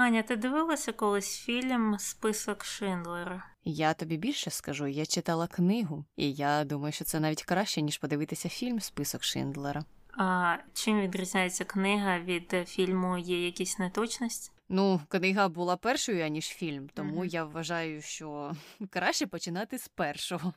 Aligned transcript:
Аня, 0.00 0.22
ти 0.22 0.36
дивилася 0.36 0.92
колись 0.92 1.38
фільм 1.38 1.96
Список 1.98 2.64
Шиндлера? 2.64 3.44
Я 3.64 3.94
тобі 3.94 4.16
більше 4.16 4.50
скажу, 4.50 4.86
я 4.86 5.06
читала 5.06 5.46
книгу, 5.46 6.04
і 6.16 6.32
я 6.32 6.64
думаю, 6.64 6.92
що 6.92 7.04
це 7.04 7.20
навіть 7.20 7.42
краще, 7.42 7.82
ніж 7.82 7.98
подивитися 7.98 8.48
фільм 8.48 8.80
Список 8.80 9.24
Шиндлера. 9.24 9.84
А 10.16 10.56
чим 10.74 11.00
відрізняється 11.00 11.64
книга 11.64 12.18
від 12.18 12.54
фільму? 12.66 13.18
Є 13.18 13.44
якісь 13.44 13.78
неточності? 13.78 14.50
Ну, 14.72 15.00
книга 15.08 15.48
була 15.48 15.76
першою, 15.76 16.24
аніж 16.24 16.44
фільм, 16.46 16.88
тому 16.94 17.14
Мгм. 17.14 17.24
я 17.26 17.44
вважаю, 17.44 18.02
що 18.02 18.52
краще 18.90 19.26
починати 19.26 19.78
з 19.78 19.88
першого. 19.88 20.52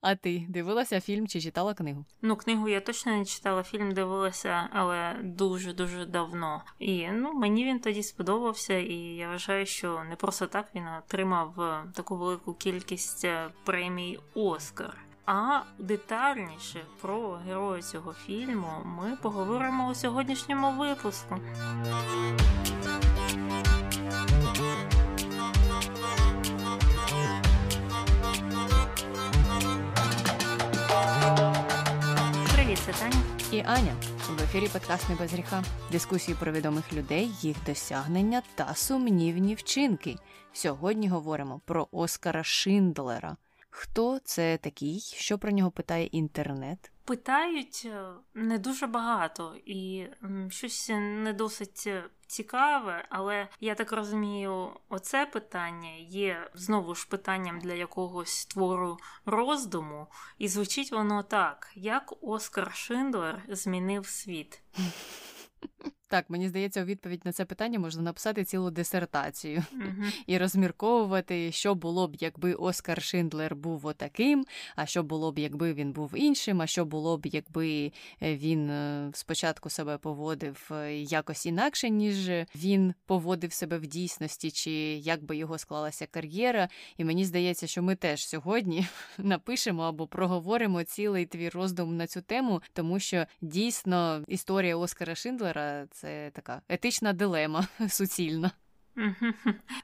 А 0.00 0.14
ти 0.14 0.46
дивилася 0.48 1.00
фільм 1.00 1.28
чи 1.28 1.40
читала 1.40 1.74
книгу? 1.74 2.04
Ну, 2.22 2.36
книгу 2.36 2.68
я 2.68 2.80
точно 2.80 3.16
не 3.16 3.24
читала, 3.24 3.62
фільм 3.62 3.92
дивилася, 3.92 4.68
але 4.72 5.16
дуже 5.22 5.72
дуже 5.72 6.06
давно. 6.06 6.62
І 6.78 7.08
ну 7.08 7.32
мені 7.32 7.64
він 7.64 7.80
тоді 7.80 8.02
сподобався, 8.02 8.78
і 8.78 8.94
я 8.94 9.28
вважаю, 9.28 9.66
що 9.66 10.02
не 10.08 10.16
просто 10.16 10.46
так 10.46 10.68
він 10.74 10.84
отримав 10.98 11.60
е, 11.60 11.84
таку 11.94 12.16
велику 12.16 12.54
кількість 12.54 13.24
е, 13.24 13.50
премій 13.64 14.18
Оскар. 14.34 14.96
А 15.26 15.60
детальніше 15.78 16.84
про 17.00 17.30
героя 17.32 17.82
цього 17.82 18.12
фільму 18.12 18.70
ми 18.84 19.16
поговоримо 19.22 19.88
у 19.90 19.94
сьогоднішньому 19.94 20.70
випуску. 20.78 21.38
Це 32.92 32.98
Таня. 32.98 33.22
І 33.52 33.62
Аня 33.66 33.94
в 34.30 34.42
ефірі 34.42 34.68
подкаст 34.68 35.08
«Не 35.08 35.14
без 35.14 35.32
гріха. 35.32 35.64
Дискусії 35.92 36.36
про 36.40 36.52
відомих 36.52 36.92
людей, 36.92 37.30
їх 37.40 37.56
досягнення 37.66 38.42
та 38.54 38.74
сумнівні 38.74 39.54
вчинки. 39.54 40.16
Сьогодні 40.52 41.08
говоримо 41.08 41.60
про 41.64 41.88
Оскара 41.92 42.44
Шиндлера. 42.44 43.36
Хто 43.70 44.18
це 44.24 44.56
такий? 44.56 45.00
Що 45.00 45.38
про 45.38 45.50
нього 45.50 45.70
питає 45.70 46.06
інтернет? 46.06 46.92
Питають 47.10 47.82
е, 47.86 48.04
не 48.34 48.58
дуже 48.58 48.86
багато. 48.86 49.56
І 49.66 50.06
щось 50.48 50.88
не 50.98 51.32
досить 51.32 51.84
е, 51.86 52.04
цікаве, 52.26 53.06
але 53.10 53.48
я 53.60 53.74
так 53.74 53.92
розумію, 53.92 54.70
оце 54.88 55.26
питання 55.26 55.90
є 56.08 56.50
знову 56.54 56.94
ж 56.94 57.08
питанням 57.08 57.60
для 57.60 57.72
якогось 57.72 58.46
твору 58.46 58.98
роздуму, 59.26 60.06
і 60.38 60.48
звучить 60.48 60.92
воно 60.92 61.22
так: 61.22 61.70
як 61.74 62.12
Оскар 62.20 62.74
Шиндлер 62.74 63.42
змінив 63.48 64.06
світ. 64.06 64.62
Так, 66.10 66.30
мені 66.30 66.48
здається, 66.48 66.82
у 66.82 66.84
відповідь 66.84 67.20
на 67.24 67.32
це 67.32 67.44
питання 67.44 67.78
можна 67.78 68.02
написати 68.02 68.44
цілу 68.44 68.70
дисертацію 68.70 69.64
Мгм. 69.72 70.12
і 70.26 70.38
розмірковувати, 70.38 71.52
що 71.52 71.74
було 71.74 72.08
б, 72.08 72.16
якби 72.20 72.54
Оскар 72.54 73.02
Шиндлер 73.02 73.56
був 73.56 73.86
отаким, 73.86 74.46
а 74.76 74.86
що 74.86 75.02
було 75.02 75.32
б, 75.32 75.38
якби 75.38 75.72
він 75.72 75.92
був 75.92 76.12
іншим, 76.14 76.62
а 76.62 76.66
що 76.66 76.84
було 76.84 77.18
б, 77.18 77.26
якби 77.26 77.92
е, 78.22 78.36
він 78.36 78.70
е, 78.70 79.10
спочатку 79.14 79.70
себе 79.70 79.98
поводив 79.98 80.70
е, 80.72 80.94
якось 80.94 81.46
інакше, 81.46 81.90
ніж 81.90 82.30
він 82.54 82.94
поводив 83.06 83.52
себе 83.52 83.78
в 83.78 83.86
дійсності, 83.86 84.50
чи 84.50 84.70
як 84.94 85.24
би 85.24 85.36
його 85.36 85.58
склалася 85.58 86.06
кар'єра. 86.06 86.68
І 86.96 87.04
мені 87.04 87.24
здається, 87.24 87.66
що 87.66 87.82
ми 87.82 87.96
теж 87.96 88.26
сьогодні 88.26 88.86
напишемо 89.18 89.82
або 89.82 90.06
проговоримо 90.06 90.84
цілий 90.84 91.26
твій 91.26 91.48
роздум 91.48 91.96
на 91.96 92.06
цю 92.06 92.22
тему, 92.22 92.62
тому 92.72 93.00
що 93.00 93.26
дійсно 93.40 94.24
історія 94.28 94.76
Оскара 94.76 95.14
Шиндлера 95.14 95.86
це 96.00 96.30
така 96.34 96.62
етична 96.68 97.12
дилема 97.12 97.68
суцільна. 97.88 98.50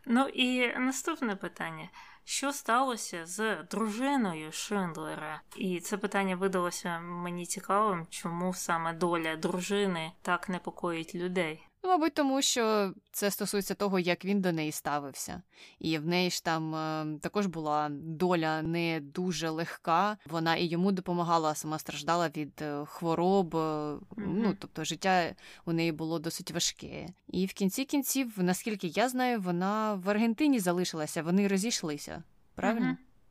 Ну 0.06 0.28
і 0.28 0.78
наступне 0.78 1.36
питання. 1.36 1.88
Що 2.24 2.52
сталося 2.52 3.26
з 3.26 3.62
дружиною 3.70 4.52
Шиндлера? 4.52 5.42
І 5.56 5.80
це 5.80 5.96
питання 5.96 6.36
видалося 6.36 7.00
мені 7.00 7.46
цікавим, 7.46 8.06
чому 8.10 8.54
саме 8.54 8.92
доля 8.92 9.36
дружини 9.36 10.12
так 10.22 10.48
непокоїть 10.48 11.14
людей. 11.14 11.62
Мабуть, 11.96 12.14
тому 12.14 12.42
що 12.42 12.92
це 13.12 13.30
стосується 13.30 13.74
того, 13.74 13.98
як 13.98 14.24
він 14.24 14.40
до 14.40 14.52
неї 14.52 14.72
ставився. 14.72 15.42
І 15.78 15.98
в 15.98 16.06
неї 16.06 16.30
ж 16.30 16.44
там 16.44 16.74
е, 16.74 17.06
також 17.20 17.46
була 17.46 17.88
доля 17.90 18.62
не 18.62 19.00
дуже 19.00 19.48
легка. 19.50 20.16
Вона 20.26 20.56
і 20.56 20.66
йому 20.66 20.92
допомагала, 20.92 21.50
а 21.50 21.54
сама 21.54 21.78
страждала 21.78 22.28
від 22.36 22.62
е, 22.62 22.84
хвороб. 22.86 23.56
е, 23.56 23.96
Ну, 24.16 24.56
тобто, 24.58 24.84
життя 24.84 25.34
у 25.64 25.72
неї 25.72 25.92
було 25.92 26.18
досить 26.18 26.50
важке. 26.50 27.08
І 27.28 27.46
в 27.46 27.52
кінці 27.52 27.84
кінців, 27.84 28.32
наскільки 28.36 28.86
я 28.86 29.08
знаю, 29.08 29.40
вона 29.40 29.94
в 29.94 30.10
Аргентині 30.10 30.58
залишилася, 30.60 31.22
вони 31.22 31.48
розійшлися. 31.48 32.22
Правильно? 32.54 32.86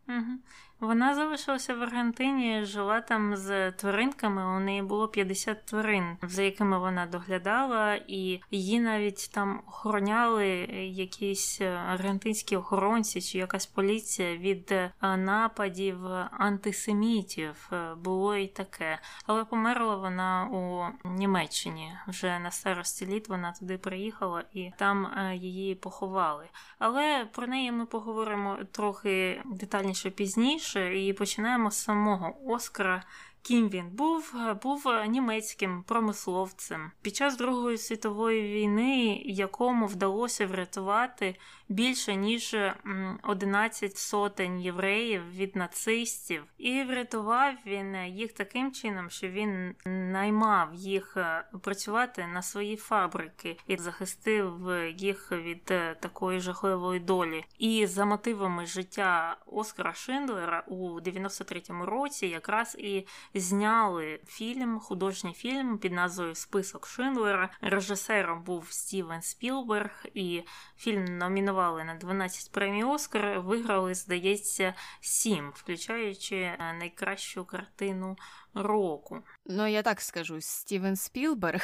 Мгм. 0.07 0.17
Мгм. 0.17 0.39
Вона 0.79 1.15
залишилася 1.15 1.73
в 1.73 1.81
Аргентині, 1.81 2.65
жила 2.65 3.01
там 3.01 3.35
з 3.35 3.71
тваринками. 3.71 4.57
У 4.57 4.59
неї 4.59 4.81
було 4.81 5.07
50 5.07 5.65
тварин, 5.65 6.17
за 6.21 6.41
якими 6.41 6.79
вона 6.79 7.05
доглядала, 7.05 7.95
і 8.07 8.41
її 8.51 8.79
навіть 8.79 9.29
там 9.33 9.61
охороняли 9.67 10.47
якісь 10.93 11.61
е, 11.61 11.69
аргентинські 11.69 12.57
охоронці 12.57 13.21
чи 13.21 13.37
якась 13.37 13.65
поліція 13.65 14.37
від 14.37 14.71
е, 14.71 14.91
нападів 15.01 15.97
антисемітів. 16.31 17.69
Е, 17.73 17.95
Було 17.95 18.35
і 18.35 18.47
таке. 18.47 18.99
Але 19.25 19.45
померла 19.45 19.95
вона 19.95 20.45
у 20.45 20.85
Німеччині. 21.09 21.97
Вже 22.07 22.39
на 22.39 22.51
старості 22.51 23.05
літ 23.05 23.29
вона 23.29 23.51
туди 23.51 23.77
приїхала 23.77 24.43
і 24.53 24.71
там 24.77 25.07
її 25.33 25.75
поховали. 25.75 26.45
Але 26.79 27.27
про 27.31 27.47
неї 27.47 27.71
ми 27.71 27.85
поговоримо 27.85 28.57
трохи 28.71 29.41
детальніше 29.45 30.09
пізніше, 30.09 30.64
і 30.73 31.13
починаємо 31.13 31.71
з 31.71 31.83
самого 31.83 32.35
Оскара. 32.53 33.03
Ким 33.47 33.69
він 33.69 33.89
був, 33.89 34.33
був 34.63 34.85
німецьким 35.07 35.83
промисловцем 35.83 36.91
під 37.01 37.15
час 37.15 37.37
Другої 37.37 37.77
світової 37.77 38.41
війни, 38.41 39.21
якому 39.25 39.87
вдалося 39.87 40.47
врятувати 40.47 41.35
більше 41.69 42.15
ніж 42.15 42.53
м, 42.53 43.19
11 43.23 43.97
сотень 43.97 44.59
євреїв 44.59 45.31
від 45.35 45.55
нацистів, 45.55 46.43
і 46.57 46.83
врятував 46.83 47.53
він 47.65 47.95
їх 47.95 48.33
таким 48.33 48.71
чином, 48.71 49.09
що 49.09 49.27
він 49.27 49.75
наймав 49.85 50.73
їх 50.73 51.17
е, 51.17 51.45
працювати 51.61 52.27
на 52.27 52.41
свої 52.41 52.75
фабрики 52.75 53.57
і 53.67 53.77
захистив 53.77 54.53
їх 54.97 55.31
від 55.31 55.71
е, 55.71 55.95
такої 55.99 56.39
жахливої 56.39 56.99
долі. 56.99 57.43
І 57.59 57.87
за 57.87 58.05
мотивами 58.05 58.65
життя 58.65 59.37
Оскара 59.45 59.93
Шиндлера 59.93 60.63
у 60.67 60.99
93-му 60.99 61.85
році 61.85 62.27
якраз 62.27 62.75
і 62.79 63.05
зняли 63.39 64.19
фільм, 64.27 64.79
художній 64.79 65.33
фільм 65.33 65.77
під 65.77 65.91
назвою 65.91 66.35
Список 66.35 66.87
Шиндлера. 66.87 67.49
Режисером 67.61 68.43
був 68.43 68.71
Стівен 68.71 69.21
Спілберг, 69.21 70.05
і 70.13 70.43
фільм 70.77 71.17
номінували 71.17 71.83
на 71.83 71.95
12 71.95 72.51
премій 72.51 72.83
Оскар. 72.83 73.39
Виграли, 73.41 73.93
здається, 73.93 74.73
7, 74.99 75.51
включаючи 75.55 76.35
е, 76.35 76.75
найкращу 76.79 77.45
картину 77.45 78.17
року. 78.55 79.23
Ну, 79.45 79.67
я 79.67 79.81
так 79.81 80.01
скажу, 80.01 80.41
Стівен 80.41 80.95
Спілберг 80.95 81.63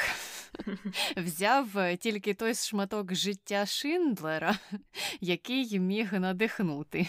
взяв 1.16 1.78
е, 1.78 1.96
тільки 1.96 2.34
той 2.34 2.54
шматок 2.54 3.14
життя 3.14 3.66
Шиндлера, 3.66 4.58
який 5.20 5.80
міг 5.80 6.12
надихнути. 6.12 7.06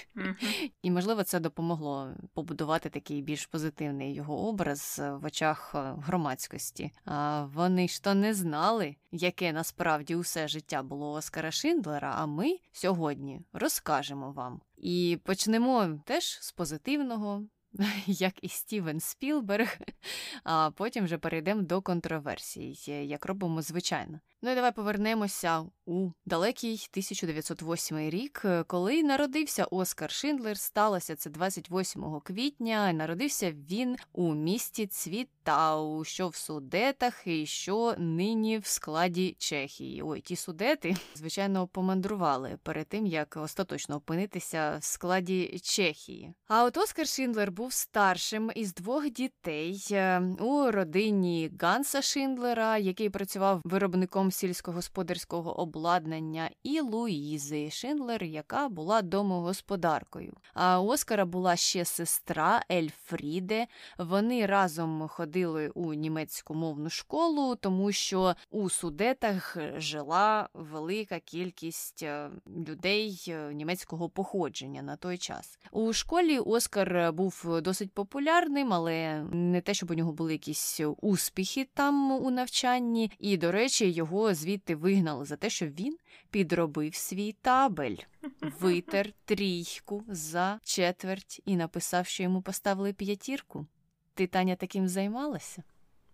І, 0.82 0.92
можливо, 0.92 1.24
це 1.24 1.40
допомогло 1.40 2.14
побудувати 2.34 2.90
такий 2.90 3.22
більш 3.22 3.46
позитивний 3.46 4.14
його 4.14 4.48
образ 4.48 5.00
е, 5.04 5.12
в 5.12 5.26
очах 5.26 5.72
е, 5.76 5.94
громадськості. 5.98 6.92
А 7.06 7.46
вони 7.46 7.88
ж 7.88 8.04
то 8.04 8.14
не 8.14 8.34
знали, 8.34 8.96
яке 9.12 9.54
насправді 9.54 10.16
усе 10.16 10.48
життя 10.48 10.84
було 10.84 11.12
Оскара 11.12 11.52
Шиндлера, 11.52 12.14
а 12.18 12.26
ми 12.26 12.58
сьогодні 12.72 13.42
розкажемо 13.54 14.32
вам. 14.32 14.62
І 14.78 15.20
почнемо 15.24 16.00
теж 16.06 16.24
з 16.42 16.52
позитивного. 16.52 17.44
Як 18.08 18.44
і 18.44 18.50
Стівен 18.50 19.00
Спілберг, 19.00 19.78
а 20.44 20.72
потім 20.72 21.06
вже 21.06 21.18
перейдемо 21.18 21.62
до 21.62 21.82
контроверсій, 21.82 22.92
як 23.06 23.26
робимо 23.26 23.62
звичайно. 23.62 24.20
Ну 24.46 24.52
і 24.52 24.56
давай 24.56 24.72
повернемося 24.72 25.66
у 25.86 26.10
далекий 26.26 26.88
1908 26.92 28.10
рік, 28.10 28.42
е, 28.46 28.64
коли 28.64 29.04
народився 29.04 29.66
Оскар 29.72 30.12
Шиндлер. 30.12 30.58
Сталося 30.58 31.16
це 31.16 31.30
28 31.30 32.20
квітня. 32.20 32.94
Народився 32.94 33.52
він 33.52 33.96
у 34.14 34.34
місті 34.34 34.88
Цвітау, 34.88 36.04
що 36.04 36.28
в 36.28 36.36
Судетах, 36.36 37.28
і 37.28 37.46
що 37.46 37.96
нині 37.98 38.58
в 38.58 38.66
складі 38.66 39.36
Чехії. 39.40 40.04
Ой, 40.04 40.22
ті 40.22 40.36
судети, 40.36 40.96
звичайно, 41.16 41.68
помандрували 41.68 42.58
перед 42.64 42.88
тим, 42.88 43.06
як 43.06 43.38
остаточно 43.38 43.96
опинитися 43.96 44.78
в 44.80 44.84
складі 44.84 45.60
Чехії. 45.64 46.34
А 46.48 46.64
от 46.64 46.78
Оскар 46.78 47.08
Шиндлер 47.08 47.52
був 47.52 47.74
старшим 47.74 48.52
із 48.56 48.74
двох 48.74 49.10
дітей 49.10 49.88
е, 49.92 50.20
у 50.40 50.72
родині 50.72 51.52
Ганса 51.62 52.02
Шиндлера, 52.02 52.78
який 52.78 53.10
працював 53.10 53.62
виробником 53.64 54.32
сільськогосподарського 54.34 55.60
обладнання, 55.60 56.50
і 56.64 56.82
Луїзи 56.82 57.70
Шиндлер, 57.72 58.24
яка 58.24 58.70
була 58.70 59.02
домогосподаркою. 59.02 60.34
А 60.54 60.80
у 60.80 60.88
Оскара 60.88 61.26
була 61.26 61.56
ще 61.56 61.86
сестра 61.86 62.64
Ельфріде. 62.72 63.68
Вони 63.98 64.46
разом 64.46 65.08
ходили 65.08 65.70
у 65.70 65.94
німецьку 65.94 66.54
мовну 66.54 66.90
школу, 66.90 67.56
тому 67.56 67.92
що 67.92 68.36
у 68.52 68.70
судетах 68.70 69.58
жила 69.78 70.50
велика 70.54 71.20
кількість 71.20 72.04
е, 72.04 72.30
людей 72.68 73.26
е, 73.28 73.54
німецького 73.54 74.10
походження 74.10 74.82
на 74.82 74.96
той 74.96 75.18
час. 75.18 75.60
У 75.72 75.94
школі 75.94 76.40
Оскар 76.40 77.14
був 77.14 77.62
досить 77.62 77.92
популярним, 77.92 78.74
але 78.74 79.24
не 79.32 79.62
те, 79.62 79.74
щоб 79.74 79.92
у 79.92 79.94
нього 79.94 80.12
були 80.12 80.32
якісь 80.32 80.82
успіхи 81.02 81.68
там 81.74 82.12
у 82.12 82.32
навчанні. 82.32 83.12
І, 83.20 83.38
до 83.38 83.52
речі, 83.52 83.92
його 83.92 84.23
звідти 84.32 84.76
вигнали 84.76 85.26
за 85.26 85.36
те, 85.36 85.50
що 85.50 85.68
він 85.68 85.98
підробив 86.32 86.96
свій 86.96 87.32
табель, 87.32 87.98
витер 88.42 89.14
трійку 89.26 90.04
за 90.08 90.60
четверть 90.64 91.42
і 91.46 91.56
написав, 91.56 92.06
що 92.08 92.24
йому 92.24 92.42
поставили 92.42 92.94
п'ятірку. 92.94 93.68
Ти 94.14 94.28
Таня 94.28 94.56
таким 94.56 94.88
займалася? 94.88 95.64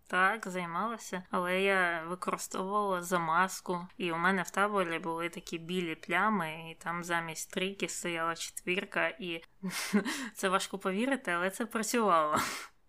Так, 0.09 0.47
займалася, 0.47 1.23
але 1.29 1.61
я 1.61 2.03
використовувала 2.07 3.03
замазку, 3.03 3.87
і 3.97 4.11
у 4.11 4.17
мене 4.17 4.41
в 4.41 4.49
таборі 4.49 4.99
були 4.99 5.29
такі 5.29 5.57
білі 5.57 5.95
плями, 5.95 6.71
і 6.71 6.75
там 6.83 7.03
замість 7.03 7.51
трійки 7.51 7.89
стояла 7.89 8.35
четвірка, 8.35 9.07
і 9.07 9.41
це 10.33 10.49
важко 10.49 10.79
повірити, 10.79 11.31
але 11.31 11.49
це 11.49 11.65
працювало. 11.65 12.37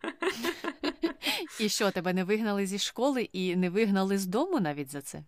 І 1.61 1.69
що, 1.69 1.91
тебе 1.91 2.13
не 2.13 2.25
вигнали 2.25 2.67
зі 2.67 2.79
школи 2.79 3.23
і 3.23 3.57
не 3.57 3.71
вигнали 3.71 4.19
з 4.19 4.27
дому 4.27 4.61
навіть 4.61 4.91
за 4.91 5.03
це? 5.03 5.23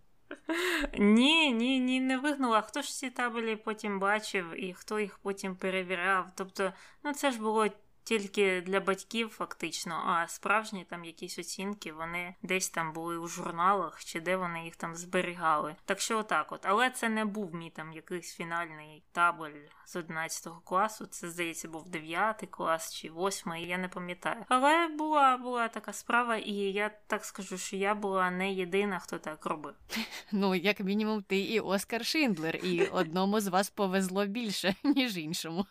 Ні, 0.99 1.51
ні, 1.51 1.79
ні, 1.79 1.99
не 2.01 2.17
вигнала. 2.17 2.61
Хто 2.61 2.81
ж 2.81 2.89
ці 2.93 3.09
табелі 3.09 3.55
потім 3.55 3.99
бачив 3.99 4.63
і 4.63 4.73
хто 4.73 4.99
їх 4.99 5.17
потім 5.17 5.55
перевіряв? 5.55 6.31
Тобто, 6.35 6.73
ну 7.03 7.13
це 7.13 7.31
ж 7.31 7.39
було 7.39 7.67
тільки 8.03 8.61
для 8.61 8.79
батьків, 8.79 9.29
фактично, 9.29 10.03
а 10.05 10.27
справжні 10.27 10.85
там 10.89 11.05
якісь 11.05 11.39
оцінки 11.39 11.93
вони 11.93 12.35
десь 12.41 12.69
там 12.69 12.93
були 12.93 13.17
у 13.17 13.27
журналах 13.27 14.03
чи 14.03 14.19
де 14.19 14.35
вони 14.35 14.63
їх 14.63 14.75
там 14.75 14.95
зберігали. 14.95 15.75
Так 15.85 15.99
що 15.99 16.17
отак 16.17 16.51
от. 16.51 16.65
Але 16.65 16.89
це 16.89 17.09
не 17.09 17.25
був 17.25 17.55
мій 17.55 17.69
там 17.69 17.93
якийсь 17.93 18.35
фінальний 18.35 19.03
табель 19.11 19.67
з 19.85 19.95
11 19.95 20.53
класу. 20.63 21.05
Це 21.05 21.29
здається 21.29 21.67
був 21.67 21.89
9 21.89 22.47
клас 22.49 22.93
чи 22.93 23.11
8, 23.15 23.55
я 23.55 23.77
не 23.77 23.87
пам'ятаю. 23.87 24.45
Але 24.49 24.87
була 24.87 25.37
була 25.37 25.67
така 25.67 25.93
справа, 25.93 26.35
і 26.35 26.53
я 26.53 26.91
так 27.07 27.25
скажу, 27.25 27.57
що 27.57 27.75
я 27.75 27.95
була 27.95 28.31
не 28.31 28.53
єдина, 28.53 28.99
хто 28.99 29.19
так 29.19 29.45
робив. 29.45 29.73
Ну, 30.31 30.55
як 30.55 30.79
мінімум, 30.79 31.21
ти 31.21 31.39
і 31.39 31.59
Оскар 31.59 32.05
Шиндлер, 32.05 32.55
і 32.55 32.85
одному 32.91 33.39
з 33.39 33.47
вас 33.47 33.69
повезло 33.69 34.25
більше, 34.25 34.75
ніж 34.83 35.17
іншому. 35.17 35.65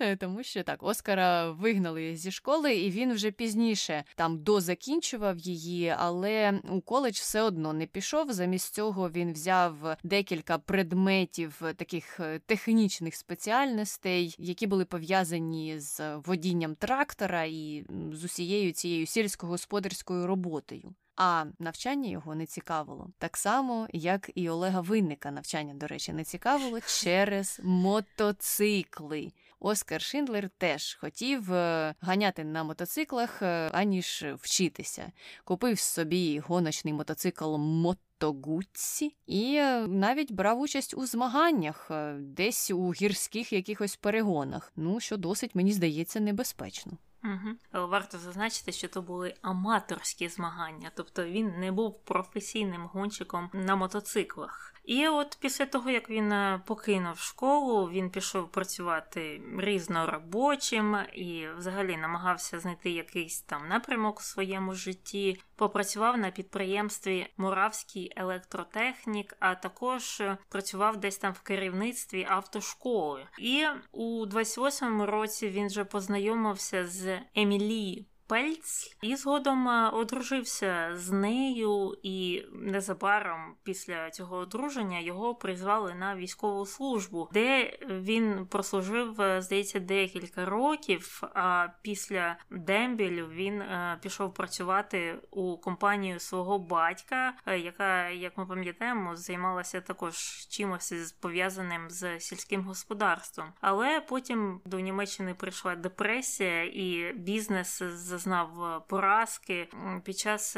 Е, 0.00 0.16
тому 0.16 0.42
що 0.42 0.62
так, 0.62 0.82
Оскара 0.82 1.50
вигнали 1.50 2.16
зі 2.16 2.30
школи, 2.30 2.76
і 2.76 2.90
він 2.90 3.12
вже 3.12 3.30
пізніше 3.30 4.04
там 4.16 4.42
дозакінчував 4.42 5.38
її, 5.38 5.94
але 5.98 6.60
у 6.70 6.80
коледж 6.80 7.14
все 7.14 7.42
одно 7.42 7.72
не 7.72 7.86
пішов. 7.86 8.32
Замість 8.32 8.74
цього 8.74 9.10
він 9.10 9.32
взяв 9.32 9.96
декілька 10.02 10.58
предметів 10.58 11.62
таких 11.76 12.20
е, 12.20 12.38
технічних 12.46 13.14
спеціальностей, 13.14 14.34
які 14.38 14.66
були 14.66 14.84
пов'язані 14.84 15.80
з 15.80 16.16
водінням 16.16 16.74
трактора 16.74 17.44
і 17.44 17.84
з 18.12 18.24
усією 18.24 18.72
цією 18.72 19.06
сільськогосподарською 19.06 20.26
роботою. 20.26 20.94
А 21.20 21.44
навчання 21.58 22.10
його 22.10 22.34
не 22.34 22.46
цікавило 22.46 23.10
так 23.18 23.36
само, 23.36 23.88
як 23.92 24.30
і 24.34 24.50
Олега 24.50 24.80
Винника 24.80 25.30
навчання, 25.30 25.74
до 25.74 25.86
речі, 25.86 26.12
не 26.12 26.24
цікавило 26.24 26.80
через 26.86 27.60
мотоцикли. 27.64 29.32
Оскар 29.60 30.02
Шиндлер 30.02 30.48
теж 30.48 30.94
хотів 30.94 31.52
е, 31.52 31.94
ганяти 32.00 32.44
на 32.44 32.64
мотоциклах, 32.64 33.42
е, 33.42 33.70
аніж 33.72 34.24
вчитися. 34.34 35.12
Купив 35.44 35.78
собі 35.78 36.38
гоночний 36.38 36.94
мотоцикл 36.94 37.56
Мотогуцці 37.56 39.16
і 39.26 39.54
е, 39.54 39.86
навіть 39.86 40.32
брав 40.32 40.60
участь 40.60 40.94
у 40.94 41.06
змаганнях, 41.06 41.90
десь 42.18 42.70
у 42.70 42.90
гірських 42.90 43.52
якихось 43.52 43.96
перегонах. 43.96 44.72
Ну 44.76 45.00
що 45.00 45.16
досить 45.16 45.54
мені 45.54 45.72
здається 45.72 46.20
небезпечно. 46.20 46.92
Угу. 47.24 47.86
Варто 47.86 48.18
зазначити, 48.18 48.72
що 48.72 48.88
то 48.88 49.02
були 49.02 49.34
аматорські 49.42 50.28
змагання, 50.28 50.90
тобто 50.94 51.24
він 51.24 51.52
не 51.58 51.72
був 51.72 52.04
професійним 52.04 52.86
гонщиком 52.86 53.50
на 53.52 53.76
мотоциклах. 53.76 54.74
І 54.88 55.08
от 55.08 55.38
після 55.40 55.66
того, 55.66 55.90
як 55.90 56.10
він 56.10 56.32
е, 56.32 56.60
покинув 56.66 57.18
школу, 57.18 57.90
він 57.90 58.10
пішов 58.10 58.50
працювати 58.50 59.42
різноробочим 59.58 60.96
і 61.14 61.46
взагалі 61.58 61.96
намагався 61.96 62.60
знайти 62.60 62.90
якийсь 62.90 63.40
там 63.40 63.68
напрямок 63.68 64.18
у 64.18 64.22
своєму 64.22 64.74
житті. 64.74 65.40
Попрацював 65.56 66.18
на 66.18 66.30
підприємстві 66.30 67.26
Муравський 67.36 68.12
електротехнік, 68.16 69.36
а 69.40 69.54
також 69.54 70.22
працював 70.48 70.96
десь 70.96 71.18
там 71.18 71.32
в 71.32 71.40
керівництві 71.40 72.26
автошколи. 72.28 73.26
І 73.38 73.66
у 73.92 74.26
28-му 74.26 75.06
році 75.06 75.48
він 75.48 75.66
вже 75.66 75.84
познайомився 75.84 76.86
з 76.86 77.18
Емілі 77.34 78.06
Пельц 78.28 78.96
і 79.02 79.16
згодом 79.16 79.68
е, 79.68 79.88
одружився 79.88 80.90
з 80.94 81.10
нею, 81.10 81.96
і 82.02 82.44
незабаром 82.52 83.54
після 83.62 84.10
цього 84.10 84.36
одруження 84.36 84.98
його 84.98 85.34
призвали 85.34 85.94
на 85.94 86.16
військову 86.16 86.66
службу, 86.66 87.28
де 87.32 87.78
він 87.88 88.46
прослужив, 88.46 89.20
е, 89.20 89.42
здається, 89.42 89.80
декілька 89.80 90.44
років. 90.44 91.22
А 91.34 91.68
після 91.82 92.36
дембілю 92.50 93.26
він 93.26 93.62
е, 93.62 93.98
пішов 94.02 94.34
працювати 94.34 95.18
у 95.30 95.56
компанію 95.58 96.20
свого 96.20 96.58
батька, 96.58 97.34
яка, 97.46 98.08
як 98.08 98.38
ми 98.38 98.46
пам'ятаємо, 98.46 99.16
займалася 99.16 99.80
також 99.80 100.16
чимось 100.50 101.12
пов'язаним 101.20 101.90
з 101.90 102.20
сільським 102.20 102.62
господарством. 102.62 103.52
Але 103.60 104.00
потім 104.00 104.60
до 104.64 104.80
Німеччини 104.80 105.34
прийшла 105.34 105.76
депресія 105.76 106.64
і 106.64 107.12
бізнес 107.12 107.82
з 107.82 108.17
зазнав 108.18 108.64
е, 108.64 108.80
поразки 108.88 109.68
під 110.04 110.18
час 110.18 110.56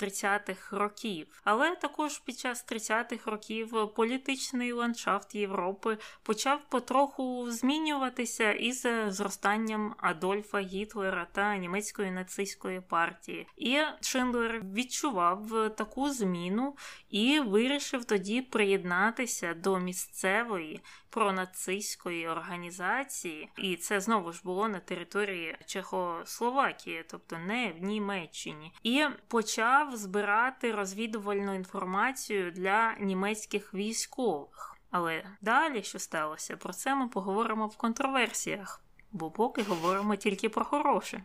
30-х 0.00 0.76
е, 0.76 0.78
років, 0.78 1.40
але 1.44 1.76
також 1.76 2.18
під 2.18 2.38
час 2.38 2.66
30-х 2.72 3.30
років 3.30 3.94
політичний 3.96 4.72
ландшафт 4.72 5.34
Європи 5.34 5.98
почав 6.22 6.60
потроху 6.68 7.50
змінюватися 7.50 8.52
із 8.52 8.86
зростанням 9.06 9.94
Адольфа 9.98 10.60
Гітлера 10.60 11.26
та 11.32 11.56
німецької 11.56 12.10
нацистської 12.10 12.80
партії. 12.80 13.46
І 13.56 13.78
Шиндлер 14.00 14.62
відчував 14.74 15.70
таку 15.76 16.10
зміну 16.10 16.76
і 17.08 17.40
вирішив 17.40 18.04
тоді 18.04 18.42
приєднатися 18.42 19.54
до 19.54 19.78
місцевої 19.78 20.80
пронацистської 21.10 22.28
організації, 22.28 23.50
і 23.56 23.76
це 23.76 24.00
знову 24.00 24.32
ж 24.32 24.40
було 24.44 24.68
на 24.68 24.78
території 24.78 25.56
Чехословакії, 25.66 27.04
тобто 27.10 27.38
не 27.38 27.72
в 27.72 27.82
Німеччині, 27.82 28.72
і 28.82 29.06
почав 29.28 29.96
збирати 29.96 30.72
розвідувальну 30.72 31.54
інформацію 31.54 32.50
для 32.50 32.94
німецьких 33.00 33.74
військових. 33.74 34.76
Але 34.90 35.24
далі, 35.40 35.82
що 35.82 35.98
сталося, 35.98 36.56
про 36.56 36.72
це 36.72 36.94
ми 36.94 37.08
поговоримо 37.08 37.66
в 37.66 37.76
контроверсіях. 37.76 38.82
Бо 39.12 39.30
поки 39.30 39.62
говоримо 39.62 40.16
тільки 40.16 40.48
про 40.48 40.64
хороше. 40.64 41.22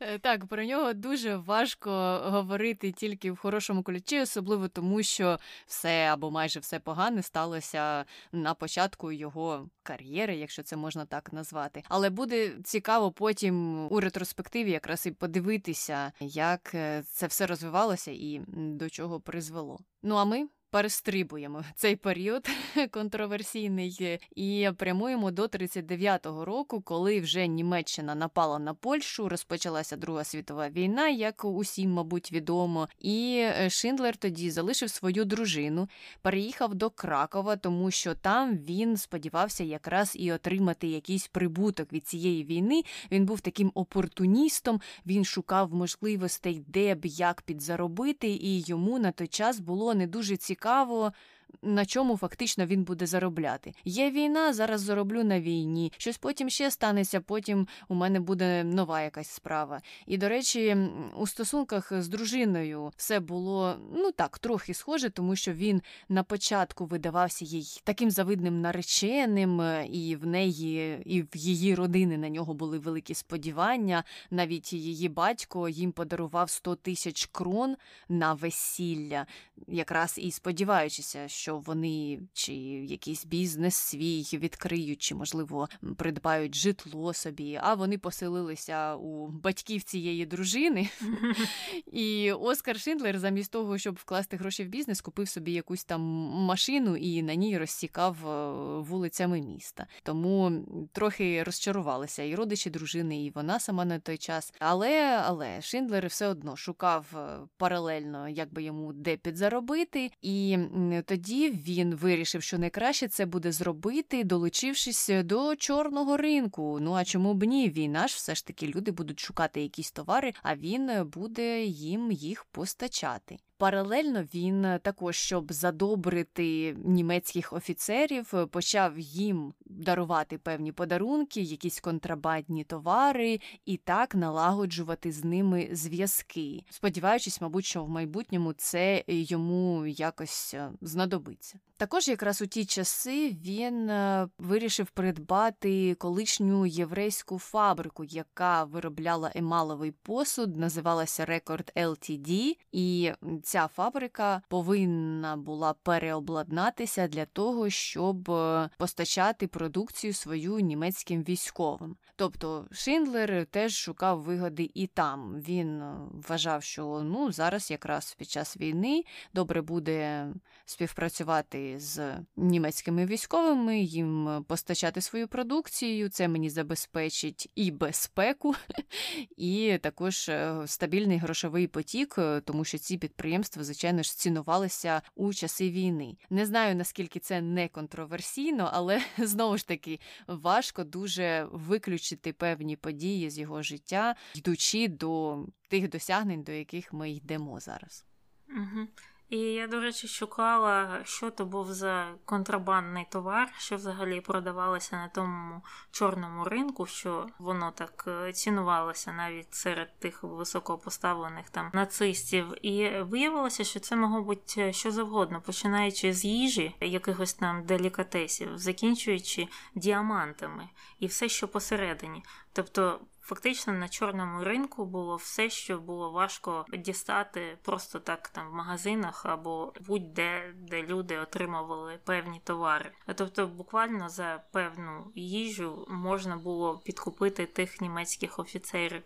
Е, 0.00 0.18
так, 0.18 0.46
про 0.46 0.64
нього 0.64 0.92
дуже 0.92 1.36
важко 1.36 1.90
говорити 2.24 2.92
тільки 2.92 3.30
в 3.30 3.36
хорошому 3.36 3.82
ключі, 3.82 4.20
особливо 4.20 4.68
тому, 4.68 5.02
що 5.02 5.38
все 5.66 6.08
або 6.12 6.30
майже 6.30 6.60
все 6.60 6.80
погане 6.80 7.22
сталося 7.22 8.04
на 8.32 8.54
початку 8.54 9.12
його 9.12 9.68
кар'єри, 9.82 10.36
якщо 10.36 10.62
це 10.62 10.76
можна 10.76 11.06
так 11.06 11.32
назвати. 11.32 11.82
Але 11.88 12.10
буде 12.10 12.52
цікаво 12.64 13.12
потім 13.12 13.86
у 13.90 14.00
ретроспективі 14.00 14.70
якраз 14.70 15.06
і 15.06 15.10
подивитися, 15.10 16.12
як 16.20 16.74
е, 16.74 17.02
це 17.06 17.26
все 17.26 17.46
розвивалося 17.46 18.10
і 18.10 18.40
до 18.48 18.90
чого 18.90 19.20
призвело. 19.20 19.80
Ну 20.02 20.14
а 20.14 20.24
ми 20.24 20.48
перестрибуємо 20.70 21.64
цей 21.74 21.96
період 21.96 22.48
контроверсійний 22.90 24.18
і 24.36 24.70
прямуємо 24.76 25.30
до 25.30 25.42
39-го 25.42 26.44
року, 26.44 26.80
коли 26.80 27.20
вже 27.20 27.46
Німеччина 27.46 28.14
напала 28.14 28.58
на 28.58 28.74
Польщу, 28.74 29.28
розпочалася 29.28 29.96
Друга 29.96 30.24
світова 30.24 30.68
війна, 30.68 31.08
як 31.08 31.44
усім, 31.44 31.92
мабуть, 31.92 32.32
відомо. 32.32 32.88
І 33.00 33.38
е, 33.38 33.70
Шиндлер 33.70 34.16
тоді 34.16 34.50
залишив 34.50 34.90
свою 34.90 35.24
дружину, 35.24 35.88
переїхав 36.22 36.74
до 36.74 36.90
Кракова, 36.90 37.56
тому 37.56 37.90
що 37.90 38.14
там 38.14 38.56
він 38.56 38.96
сподівався 38.96 39.64
якраз 39.64 40.12
і 40.16 40.32
отримати 40.32 40.86
якийсь 40.86 41.28
прибуток 41.28 41.92
від 41.92 42.06
цієї 42.06 42.44
війни. 42.44 42.82
Він 43.10 43.26
був 43.26 43.40
таким 43.40 43.72
опортуністом, 43.74 44.80
він 45.06 45.24
шукав 45.24 45.74
можливостей, 45.74 46.62
де 46.66 46.94
б 46.94 47.06
як 47.06 47.42
підзаробити, 47.42 48.28
і 48.28 48.60
йому 48.60 48.98
на 48.98 49.12
той 49.12 49.26
час 49.26 49.60
було 49.60 49.94
не 49.94 50.06
дуже 50.06 50.36
цікаво 50.36 50.55
цікаво, 50.56 51.12
на 51.62 51.86
чому 51.86 52.16
фактично 52.16 52.66
він 52.66 52.84
буде 52.84 53.06
заробляти. 53.06 53.72
Є 53.84 54.10
війна, 54.10 54.52
зараз 54.52 54.80
зароблю 54.80 55.24
на 55.24 55.40
війні. 55.40 55.92
Щось 55.96 56.18
потім 56.18 56.50
ще 56.50 56.70
станеться, 56.70 57.20
потім 57.20 57.68
у 57.88 57.94
мене 57.94 58.20
буде 58.20 58.64
нова 58.64 59.02
якась 59.02 59.28
справа. 59.28 59.80
І, 60.06 60.18
до 60.18 60.28
речі, 60.28 60.76
у 61.16 61.26
стосунках 61.26 61.92
з 62.02 62.08
дружиною 62.08 62.92
все 62.96 63.20
було 63.20 63.76
ну 63.94 64.12
так, 64.12 64.38
трохи 64.38 64.74
схоже, 64.74 65.10
тому 65.10 65.36
що 65.36 65.52
він 65.52 65.82
на 66.08 66.22
початку 66.22 66.86
видавався 66.86 67.44
їй 67.44 67.80
таким 67.84 68.10
завидним 68.10 68.60
нареченим, 68.60 69.62
і 69.92 70.16
в 70.16 70.26
неї, 70.26 71.02
і 71.04 71.22
в 71.22 71.28
її 71.34 71.74
родини 71.74 72.18
на 72.18 72.28
нього 72.28 72.54
були 72.54 72.78
великі 72.78 73.14
сподівання. 73.14 74.04
Навіть 74.30 74.72
її 74.72 75.08
батько 75.08 75.68
їм 75.68 75.92
подарував 75.92 76.50
100 76.50 76.74
тисяч 76.74 77.28
крон 77.32 77.76
на 78.08 78.34
весілля, 78.34 79.26
якраз 79.66 80.14
і 80.18 80.30
сподіваючися, 80.30 81.28
що 81.36 81.58
вони 81.58 82.20
чи 82.32 82.52
якийсь 82.84 83.24
бізнес 83.24 83.74
свій 83.74 84.22
відкриють, 84.32 85.02
чи, 85.02 85.14
можливо, 85.14 85.68
придбають 85.96 86.54
житло 86.54 87.14
собі, 87.14 87.58
а 87.62 87.74
вони 87.74 87.98
поселилися 87.98 88.96
у 88.96 89.28
батьків 89.28 89.82
цієї 89.82 90.26
дружини. 90.26 90.88
І 91.92 92.32
Оскар 92.32 92.80
Шиндлер, 92.80 93.18
замість 93.18 93.52
того, 93.52 93.78
щоб 93.78 93.94
вкласти 93.94 94.36
гроші 94.36 94.64
в 94.64 94.68
бізнес, 94.68 95.00
купив 95.00 95.28
собі 95.28 95.52
якусь 95.52 95.84
там 95.84 96.00
машину 96.32 96.96
і 96.96 97.22
на 97.22 97.34
ній 97.34 97.58
розсікав 97.58 98.28
е, 98.28 98.52
вулицями 98.80 99.40
міста. 99.40 99.86
Тому 100.02 100.64
трохи 100.92 101.42
розчарувалися 101.42 102.22
і 102.22 102.34
родичі 102.34 102.70
дружини, 102.70 103.24
і 103.24 103.30
вона 103.30 103.60
сама 103.60 103.84
на 103.84 103.98
той 103.98 104.18
час. 104.18 104.52
Але 104.58 105.22
але 105.24 105.60
Шиндлер 105.60 106.06
все 106.06 106.28
одно 106.28 106.56
шукав 106.56 107.06
е, 107.16 107.38
паралельно, 107.56 108.28
як 108.28 108.52
би 108.52 108.62
йому 108.62 108.92
де 108.92 109.16
підзаробити, 109.16 110.10
і 110.22 110.58
тоді 111.04 111.25
тоді 111.26 111.50
він 111.50 111.94
вирішив, 111.94 112.42
що 112.42 112.58
найкраще 112.58 113.08
це 113.08 113.26
буде 113.26 113.52
зробити, 113.52 114.24
долучившись 114.24 115.10
до 115.24 115.56
чорного 115.56 116.16
ринку. 116.16 116.78
Ну 116.80 116.92
а 116.92 117.04
чому 117.04 117.34
б 117.34 117.42
ні? 117.44 117.70
Війна 117.70 118.08
ж 118.08 118.14
все 118.16 118.34
ж 118.34 118.46
таки 118.46 118.66
люди 118.66 118.90
будуть 118.90 119.20
шукати 119.20 119.62
якісь 119.62 119.92
товари, 119.92 120.32
а 120.42 120.56
він 120.56 120.90
буде 121.14 121.64
їм 121.64 122.12
їх 122.12 122.44
постачати. 122.44 123.38
Паралельно 123.58 124.22
він 124.34 124.64
е, 124.64 124.78
також, 124.78 125.16
щоб 125.16 125.52
задобрити 125.52 126.76
німецьких 126.84 127.52
офіцерів, 127.52 128.34
е, 128.34 128.46
почав 128.46 128.98
їм 128.98 129.54
дарувати 129.66 130.38
певні 130.38 130.72
подарунки, 130.72 131.40
якісь 131.40 131.80
контрабандні 131.80 132.64
товари, 132.64 133.40
і 133.64 133.76
так 133.76 134.14
налагоджувати 134.14 135.12
з 135.12 135.24
ними 135.24 135.68
зв'язки, 135.72 136.64
сподіваючись, 136.70 137.40
мабуть, 137.40 137.64
що 137.64 137.84
в 137.84 137.88
майбутньому 137.88 138.52
це 138.52 139.04
йому 139.06 139.86
якось 139.86 140.54
е, 140.54 140.70
знадобиться. 140.80 141.58
Також 141.76 142.08
якраз 142.08 142.42
у 142.42 142.46
ті 142.46 142.64
часи 142.64 143.36
він 143.44 143.90
вирішив 144.38 144.90
придбати 144.90 145.94
колишню 145.94 146.66
єврейську 146.66 147.38
фабрику, 147.38 148.04
яка 148.04 148.64
виробляла 148.64 149.32
емаловий 149.34 149.90
посуд, 149.90 150.56
називалася 150.56 151.24
Record 151.24 151.72
LTD, 151.76 152.56
і 152.72 153.12
ця 153.42 153.68
фабрика 153.68 154.42
повинна 154.48 155.36
була 155.36 155.72
переобладнатися 155.72 157.08
для 157.08 157.24
того, 157.24 157.70
щоб 157.70 158.30
е, 158.30 158.70
постачати 158.78 159.46
продукцію 159.46 160.12
свою 160.12 160.58
німецьким 160.58 161.22
військовим. 161.22 161.96
Тобто 162.16 162.66
Шиндлер 162.72 163.46
теж 163.46 163.74
шукав 163.74 164.22
вигоди 164.22 164.70
і 164.74 164.86
там. 164.86 165.40
Він 165.40 165.80
е, 165.80 165.96
вважав, 166.28 166.62
що 166.62 167.02
ну 167.04 167.32
зараз 167.32 167.70
якраз 167.70 168.14
під 168.14 168.30
час 168.30 168.56
війни 168.56 169.04
добре 169.34 169.62
буде 169.62 170.28
співпрацювати 170.64 171.65
з 171.78 172.18
німецькими 172.36 173.06
військовими, 173.06 173.80
їм 173.80 174.44
постачати 174.48 175.00
свою 175.00 175.28
продукцію. 175.28 176.08
Це 176.08 176.28
мені 176.28 176.50
забезпечить 176.50 177.50
і 177.54 177.70
безпеку, 177.70 178.54
і 179.36 179.78
також 179.82 180.28
е, 180.28 180.62
стабільний 180.66 181.18
грошовий 181.18 181.66
потік, 181.66 182.18
тому 182.44 182.64
що 182.64 182.78
ці 182.78 182.98
підприємства, 182.98 183.64
звичайно 183.64 184.02
ж, 184.02 184.16
цінувалися 184.16 185.02
у 185.14 185.34
часи 185.34 185.70
війни. 185.70 186.16
Не 186.30 186.46
знаю 186.46 186.76
наскільки 186.76 187.18
це 187.18 187.40
не 187.40 187.68
контроверсійно, 187.68 188.70
але 188.72 189.02
знову 189.18 189.56
ж 189.58 189.68
таки 189.68 190.00
важко 190.26 190.84
дуже 190.84 191.48
виключити 191.52 192.32
певні 192.32 192.76
події 192.76 193.30
з 193.30 193.38
його 193.38 193.62
життя, 193.62 194.14
йдучи 194.34 194.88
до 194.88 195.38
тих 195.68 195.88
досягнень, 195.88 196.42
до 196.42 196.52
яких 196.52 196.92
ми 196.92 197.10
йдемо 197.10 197.60
зараз. 197.60 198.04
Угу. 198.48 198.86
І 199.30 199.38
я, 199.38 199.66
до 199.66 199.80
речі, 199.80 200.08
шукала, 200.08 201.00
що 201.04 201.30
то 201.30 201.44
був 201.44 201.72
за 201.72 202.14
контрабандний 202.24 203.06
товар, 203.10 203.52
що 203.58 203.76
взагалі 203.76 204.20
продавалося 204.20 204.96
на 204.96 205.08
тому 205.08 205.62
чорному 205.90 206.44
ринку, 206.44 206.86
що 206.86 207.26
воно 207.38 207.70
так 207.70 208.04
е, 208.08 208.32
цінувалося 208.32 209.12
навіть 209.12 209.54
серед 209.54 209.98
тих 209.98 210.22
високопоставлених 210.22 211.50
там 211.50 211.70
нацистів. 211.72 212.66
І 212.66 213.00
виявилося, 213.00 213.64
що 213.64 213.80
це 213.80 213.96
могло 213.96 214.22
бути 214.22 214.72
що 214.72 214.90
завгодно, 214.90 215.40
починаючи 215.40 216.12
з 216.12 216.24
їжі, 216.24 216.76
якихось 216.80 217.34
там 217.34 217.64
делікатесів, 217.64 218.58
закінчуючи 218.58 219.48
діамантами 219.74 220.68
і 221.00 221.06
все, 221.06 221.28
що 221.28 221.48
посередині. 221.48 222.22
Тобто 222.52 223.00
Фактично 223.26 223.72
на 223.72 223.88
чорному 223.88 224.44
ринку 224.44 224.86
було 224.86 225.16
все, 225.16 225.50
що 225.50 225.78
було 225.78 226.10
важко 226.10 226.66
дістати 226.78 227.58
просто 227.62 227.98
так 227.98 228.28
там 228.28 228.50
в 228.50 228.54
магазинах 228.54 229.26
або 229.26 229.72
будь-де, 229.86 230.54
де 230.56 230.82
люди 230.82 231.18
отримували 231.18 231.98
певні 232.04 232.40
товари. 232.44 232.92
Тобто, 233.14 233.46
буквально 233.46 234.08
за 234.08 234.42
певну 234.52 235.12
їжу 235.14 235.86
можна 235.90 236.36
було 236.36 236.80
підкупити 236.84 237.46
тих 237.46 237.80
німецьких 237.80 238.38
офіцерів. 238.38 239.02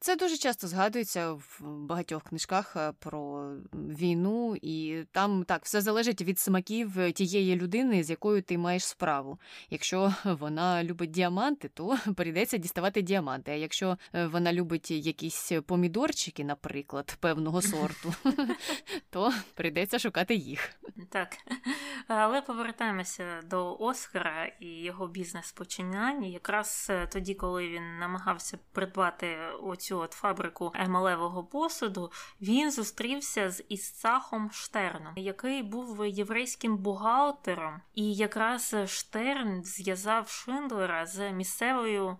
Це 0.00 0.16
дуже 0.16 0.36
часто 0.36 0.68
згадується 0.68 1.32
в 1.32 1.60
багатьох 1.62 2.22
книжках 2.22 2.76
е, 2.76 2.92
про 2.98 3.52
війну, 3.72 4.56
і 4.62 5.04
там 5.12 5.44
так 5.44 5.64
все 5.64 5.80
залежить 5.80 6.22
від 6.22 6.38
смаків 6.38 7.12
тієї 7.12 7.56
людини, 7.56 8.04
з 8.04 8.10
якою 8.10 8.42
ти 8.42 8.58
маєш 8.58 8.84
справу. 8.84 9.38
Якщо 9.70 10.14
вона 10.24 10.84
любить 10.84 11.10
діаманти, 11.10 11.68
то 11.68 11.98
прийдеться 12.16 12.56
діставати 12.56 13.02
діаманти 13.02 13.35
діаманти. 13.36 13.50
А 13.50 13.54
якщо 13.54 13.98
е, 14.14 14.26
вона 14.26 14.52
любить 14.52 14.90
якісь 14.90 15.52
помідорчики, 15.66 16.44
наприклад, 16.44 17.16
певного 17.20 17.62
сорту, 17.62 18.14
то 19.10 19.32
прийдеться 19.54 19.98
шукати 19.98 20.34
їх. 20.34 20.70
Так. 21.10 21.36
Але 22.08 22.42
повертаємося 22.42 23.40
до 23.44 23.76
Оскара 23.76 24.46
і 24.60 24.66
його 24.66 25.06
бізнес-починань. 25.08 26.24
Якраз 26.24 26.86
е, 26.90 27.06
тоді, 27.06 27.34
коли 27.34 27.68
він 27.68 27.98
намагався 27.98 28.58
придбати 28.72 29.36
оцю 29.62 29.98
от 29.98 30.12
фабрику 30.12 30.72
емалевого 30.74 31.44
посуду, 31.44 32.10
він 32.40 32.70
зустрівся 32.70 33.50
з 33.50 33.64
Ісцахом 33.68 34.50
Штерном, 34.52 35.12
який 35.16 35.62
був 35.62 36.06
єврейським 36.06 36.76
бухгалтером, 36.76 37.80
і 37.94 38.14
якраз 38.14 38.76
Штерн 38.86 39.64
зв'язав 39.64 40.28
Шиндлера 40.28 41.06
з 41.06 41.32
місцевою 41.32 42.16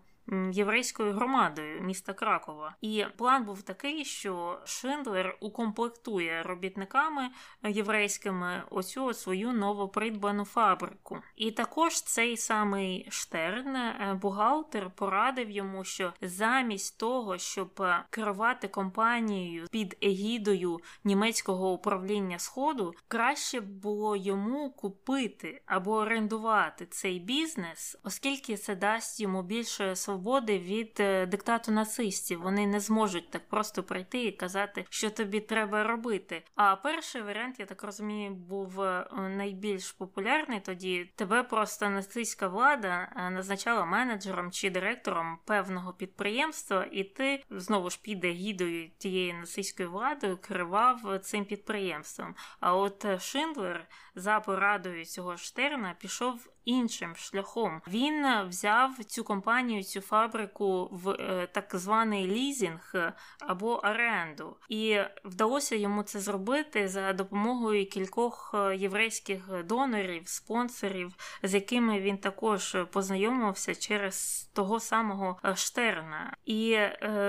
єврейською 0.52 1.12
громадою 1.12 1.82
міста 1.82 2.12
Кракова. 2.12 2.76
І 2.80 3.04
план 3.16 3.44
був 3.44 3.62
такий, 3.62 4.04
що 4.04 4.58
Шиндлер 4.64 5.36
укомплектує 5.40 6.42
робітниками 6.42 7.30
єврейськими 7.64 8.62
оцю 8.70 9.14
свою 9.14 9.52
новопридбану 9.52 10.44
фабрику. 10.44 11.18
І 11.36 11.50
також 11.50 12.02
цей 12.02 12.36
самий 12.36 13.06
Штерн, 13.10 13.76
е, 13.76 14.18
бухгалтер, 14.22 14.90
порадив 14.90 15.50
йому, 15.50 15.84
що 15.84 16.12
замість 16.20 16.98
того, 16.98 17.38
щоб 17.38 17.82
керувати 18.10 18.68
компанією 18.68 19.66
під 19.70 19.96
егідою 20.02 20.80
німецького 21.04 21.72
управління 21.72 22.38
Сходу, 22.38 22.94
краще 23.08 23.60
було 23.60 24.16
йому 24.16 24.70
купити 24.70 25.62
або 25.66 25.92
орендувати 25.92 26.86
цей 26.86 27.20
бізнес, 27.20 27.96
оскільки 28.04 28.56
це 28.56 28.74
дасть 28.74 29.20
йому 29.20 29.42
більше 29.42 29.96
свободи 29.96 30.15
свободи 30.16 30.58
від 30.58 30.96
е, 31.00 31.26
диктату 31.26 31.72
нацистів. 31.72 32.42
Вони 32.42 32.66
не 32.66 32.80
зможуть 32.80 33.30
так 33.30 33.48
просто 33.48 33.82
прийти 33.82 34.24
і 34.24 34.32
казати, 34.32 34.84
що 34.90 35.10
тобі 35.10 35.40
треба 35.40 35.84
робити. 35.84 36.42
А 36.54 36.76
перший 36.76 37.22
варіант, 37.22 37.60
я 37.60 37.66
так 37.66 37.82
розумію, 37.82 38.30
був 38.30 38.80
е, 38.80 39.06
найбільш 39.12 39.92
популярний. 39.92 40.60
Тоді 40.60 41.10
тебе 41.16 41.42
просто 41.42 41.88
нацистська 41.88 42.48
влада 42.48 43.12
е, 43.16 43.30
назначала 43.30 43.84
менеджером 43.84 44.50
чи 44.50 44.70
директором 44.70 45.38
певного 45.44 45.92
підприємства, 45.92 46.86
і 46.92 47.04
ти 47.04 47.42
знову 47.50 47.90
ж 47.90 48.00
під 48.02 48.24
гідою 48.24 48.90
тієї 48.98 49.32
нацистської 49.32 49.88
влади 49.88 50.36
керував 50.36 51.20
цим 51.22 51.44
підприємством. 51.44 52.34
А 52.60 52.76
от 52.76 53.20
Шиндлер 53.20 53.86
за 54.14 54.40
порадою 54.40 55.04
цього 55.04 55.36
Штерна 55.36 55.94
пішов 56.00 56.48
іншим 56.66 57.16
шляхом. 57.16 57.82
Він 57.88 58.26
взяв 58.48 59.04
цю 59.04 59.24
компанію, 59.24 59.82
цю 59.82 60.00
фабрику 60.00 60.88
в 60.92 61.10
е, 61.10 61.48
так 61.52 61.70
званий 61.74 62.26
лізінг 62.26 62.94
або 63.40 63.86
оренду, 63.86 64.56
і 64.68 64.98
вдалося 65.24 65.76
йому 65.76 66.02
це 66.02 66.20
зробити 66.20 66.88
за 66.88 67.12
допомогою 67.12 67.86
кількох 67.86 68.54
е, 68.54 68.76
єврейських 68.76 69.64
донорів, 69.64 70.28
спонсорів, 70.28 71.14
з 71.42 71.54
якими 71.54 72.00
він 72.00 72.18
також 72.18 72.76
познайомився 72.92 73.74
через 73.74 74.44
того 74.54 74.80
самого 74.80 75.36
е, 75.44 75.56
Штерна. 75.56 76.36
І 76.44 76.78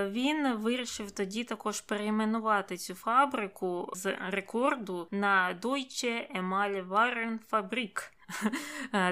він 0.07 0.53
вирішив 0.53 1.11
тоді 1.11 1.43
також 1.43 1.81
перейменувати 1.81 2.77
цю 2.77 2.93
фабрику 2.93 3.89
з 3.93 4.17
рекорду 4.29 5.07
на 5.11 5.59
Deutsche 5.61 6.41
Emalle 6.41 6.87
Warenfabrik. 6.87 7.99
Е, 7.99 8.16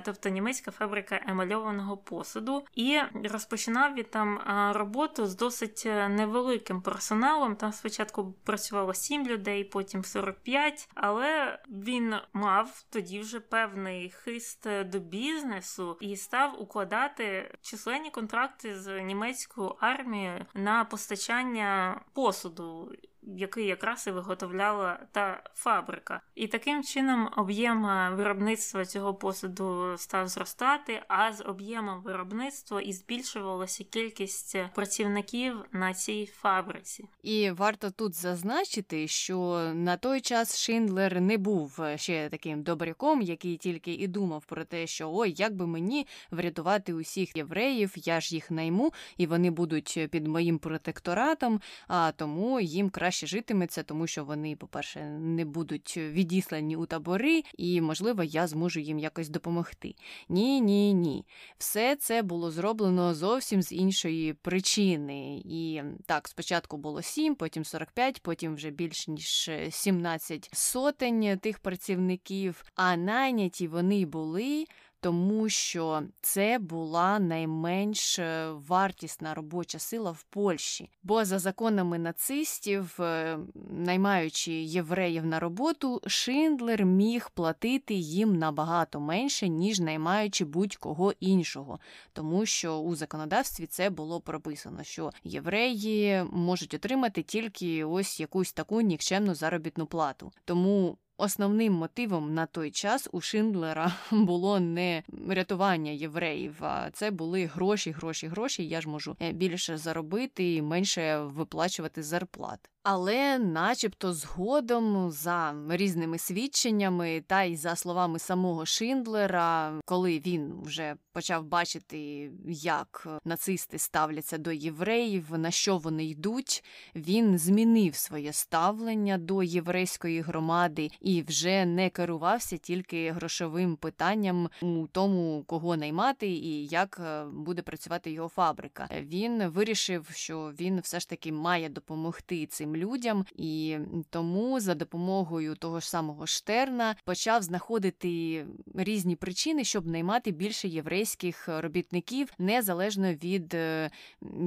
тобто 0.06 0.30
німецька 0.30 0.72
фабрика 0.72 1.22
емальованого 1.28 1.98
посуду, 1.98 2.66
і 2.74 3.00
розпочинав 3.24 3.94
він 3.94 4.04
там 4.04 4.38
е, 4.38 4.74
роботу 4.74 5.26
з 5.26 5.36
досить 5.36 5.84
е, 5.86 6.10
невеликим 6.10 6.82
персоналом. 6.82 7.56
Там 7.56 7.72
спочатку 7.72 8.34
працювало 8.44 8.94
7 8.94 9.28
людей, 9.28 9.64
потім 9.64 10.04
45, 10.04 10.90
але 10.94 11.60
він 11.70 12.16
мав 12.34 12.84
тоді 12.90 13.20
вже 13.20 13.40
певний 13.40 14.10
хист 14.10 14.68
до 14.86 15.00
бізнесу 15.00 15.98
і 16.02 16.16
став 16.16 16.62
укладати 16.62 17.58
численні 17.62 18.12
контракти 18.12 18.80
з 18.80 19.02
німецькою 19.02 19.76
армією 19.80 20.46
на 20.54 20.86
постачання 20.86 22.02
посуду 22.14 22.92
який 23.28 23.66
якраз 23.66 24.08
і 24.08 24.12
виготовляла 24.12 25.00
та 25.12 25.44
фабрика. 25.54 26.22
І 26.36 26.48
таким 26.48 26.84
чином 26.84 27.30
об'єм 27.38 27.82
виробництва 28.18 28.86
цього 28.86 29.14
посуду 29.14 29.98
став 29.98 30.28
зростати, 30.28 31.02
а 31.08 31.34
з 31.34 31.42
об'ємом 31.42 32.02
виробництва 32.02 32.82
і 32.82 32.94
збільшувалася 32.94 33.84
кількість 33.84 34.58
працівників 34.76 35.66
на 35.72 35.94
цій 35.94 36.26
фабриці. 36.26 37.10
І 37.24 37.52
варто 37.52 37.92
тут 37.92 38.16
зазначити, 38.16 39.08
що 39.08 39.36
на 39.74 39.98
той 39.98 40.22
час 40.22 40.60
Шиндлер 40.60 41.22
не 41.22 41.38
був 41.38 41.80
ще 41.96 42.30
таким 42.30 42.64
добряком, 42.64 43.22
який 43.22 43.58
тільки 43.58 43.94
і 43.94 44.08
думав 44.08 44.46
про 44.46 44.66
те, 44.66 44.88
що 44.88 45.12
ой, 45.14 45.34
як 45.38 45.56
би 45.56 45.68
мені 45.68 46.08
врятувати 46.32 46.94
усіх 46.94 47.38
євреїв, 47.38 47.94
я 47.96 48.22
ж 48.22 48.36
їх 48.36 48.52
найму, 48.52 48.94
і 49.18 49.28
вони 49.28 49.52
будуть 49.52 50.08
під 50.12 50.28
моїм 50.28 50.60
протекторатом, 50.60 51.62
а 51.88 52.12
тому 52.12 52.60
їм 52.60 52.90
краще 52.90 53.15
краще 53.16 53.28
житиметься, 53.28 53.84
тому 53.84 54.08
що 54.08 54.24
вони, 54.26 54.56
по-перше, 54.56 55.06
не 55.20 55.46
будуть 55.46 55.98
відіслані 55.98 56.76
у 56.76 56.86
табори, 56.86 57.44
і, 57.58 57.82
можливо, 57.82 58.24
я 58.24 58.48
зможу 58.48 58.80
їм 58.80 59.00
якось 59.00 59.30
допомогти. 59.30 59.96
Ні, 60.30 60.62
ні, 60.62 60.94
ні. 60.94 61.26
Все 61.58 61.96
це 61.96 62.22
було 62.22 62.52
зроблено 62.52 63.14
зовсім 63.14 63.62
з 63.62 63.72
іншої 63.72 64.34
причини. 64.34 65.42
І 65.46 65.82
так, 66.06 66.28
спочатку 66.28 66.78
було 66.78 67.02
7, 67.02 67.36
потім 67.36 67.66
45, 67.66 68.22
потім 68.22 68.56
вже 68.56 68.70
більш 68.70 69.08
ніж 69.08 69.52
17 69.70 70.50
сотень 70.54 71.40
тих 71.42 71.60
працівників, 71.60 72.66
а 72.76 72.98
найняті 72.98 73.68
вони 73.68 74.06
були 74.06 74.66
тому 75.06 75.50
що 75.50 76.04
це 76.22 76.60
була 76.60 77.20
найменш 77.20 78.20
е, 78.20 78.52
вартісна 78.52 79.34
робоча 79.34 79.80
сила 79.80 80.12
в 80.12 80.24
Польщі. 80.24 80.90
Бо 81.04 81.26
за 81.26 81.40
законами 81.40 82.00
нацистів, 82.00 82.98
е, 83.00 83.38
наймаючи 83.70 84.52
євреїв 84.52 85.26
на 85.26 85.40
роботу, 85.40 86.02
Шиндлер 86.08 86.86
міг 86.86 87.30
платити 87.34 87.94
їм 87.94 88.36
набагато 88.38 89.00
менше, 89.00 89.50
ніж 89.50 89.80
наймаючи 89.80 90.46
будь-кого 90.46 91.14
іншого, 91.20 91.80
тому 92.14 92.46
що 92.46 92.78
у 92.78 92.96
законодавстві 92.96 93.66
це 93.66 93.90
було 93.90 94.22
прописано, 94.22 94.84
що 94.84 95.12
євреї 95.24 96.24
можуть 96.32 96.74
отримати 96.74 97.24
тільки 97.24 97.84
ось 97.84 98.20
якусь 98.20 98.54
таку 98.54 98.82
нікчемну 98.82 99.36
заробітну 99.36 99.86
плату. 99.86 100.32
Тому 100.46 100.98
Основним 101.18 101.74
мотивом 101.74 102.34
на 102.34 102.46
той 102.46 102.72
час 102.72 103.10
у 103.12 103.22
Шиндлера 103.22 103.94
було 104.12 104.60
не 104.60 105.04
рятування 105.30 105.92
євреїв, 105.92 106.56
а 106.60 106.92
це 106.92 107.12
були 107.12 107.46
гроші, 107.46 107.92
гроші, 107.92 108.28
гроші. 108.28 108.68
Я 108.68 108.82
ж 108.82 108.90
можу 108.90 109.16
е, 109.22 109.32
більше 109.32 109.78
заробити 109.78 110.56
і 110.56 110.62
менше 110.62 111.18
виплачувати 111.18 112.04
зарплат. 112.04 112.70
Але, 112.88 113.40
начебто, 113.40 114.14
згодом, 114.14 115.12
за 115.12 115.56
різними 115.70 116.18
свідченнями, 116.18 117.24
та 117.28 117.44
й 117.44 117.56
за 117.56 117.76
словами 117.76 118.20
самого 118.20 118.66
Шиндлера, 118.66 119.80
коли 119.86 120.20
він 120.20 120.54
вже 120.62 120.96
почав 121.14 121.44
бачити, 121.46 122.32
як 122.48 123.08
нацисти 123.26 123.80
ставляться 123.80 124.38
до 124.38 124.52
євреїв, 124.52 125.26
на 125.38 125.52
що 125.52 125.78
вони 125.78 126.06
йдуть, 126.06 126.64
він 126.96 127.38
змінив 127.38 127.96
своє 127.96 128.34
ставлення 128.34 129.18
до 129.18 129.44
єврейської 129.44 130.22
громади 130.22 130.90
і 131.02 131.22
вже 131.22 131.66
не 131.66 131.90
керувався 131.90 132.58
тільки 132.58 133.12
грошовим 133.12 133.76
питанням 133.76 134.50
у 134.62 134.88
тому, 134.88 135.44
кого 135.48 135.78
наймати 135.78 136.28
і 136.28 136.68
як 136.68 137.02
е, 137.06 137.26
буде 137.26 137.62
працювати 137.62 138.12
його 138.12 138.30
фабрика. 138.30 138.90
Він 139.02 139.48
вирішив, 139.48 140.08
що 140.14 140.54
він 140.60 140.80
все 140.80 141.00
ж 141.00 141.10
таки 141.10 141.32
має 141.32 141.70
допомогти 141.70 142.46
цим 142.46 142.75
людям, 142.76 143.26
і 143.36 143.78
тому 144.10 144.60
за 144.60 144.76
допомогою 144.76 145.56
того 145.56 145.80
ж 145.80 145.90
самого 145.90 146.28
Штерна 146.28 146.96
почав 147.06 147.44
знаходити 147.44 148.46
різні 148.76 149.16
причини, 149.16 149.64
щоб 149.64 149.88
наймати 149.88 150.32
більше 150.32 150.68
єврейських 150.68 151.48
робітників 151.48 152.34
незалежно 152.40 153.14
від 153.14 153.54
е, 153.54 153.90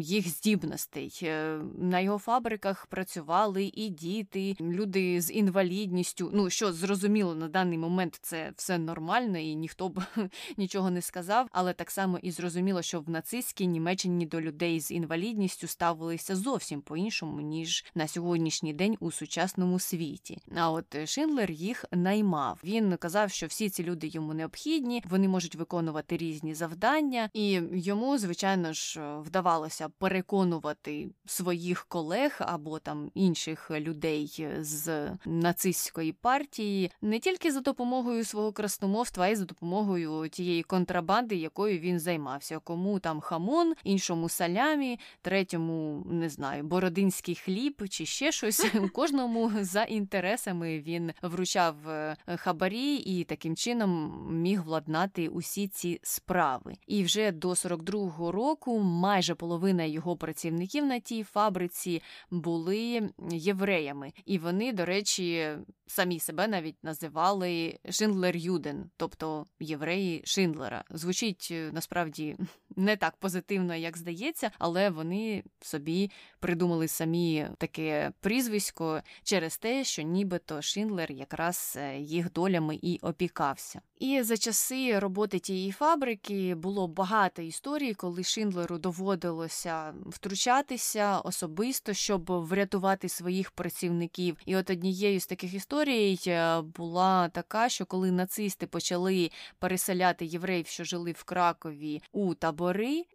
їх 0.00 0.28
здібностей. 0.28 1.20
Е, 1.22 1.60
на 1.78 2.00
його 2.00 2.18
фабриках 2.18 2.86
працювали 2.86 3.70
і 3.74 3.88
діти, 3.88 4.56
люди 4.60 5.20
з 5.20 5.30
інвалідністю. 5.32 6.30
Ну 6.34 6.50
що 6.50 6.72
зрозуміло 6.72 7.34
на 7.34 7.48
даний 7.48 7.78
момент 7.78 8.18
це 8.22 8.52
все 8.56 8.78
нормально, 8.78 9.38
і 9.38 9.54
ніхто 9.54 9.88
б 9.88 10.02
нічого 10.56 10.90
не 10.90 11.02
сказав. 11.02 11.48
Але 11.52 11.72
так 11.72 11.90
само 11.90 12.18
і 12.22 12.30
зрозуміло, 12.30 12.82
що 12.82 13.00
в 13.00 13.10
нацистській 13.10 13.66
Німеччині 13.66 14.26
до 14.26 14.40
людей 14.40 14.80
з 14.80 14.90
інвалідністю 14.90 15.66
ставилися 15.66 16.36
зовсім 16.36 16.80
по 16.80 16.96
іншому 16.96 17.40
ніж 17.40 17.84
на 17.94 18.08
сьогодні 18.08 18.17
сьогоднішній 18.18 18.72
день 18.72 18.96
у 19.00 19.10
сучасному 19.10 19.78
світі. 19.78 20.38
А 20.56 20.70
от 20.70 20.94
е, 20.94 21.06
Шиндлер 21.06 21.50
їх 21.50 21.84
наймав. 21.92 22.60
Він 22.64 22.96
казав, 22.96 23.30
що 23.30 23.46
всі 23.46 23.70
ці 23.70 23.84
люди 23.84 24.06
йому 24.06 24.34
необхідні, 24.34 25.02
вони 25.10 25.28
можуть 25.28 25.54
виконувати 25.54 26.16
різні 26.16 26.54
завдання, 26.54 27.30
і 27.34 27.60
йому, 27.72 28.18
звичайно 28.18 28.72
ж, 28.72 29.00
е, 29.00 29.18
вдавалося 29.18 29.88
переконувати 29.88 31.10
своїх 31.26 31.84
колег 31.84 32.36
або 32.40 32.78
там 32.78 33.10
інших 33.14 33.70
людей 33.70 34.48
з 34.60 35.10
нацистської 35.26 36.12
партії 36.12 36.90
не 37.02 37.18
тільки 37.18 37.52
за 37.52 37.60
допомогою 37.60 38.24
свого 38.24 38.52
красномовства, 38.52 39.24
а 39.24 39.28
й 39.28 39.36
за 39.36 39.44
допомогою 39.44 40.28
тієї 40.28 40.62
контрабанди, 40.62 41.36
якою 41.36 41.78
він 41.78 41.98
займався. 42.00 42.58
Кому 42.58 42.98
там 42.98 43.20
хамон, 43.20 43.74
іншому 43.84 44.28
салямі, 44.28 44.98
третьому 45.22 46.06
не 46.10 46.28
знаю, 46.28 46.62
бородинський 46.62 47.34
хліб 47.34 47.88
чи 47.88 48.06
ще 48.08 48.32
щось. 48.32 48.66
Кожному 48.92 49.52
за 49.60 49.82
інтересами 49.82 50.80
він 50.80 51.12
вручав 51.22 51.88
е, 51.88 52.16
хабарі 52.36 52.96
і 52.96 53.24
таким 53.24 53.56
чином 53.56 54.18
міг 54.30 54.62
владнати 54.62 55.28
усі 55.28 55.68
ці 55.68 56.00
справи. 56.02 56.74
І 56.86 57.04
вже 57.04 57.32
до 57.32 57.50
42-го 57.50 58.32
року 58.32 58.78
майже 58.78 59.34
половина 59.34 59.84
його 59.84 60.16
працівників 60.16 60.86
на 60.86 60.98
тій 60.98 61.22
фабриці 61.22 62.02
були 62.30 63.10
євреями, 63.30 64.12
і 64.24 64.38
вони, 64.38 64.72
до 64.72 64.84
речі, 64.84 65.48
самі 65.86 66.20
себе 66.20 66.48
навіть 66.48 66.84
називали 66.84 67.78
Шиндлер 67.90 68.36
Юден, 68.36 68.90
тобто 68.96 69.46
євреї 69.60 70.22
Шиндлера. 70.24 70.84
Звучить 70.90 71.48
е, 71.50 71.70
насправді 71.72 72.36
не 72.78 72.96
так 72.96 73.16
позитивно, 73.16 73.74
як 73.74 73.98
здається, 73.98 74.50
але 74.58 74.90
вони 74.90 75.42
собі 75.60 76.10
придумали 76.40 76.88
самі 76.88 77.46
таке 77.58 78.12
прізвисько 78.20 79.00
через 79.22 79.58
те, 79.58 79.84
що 79.84 80.02
нібито 80.02 80.62
Шиндлер 80.62 81.12
якраз 81.12 81.74
е, 81.78 81.98
їх 81.98 82.32
долями 82.32 82.78
і 82.82 82.98
опікався. 83.02 83.80
І 83.98 84.22
за 84.22 84.36
часи 84.36 84.98
роботи 84.98 85.38
тієї 85.38 85.72
фабрики 85.72 86.54
було 86.54 86.88
багато 86.88 87.42
історій, 87.42 87.94
коли 87.94 88.22
Шиндлеру 88.22 88.78
доводилося 88.78 89.94
втручатися 90.06 91.18
особисто, 91.18 91.92
щоб 91.92 92.30
врятувати 92.30 93.08
своїх 93.08 93.50
працівників. 93.50 94.36
І 94.46 94.56
от 94.56 94.70
однією 94.70 95.20
з 95.20 95.26
таких 95.26 95.54
історій 95.54 96.18
е, 96.26 96.60
була 96.60 97.28
така, 97.28 97.68
що 97.68 97.86
коли 97.86 98.10
нацисти 98.10 98.66
почали 98.66 99.30
переселяти 99.58 100.26
євреїв, 100.26 100.66
що 100.66 100.84
жили 100.84 101.12
в 101.12 101.24
Кракові 101.24 102.02
у 102.12 102.34
табори, 102.34 102.67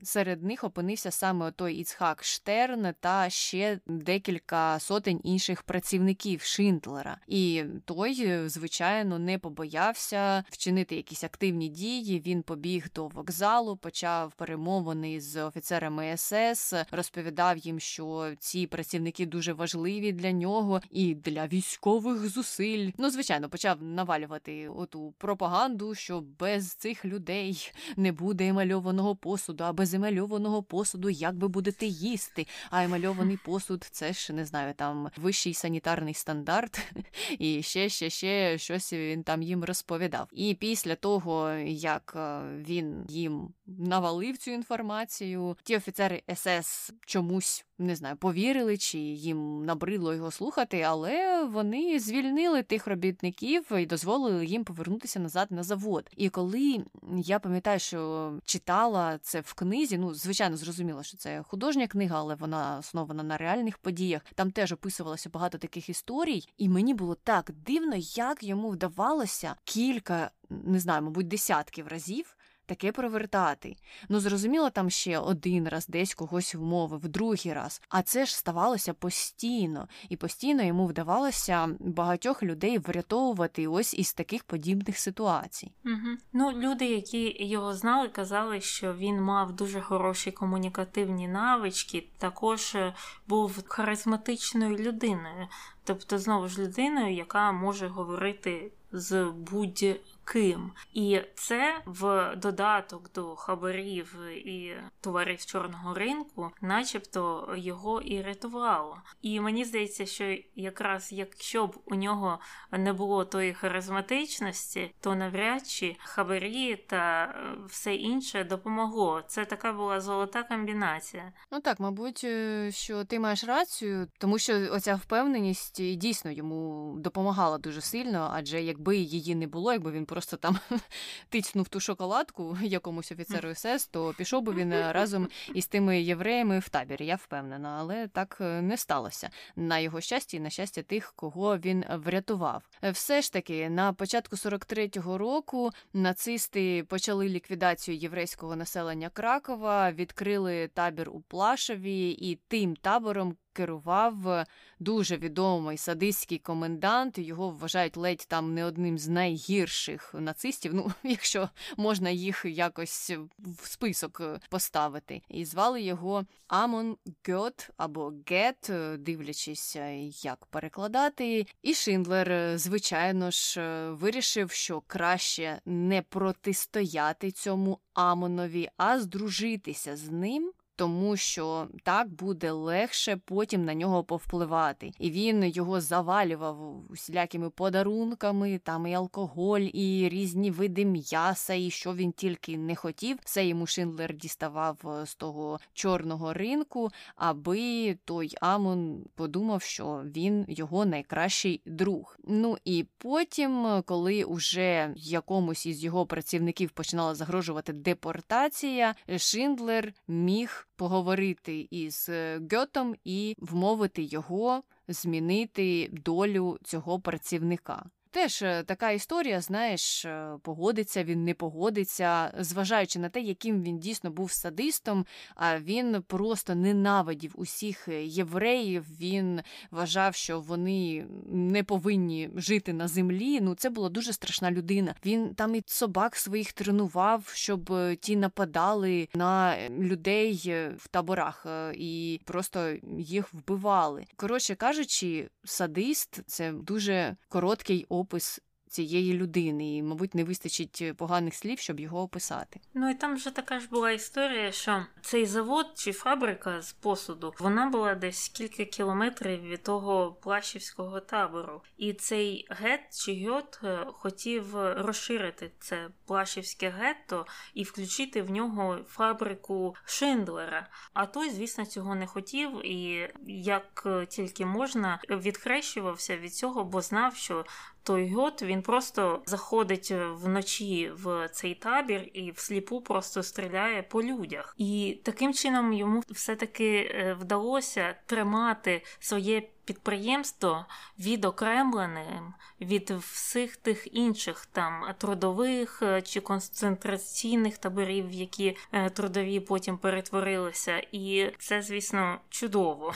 серед 0.04 0.44
них 0.44 0.64
опинився 0.64 1.12
саме 1.12 1.52
той 1.52 1.76
Іцхак 1.76 2.24
Штерн 2.24 2.94
та 3.00 3.30
ще 3.30 3.80
декілька 3.88 4.80
сотень 4.80 5.22
інших 5.24 5.64
працівників 5.64 6.42
Шиндлера. 6.42 7.18
І 7.28 7.64
той, 7.86 8.48
звичайно, 8.50 9.20
не 9.20 9.40
побоявся 9.40 10.44
вчинити 10.50 10.96
якісь 10.96 11.24
активні 11.24 11.70
дії. 11.70 12.24
Він 12.26 12.44
побіг 12.44 12.88
до 12.96 13.08
вокзалу, 13.08 13.78
почав 13.78 14.34
перемовини 14.34 15.22
з 15.22 15.44
офіцерами 15.44 16.18
СС, 16.18 16.86
розповідав 16.92 17.58
їм, 17.58 17.80
що 17.80 18.34
ці 18.40 18.68
працівники 18.68 19.26
дуже 19.26 19.54
важливі 19.54 20.12
для 20.12 20.32
нього 20.32 20.82
і 20.92 21.16
для 21.16 21.48
військових 21.48 22.30
зусиль. 22.30 22.92
Ну, 22.98 23.10
звичайно, 23.10 23.50
почав 23.50 23.84
навалювати 23.84 24.70
оту 24.70 25.14
пропаганду, 25.18 25.96
що 25.96 26.24
без 26.40 26.74
цих 26.74 27.06
людей 27.06 27.72
не 27.98 28.12
буде 28.12 28.48
емальованого 28.48 29.16
посуду, 29.34 29.64
а 29.64 29.74
без 29.74 29.94
емальованого 29.94 30.64
посуду 30.64 31.10
як 31.10 31.36
ви 31.36 31.48
будете 31.48 31.86
їсти. 31.86 32.48
А 32.70 32.84
емальований 32.84 33.38
посуд 33.38 33.88
це 33.92 34.14
ж 34.14 34.34
не 34.34 34.46
знаю, 34.46 34.74
там 34.74 35.10
вищий 35.18 35.54
санітарний 35.54 36.14
стандарт, 36.14 36.80
і 37.40 37.64
ще, 37.64 37.90
ще, 37.90 38.10
ще 38.10 38.58
щось 38.58 38.94
він 38.94 39.24
там 39.24 39.42
їм 39.42 39.64
розповідав. 39.64 40.28
І 40.32 40.54
після 40.54 40.96
того, 40.96 41.50
як 41.68 42.14
е, 42.16 42.42
він 42.68 43.06
їм 43.10 43.54
навалив 43.68 44.38
цю 44.38 44.52
інформацію, 44.52 45.58
ті 45.64 45.78
офіцери 45.78 46.22
СС 46.36 46.94
чомусь 47.06 47.66
не 47.78 47.96
знаю, 47.96 48.16
повірили 48.16 48.78
чи 48.78 48.98
їм 49.00 49.66
набридло 49.66 50.14
його 50.14 50.32
слухати, 50.32 50.82
але 50.82 51.44
вони 51.44 52.00
звільнили 52.00 52.64
тих 52.64 52.88
робітників 52.88 53.66
і 53.80 53.86
дозволили 53.86 54.46
їм 54.46 54.64
повернутися 54.64 55.20
назад 55.20 55.48
на 55.52 55.64
завод. 55.64 56.10
І 56.18 56.30
коли 56.30 56.84
я 57.18 57.40
пам'ятаю, 57.40 57.80
що 57.80 58.34
читала 58.46 59.18
це 59.24 59.42
в 59.42 59.54
книзі, 59.54 59.98
ну 59.98 60.14
звичайно, 60.14 60.58
зрозуміло, 60.58 61.04
що 61.04 61.18
це 61.18 61.44
художня 61.44 61.88
книга, 61.88 62.20
але 62.20 62.36
вона 62.36 62.78
основана 62.78 63.24
на 63.24 63.38
реальних 63.38 63.78
подіях. 63.78 64.22
Там 64.36 64.52
теж 64.52 64.72
описувалося 64.72 65.30
багато 65.30 65.58
таких 65.58 65.90
історій, 65.90 66.48
і 66.58 66.70
мені 66.70 66.94
було 66.94 67.16
так 67.16 67.52
дивно, 67.66 67.96
як 68.16 68.44
йому 68.44 68.70
вдавалося 68.70 69.56
кілька, 69.64 70.32
не 70.50 70.80
знаю, 70.80 71.02
мабуть, 71.02 71.28
десятків 71.28 71.88
разів 71.88 72.38
таке 72.66 72.92
провертати. 72.92 73.76
Ну, 74.10 74.20
зрозуміло, 74.20 74.70
там 74.70 74.90
ще 74.90 75.20
один 75.20 75.68
раз 75.68 75.88
десь 75.88 76.14
когось 76.14 76.56
вмовив, 76.56 77.08
другий 77.08 77.54
раз. 77.54 77.82
А 77.90 78.02
це 78.02 78.26
ж 78.26 78.38
ставалося 78.38 78.94
постійно, 78.94 79.88
і 80.10 80.18
постійно 80.18 80.64
йому 80.64 80.88
вдавалося 80.88 81.70
багатьох 81.80 82.44
людей 82.44 82.78
врятовувати 82.78 83.68
ось 83.68 83.94
із 83.94 84.14
таких 84.14 84.44
подібних 84.44 85.00
ситуацій. 85.00 85.72
Угу. 85.86 86.18
Ну, 86.34 86.52
люди, 86.52 86.86
які 86.86 87.46
його 87.46 87.74
знали, 87.74 88.08
казали, 88.08 88.62
що 88.62 88.94
він 88.94 89.22
мав 89.22 89.54
дуже 89.54 89.82
хороші 89.82 90.32
комунікативні 90.32 91.28
навички, 91.28 92.08
також 92.18 92.76
е, 92.76 92.94
був 93.28 93.64
харизматичною 93.68 94.78
людиною, 94.78 95.48
тобто 95.84 96.18
знову 96.18 96.48
ж 96.48 96.62
людиною, 96.62 97.14
яка 97.14 97.52
може 97.52 97.88
говорити 97.88 98.72
з 98.94 99.26
будь 99.26 99.86
ким. 100.26 100.72
І 100.94 101.22
це 101.36 101.82
в 101.86 102.36
додаток 102.36 103.12
до 103.16 103.36
хабарів 103.36 104.20
і 104.36 104.74
товарів 105.02 105.46
чорного 105.46 105.94
ринку, 105.94 106.52
начебто 106.62 107.54
його 107.58 108.02
і 108.02 108.22
рятувало. 108.22 108.98
І 109.22 109.40
мені 109.40 109.66
здається, 109.66 110.06
що 110.06 110.36
якраз 110.56 111.12
якщо 111.12 111.68
б 111.68 111.78
у 111.86 111.96
нього 111.96 112.40
не 112.72 112.94
було 112.94 113.26
тої 113.26 113.54
харизматичності, 113.54 114.92
то 115.00 115.16
навряд 115.16 115.68
чи 115.68 115.96
хабарі 116.00 116.76
та 116.76 117.24
е, 117.24 117.58
все 117.68 117.96
інше 117.96 118.44
допомогло. 118.44 119.22
Це 119.28 119.46
така 119.46 119.74
була 119.74 120.02
золота 120.02 120.44
комбінація. 120.44 121.34
Ну 121.52 121.60
так, 121.60 121.80
мабуть, 121.80 122.22
е, 122.24 122.72
що 122.72 123.06
ти 123.06 123.20
маєш 123.20 123.44
рацію, 123.44 124.08
тому 124.18 124.40
що 124.40 124.54
оця 124.72 124.96
впевненість 124.96 125.98
дійсно 125.98 126.32
йому 126.32 126.96
допомагала 127.00 127.58
дуже 127.58 127.82
сильно, 127.82 128.30
адже 128.34 128.64
якби 128.84 128.98
її 128.98 129.36
не 129.36 129.48
було, 129.48 129.74
якби 129.74 129.92
він 129.92 130.06
просто 130.06 130.38
там 130.38 130.60
тицнув 131.30 131.68
ту 131.68 131.80
шоколадку 131.80 132.58
якомусь 132.62 133.12
офіцеру 133.12 133.56
СС, 133.56 133.88
то 133.92 134.14
пішов 134.18 134.44
би 134.44 134.54
він 134.54 134.74
е, 134.74 134.94
разом 134.94 135.28
із 135.54 135.68
тими 135.68 136.02
євреями 136.02 136.60
в 136.60 136.70
табір, 136.70 137.02
я 137.02 137.16
впевнена, 137.16 137.78
але 137.80 138.08
так 138.08 138.38
е, 138.42 138.62
не 138.62 138.78
сталося. 138.78 139.30
На 139.56 139.80
його 139.80 140.02
щастя 140.02 140.38
і 140.38 140.40
на 140.40 140.50
щастя 140.50 140.82
тих, 140.82 141.14
кого 141.16 141.58
він 141.58 141.86
врятував. 141.90 142.64
Е, 142.84 142.92
все 142.92 143.22
ж 143.22 143.34
таки, 143.34 143.70
на 143.70 143.94
початку 143.94 144.36
43-го 144.36 145.18
року 145.18 145.72
нацисти 145.94 146.84
почали 146.84 147.30
ліквідацію 147.30 147.98
єврейського 147.98 148.56
населення 148.56 149.10
Кракова, 149.10 149.92
відкрили 149.92 150.68
табір 150.68 151.10
у 151.10 151.22
Плашові, 151.22 152.10
і 152.10 152.40
тим 152.48 152.76
табором 152.76 153.36
керував 153.54 154.46
дуже 154.80 155.18
відомий 155.18 155.78
садистський 155.78 156.38
комендант. 156.38 157.18
Його 157.18 157.50
вважають 157.50 157.98
ледь 157.98 158.26
там 158.28 158.54
не 158.54 158.66
одним 158.66 158.98
з 158.98 159.08
найгірших 159.08 160.14
нацистів. 160.20 160.74
Ну, 160.74 160.92
якщо 161.04 161.50
можна 161.78 162.10
їх 162.10 162.46
якось 162.46 163.12
в 163.40 163.68
список 163.68 164.22
поставити. 164.50 165.22
І 165.30 165.46
звали 165.46 165.82
його 165.82 166.26
Амон 166.48 166.98
Гьот 167.28 167.70
або 167.78 168.14
Гет, 168.30 168.72
дивлячись, 168.98 169.76
як 170.24 170.46
перекладати. 170.46 171.48
І 171.62 171.74
Шиндлер, 171.74 172.58
звичайно 172.58 173.32
ж, 173.32 173.62
вирішив, 173.92 174.52
що 174.52 174.82
краще 174.88 175.62
не 175.66 176.02
протистояти 176.02 177.32
цьому 177.32 177.80
Амонові, 177.94 178.70
а 178.78 179.00
здружитися 179.00 179.98
з 179.98 180.10
ним 180.10 180.54
тому 180.76 181.18
що 181.18 181.68
так 181.84 182.10
буде 182.10 182.52
легше 182.52 183.20
потім 183.26 183.66
на 183.66 183.74
нього 183.74 184.04
повпливати. 184.04 184.92
І 185.00 185.12
він 185.12 185.44
його 185.44 185.82
завалював 185.82 186.84
усілякими 186.90 187.50
подарунками, 187.50 188.60
там 188.64 188.88
і 188.88 188.94
алкоголь, 188.94 189.62
і 189.74 190.10
різні 190.10 190.52
види 190.52 190.86
м'яса, 190.86 191.54
і 191.54 191.70
що 191.70 191.94
він 191.94 192.12
тільки 192.12 192.58
не 192.58 192.76
хотів. 192.76 193.18
Все 193.26 193.46
йому 193.46 193.68
Шиндлер 193.68 194.14
діставав 194.14 194.78
е, 194.86 195.06
з 195.06 195.16
того 195.16 195.60
чорного 195.74 196.34
ринку, 196.34 196.90
аби 197.16 197.98
той 198.06 198.36
Амон 198.42 199.06
подумав, 199.16 199.62
що 199.62 200.04
він 200.06 200.46
його 200.48 200.86
найкращий 200.86 201.62
друг. 201.66 202.18
Ну 202.24 202.58
і 202.66 202.86
потім, 202.98 203.84
коли 203.86 204.24
уже 204.24 204.94
якомусь 204.96 205.66
із 205.66 205.84
його 205.84 206.06
працівників 206.06 206.72
починала 206.72 207.16
загрожувати 207.16 207.74
депортація, 207.74 208.96
Шиндлер 209.18 209.94
міг 210.08 210.63
поговорити 210.76 211.68
із 211.72 212.10
е, 212.10 212.42
Гьотом 212.52 212.96
і 213.04 213.36
вмовити 213.40 214.04
його 214.04 214.64
змінити 214.88 215.90
долю 215.92 216.58
цього 216.64 217.00
працівника. 217.00 217.86
Теж 218.14 218.42
е, 218.42 218.64
така 218.64 218.92
історія, 218.92 219.42
знаєш, 219.42 220.06
е, 220.06 220.38
погодиться 220.42 221.04
він, 221.04 221.24
не 221.24 221.34
погодиться, 221.34 222.34
зважаючи 222.40 223.00
на 223.00 223.10
те, 223.10 223.22
яким 223.22 223.64
він 223.64 223.80
дійсно 223.80 224.12
був 224.12 224.32
садистом, 224.32 225.06
а 225.36 225.60
він 225.60 226.04
просто 226.08 226.56
ненавидів 226.56 227.34
усіх 227.36 227.88
е, 227.88 228.04
євреїв. 228.06 228.86
Він 229.00 229.42
вважав, 229.72 230.16
що 230.16 230.40
вони 230.40 231.06
не 231.32 231.64
повинні 231.64 232.30
жити 232.36 232.74
на 232.74 232.88
землі. 232.88 233.42
Ну, 233.42 233.56
це 233.56 233.70
була 233.70 233.90
дуже 233.90 234.14
страшна 234.14 234.52
людина. 234.52 234.96
Він 235.06 235.36
там 235.36 235.56
і 235.56 235.64
собак 235.66 236.16
своїх 236.16 236.54
тренував, 236.54 237.32
щоб 237.34 237.72
ті 238.00 238.16
нападали 238.16 239.08
на 239.16 239.58
людей 239.70 240.54
в 240.78 240.88
таборах 240.88 241.46
і 241.74 242.22
просто 242.26 242.74
їх 242.98 243.34
вбивали. 243.34 244.06
Коротше 244.16 244.56
кажучи, 244.56 245.30
садист 245.44 246.22
це 246.28 246.52
дуже 246.52 247.16
короткий 247.30 247.86
опис 248.04 248.42
цієї 248.74 249.14
людини, 249.14 249.78
і, 249.78 249.84
мабуть, 249.84 250.16
не 250.16 250.24
вистачить 250.24 250.94
поганих 250.98 251.36
слів, 251.36 251.60
щоб 251.60 251.80
його 251.80 252.02
описати. 252.02 252.60
Ну 252.74 252.90
і 252.90 252.94
там 252.94 253.16
вже 253.16 253.32
така 253.32 253.60
ж 253.60 253.70
була 253.70 253.92
історія, 253.92 254.52
що 254.52 254.86
цей 255.02 255.26
завод 255.26 255.66
чи 255.76 255.92
фабрика 255.92 256.62
з 256.62 256.74
посуду 256.74 257.34
вона 257.40 257.70
була 257.70 257.96
десь 257.96 258.30
кілька 258.30 258.66
кілометрів 258.66 259.42
від 259.42 259.64
того 259.64 260.12
плащівського 260.14 261.00
табору, 261.00 261.62
і 261.78 261.94
цей 261.94 262.48
гет 262.50 262.82
чи 263.06 263.26
гьот 263.26 263.60
е, 263.64 263.86
хотів 263.94 264.56
розширити 264.56 265.52
це 265.60 265.90
плащівське 266.06 266.70
гетто 266.70 267.26
і 267.54 267.64
включити 267.64 268.22
в 268.22 268.32
нього 268.32 268.78
фабрику 268.88 269.76
Шиндлера. 269.86 270.68
А 270.94 271.06
той, 271.06 271.30
звісно, 271.30 271.66
цього 271.66 271.96
не 271.96 272.08
хотів 272.08 272.66
і 272.66 273.10
як 273.28 273.88
тільки 274.10 274.46
можна 274.46 275.00
відхрещувався 275.10 276.18
від 276.18 276.36
цього, 276.36 276.64
бо 276.64 276.82
знав, 276.82 277.16
що 277.16 277.46
той 277.84 278.10
год 278.14 278.40
він 278.44 278.62
просто 278.62 279.22
заходить 279.26 279.94
вночі 280.14 280.92
в 280.96 281.30
цей 281.32 281.56
табір 281.56 282.10
і 282.14 282.32
всліпу 282.32 282.82
просто 282.82 283.24
стріляє 283.24 283.84
по 283.84 284.04
людях. 284.04 284.56
І 284.58 285.00
таким 285.04 285.34
чином 285.34 285.74
йому 285.74 286.04
все-таки 286.10 286.76
е, 286.76 287.18
вдалося 287.20 287.96
тримати 288.06 288.82
своє 289.00 289.42
підприємство 289.66 290.66
відокремленим 291.00 292.34
від 292.62 292.92
всіх 292.92 293.56
тих 293.58 293.96
інших 293.96 294.46
там 294.46 294.86
трудових 294.98 295.82
е, 295.82 296.02
чи 296.02 296.22
концентраційних 296.22 297.58
таборів, 297.58 298.12
які 298.12 298.58
е, 298.72 298.90
трудові 298.90 299.40
потім 299.40 299.78
перетворилися. 299.78 300.78
І 300.92 301.32
це, 301.40 301.62
звісно, 301.62 302.20
чудово. 302.30 302.94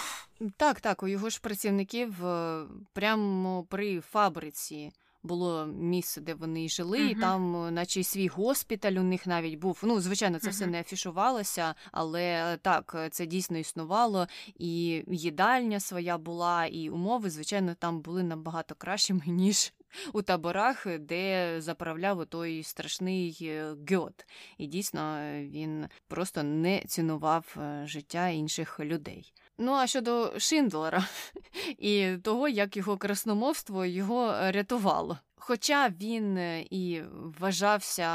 Так, 0.57 0.81
так, 0.81 1.03
у 1.03 1.07
його 1.07 1.29
ж 1.29 1.41
працівників 1.41 2.25
е, 2.25 2.63
прямо 2.93 3.63
при 3.63 4.01
фабриці. 4.01 4.91
Було 5.23 5.65
місце, 5.65 6.21
де 6.21 6.33
вони 6.33 6.69
жили, 6.69 6.99
uh-huh. 6.99 7.09
і 7.09 7.15
там, 7.15 7.73
наче 7.73 7.99
й 7.99 8.03
свій 8.03 8.27
госпіталь, 8.27 8.93
у 8.93 9.03
них 9.03 9.27
навіть 9.27 9.55
був. 9.55 9.79
Ну, 9.83 9.99
звичайно, 9.99 10.39
це 10.39 10.47
uh-huh. 10.47 10.51
все 10.51 10.67
не 10.67 10.79
афішувалося, 10.79 11.75
але 11.91 12.57
так, 12.61 13.07
це 13.11 13.25
дійсно 13.25 13.57
існувало. 13.57 14.27
І 14.55 15.03
їдальня 15.07 15.79
своя 15.79 16.17
була, 16.17 16.65
і 16.65 16.89
умови, 16.89 17.29
звичайно, 17.29 17.75
там 17.79 18.01
були 18.01 18.23
набагато 18.23 18.75
кращими, 18.75 19.21
ніж 19.27 19.73
у 20.13 20.21
таборах, 20.21 20.87
де 20.99 21.55
заправляв 21.61 22.25
той 22.25 22.63
страшний 22.63 23.37
е, 23.41 23.75
гьот. 23.91 24.25
І 24.57 24.67
дійсно 24.67 25.19
він 25.41 25.87
просто 26.07 26.43
не 26.43 26.79
цінував 26.79 27.57
е, 27.57 27.83
життя 27.87 28.29
інших 28.29 28.79
людей. 28.79 29.33
Ну 29.57 29.73
а 29.73 29.87
щодо 29.87 30.39
Шиндлера 30.39 31.05
і 31.77 32.17
того, 32.23 32.47
як 32.47 32.77
його 32.77 32.97
красномовство 32.97 33.85
його 33.85 34.51
рятувало. 34.51 35.19
Хоча 35.49 35.89
він 36.01 36.37
е, 36.37 36.65
і 36.69 37.01
вважався 37.39 38.09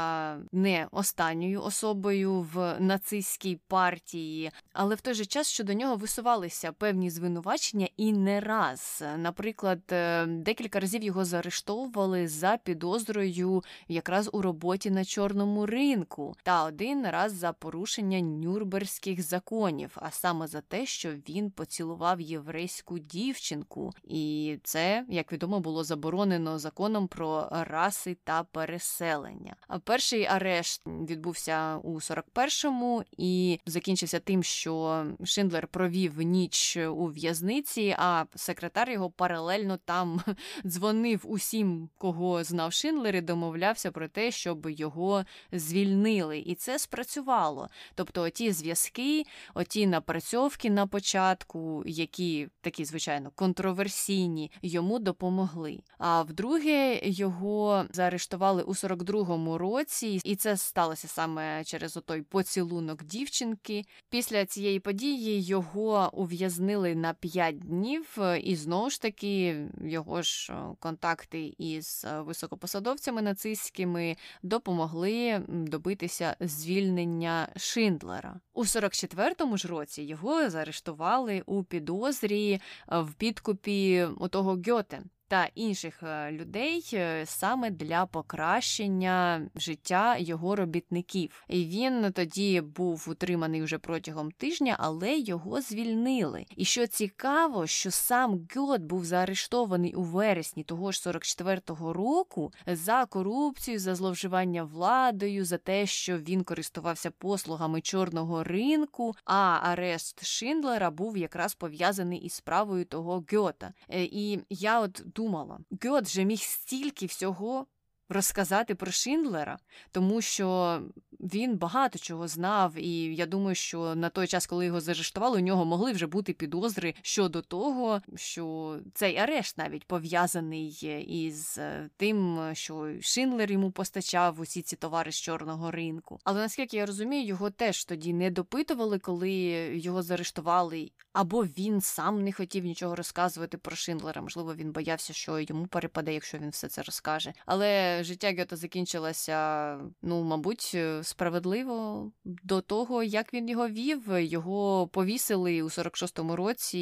не 0.51 0.87
останньою 0.91 1.63
особою 1.63 2.41
в 2.41 2.77
нацистській 2.79 3.59
партії, 3.67 4.51
але 4.73 4.95
в 4.95 5.01
той 5.01 5.13
же 5.13 5.25
час 5.25 5.49
щодо 5.49 5.73
нього 5.73 5.95
висувалися 5.95 6.71
певні 6.71 7.09
звинувачення 7.09 7.87
і 7.97 8.13
не 8.13 8.39
раз. 8.39 9.03
Наприклад, 9.17 9.79
е, 9.91 10.25
декілька 10.25 10.79
разів 10.79 11.03
його 11.03 11.25
заарештовували 11.25 12.27
за 12.27 12.57
підозрою 12.63 13.63
якраз 13.87 14.29
у 14.33 14.41
роботі 14.41 14.91
на 14.91 15.05
чорному 15.05 15.65
ринку, 15.65 16.35
та 16.43 16.63
один 16.63 17.07
раз 17.07 17.33
за 17.33 17.53
порушення 17.53 18.21
нюрнберзьких 18.21 19.21
законів, 19.21 19.91
а 19.95 20.11
саме 20.11 20.47
за 20.47 20.61
те, 20.61 20.85
що 20.85 21.11
він 21.29 21.51
поцілував 21.51 22.21
єврейську 22.21 22.99
дівчинку, 22.99 23.91
і 24.03 24.57
це, 24.63 25.05
як 25.09 25.33
відомо, 25.33 25.59
було 25.59 25.83
заборонено 25.83 26.59
законом 26.59 27.07
про 27.07 27.22
раси 27.51 28.17
та 28.23 28.43
переселення. 28.43 29.55
А 29.67 29.79
перший 29.79 30.25
арешт 30.25 30.81
відбувся 30.85 31.77
у 31.77 31.95
41-му 31.95 33.03
і 33.17 33.59
закінчився 33.65 34.19
тим, 34.19 34.43
що 34.43 35.05
Шиндлер 35.23 35.67
провів 35.67 36.21
ніч 36.21 36.77
у 36.77 37.05
в'язниці, 37.05 37.95
а 37.99 38.25
секретар 38.35 38.89
його 38.89 39.09
паралельно 39.09 39.77
там 39.85 40.21
дзвонив 40.65 41.21
усім, 41.23 41.89
кого 41.97 42.43
знав 42.43 42.73
Шиндлер, 42.73 43.15
і 43.15 43.21
домовлявся 43.21 43.91
про 43.91 44.07
те, 44.07 44.31
щоб 44.31 44.69
його 44.69 45.25
звільнили. 45.51 46.39
І 46.39 46.55
це 46.55 46.79
спрацювало. 46.79 47.69
Тобто, 47.95 48.29
ті 48.29 48.51
зв'язки, 48.51 49.23
оті 49.53 49.87
напрацьовки 49.87 50.69
на 50.69 50.87
початку, 50.87 51.83
які 51.85 52.47
такі, 52.61 52.85
звичайно, 52.85 53.31
контроверсійні, 53.35 54.51
йому 54.61 54.99
допомогли. 54.99 55.79
А 55.97 56.21
вдруге, 56.21 56.99
його 57.03 57.85
заарештували 57.91 58.63
у 58.63 58.73
42-му 58.73 59.57
році, 59.57 60.21
і 60.23 60.35
це 60.35 60.57
сталося 60.57 61.07
саме 61.07 61.63
через 61.63 61.97
отой 61.97 62.21
поцілунок 62.21 63.03
дівчинки. 63.03 63.85
Після 64.09 64.45
цієї 64.45 64.79
події 64.79 65.41
його 65.41 66.09
ув'язнили 66.13 66.95
на 66.95 67.13
5 67.13 67.59
днів, 67.59 68.17
і 68.43 68.55
знову 68.55 68.89
ж 68.89 69.01
таки 69.01 69.65
його 69.85 70.21
ж 70.21 70.53
контакти 70.79 71.53
із 71.57 72.05
високопосадовцями 72.19 73.21
нацистськими 73.21 74.17
допомогли 74.43 75.41
добитися 75.47 76.35
звільнення 76.39 77.49
Шиндлера. 77.57 78.39
У 78.53 78.63
44-му 78.63 79.57
ж 79.57 79.67
році 79.67 80.01
його 80.01 80.49
заарештували 80.49 81.43
у 81.45 81.63
підозрі 81.63 82.61
в 82.87 83.13
підкупі 83.13 84.07
у 84.19 84.27
того 84.27 84.59
Гьоте 84.67 85.01
та 85.33 85.49
інших 85.55 86.03
е, 86.03 86.31
людей 86.31 86.89
е, 86.93 87.25
саме 87.25 87.69
для 87.71 88.05
покращення 88.05 89.41
життя 89.55 90.17
його 90.17 90.55
робітників. 90.55 91.43
І 91.47 91.65
він 91.65 92.11
тоді 92.11 92.61
був 92.61 93.05
утриманий 93.09 93.61
вже 93.61 93.77
протягом 93.77 94.31
тижня, 94.31 94.75
але 94.79 95.17
його 95.17 95.61
звільнили. 95.61 96.45
І 96.55 96.65
що 96.65 96.87
цікаво, 96.87 97.67
що 97.67 97.91
сам 97.91 98.47
Гьот 98.55 98.81
був 98.81 99.05
заарештований 99.05 99.93
у 99.93 100.03
вересні 100.03 100.63
того 100.63 100.91
ж 100.91 101.09
44-го 101.09 101.93
року 101.93 102.53
за 102.67 103.05
корупцію, 103.05 103.79
за 103.79 103.95
зловживання 103.95 104.63
владою, 104.63 105.45
за 105.45 105.57
те, 105.57 105.85
що 105.85 106.17
він 106.17 106.43
користувався 106.43 107.11
послугами 107.11 107.81
чорного 107.81 108.43
ринку. 108.43 109.15
А 109.25 109.59
арешт 109.63 110.25
Шиндлера 110.25 110.91
був 110.91 111.17
якраз 111.17 111.55
пов'язаний 111.55 112.19
із 112.19 112.33
справою 112.33 112.85
того 112.85 113.23
Гьота. 113.33 113.73
Е, 113.89 114.03
і 114.03 114.39
я 114.49 114.79
от 114.79 115.03
думала, 115.23 115.59
Гьот 115.83 116.07
же 116.07 116.25
міг 116.25 116.39
стільки 116.39 117.05
всього 117.05 117.67
розказати 118.13 118.75
про 118.75 118.91
Шиндлера, 118.91 119.57
тому 119.91 120.21
що 120.21 120.79
він 121.19 121.57
багато 121.57 121.99
чого 121.99 122.27
знав, 122.27 122.77
і 122.77 123.15
я 123.15 123.25
думаю, 123.25 123.55
що 123.55 123.95
на 123.95 124.09
той 124.09 124.27
час, 124.27 124.47
коли 124.47 124.65
його 124.65 124.81
заарештували, 124.81 125.37
у 125.37 125.41
нього 125.41 125.65
могли 125.65 125.91
вже 125.91 126.07
бути 126.07 126.33
підозри 126.33 126.93
щодо 127.01 127.41
того, 127.41 128.01
що 128.15 128.77
цей 128.93 129.17
арешт 129.17 129.57
навіть 129.57 129.87
пов'язаний 129.87 130.69
із 131.07 131.57
е, 131.57 131.89
тим, 131.97 132.39
що 132.53 132.91
Шиндлер 133.01 133.51
йому 133.51 133.71
постачав 133.71 134.39
усі 134.39 134.61
ці 134.61 134.75
товари 134.75 135.11
з 135.11 135.21
чорного 135.21 135.71
ринку. 135.71 136.19
Але 136.23 136.39
наскільки 136.39 136.77
я 136.77 136.85
розумію, 136.85 137.25
його 137.25 137.49
теж 137.49 137.85
тоді 137.85 138.13
не 138.13 138.31
допитували, 138.31 138.99
коли 138.99 139.31
його 139.73 140.03
заарештували, 140.03 140.91
або 141.13 141.43
він 141.43 141.81
сам 141.81 142.23
не 142.23 142.31
хотів 142.33 142.65
нічого 142.65 142.95
розказувати 142.95 143.57
про 143.57 143.75
Шиндлера. 143.75 144.21
Можливо, 144.21 144.55
він 144.55 144.71
боявся, 144.71 145.13
що 145.13 145.39
йому 145.39 145.67
перепаде, 145.67 146.13
якщо 146.13 146.37
він 146.37 146.49
все 146.49 146.67
це 146.67 146.81
розкаже. 146.81 147.33
Але 147.45 148.02
життя 148.03 148.33
Гьота 148.39 148.55
закінчилося, 148.55 149.77
ну, 150.01 150.23
мабуть, 150.23 150.77
справедливо 151.01 152.11
до 152.23 152.61
того, 152.61 153.03
як 153.03 153.33
він 153.33 153.49
його 153.49 153.67
вів. 153.67 154.03
Його 154.19 154.87
повісили 154.87 155.61
у 155.61 155.65
46-му 155.65 156.35
році, 156.35 156.79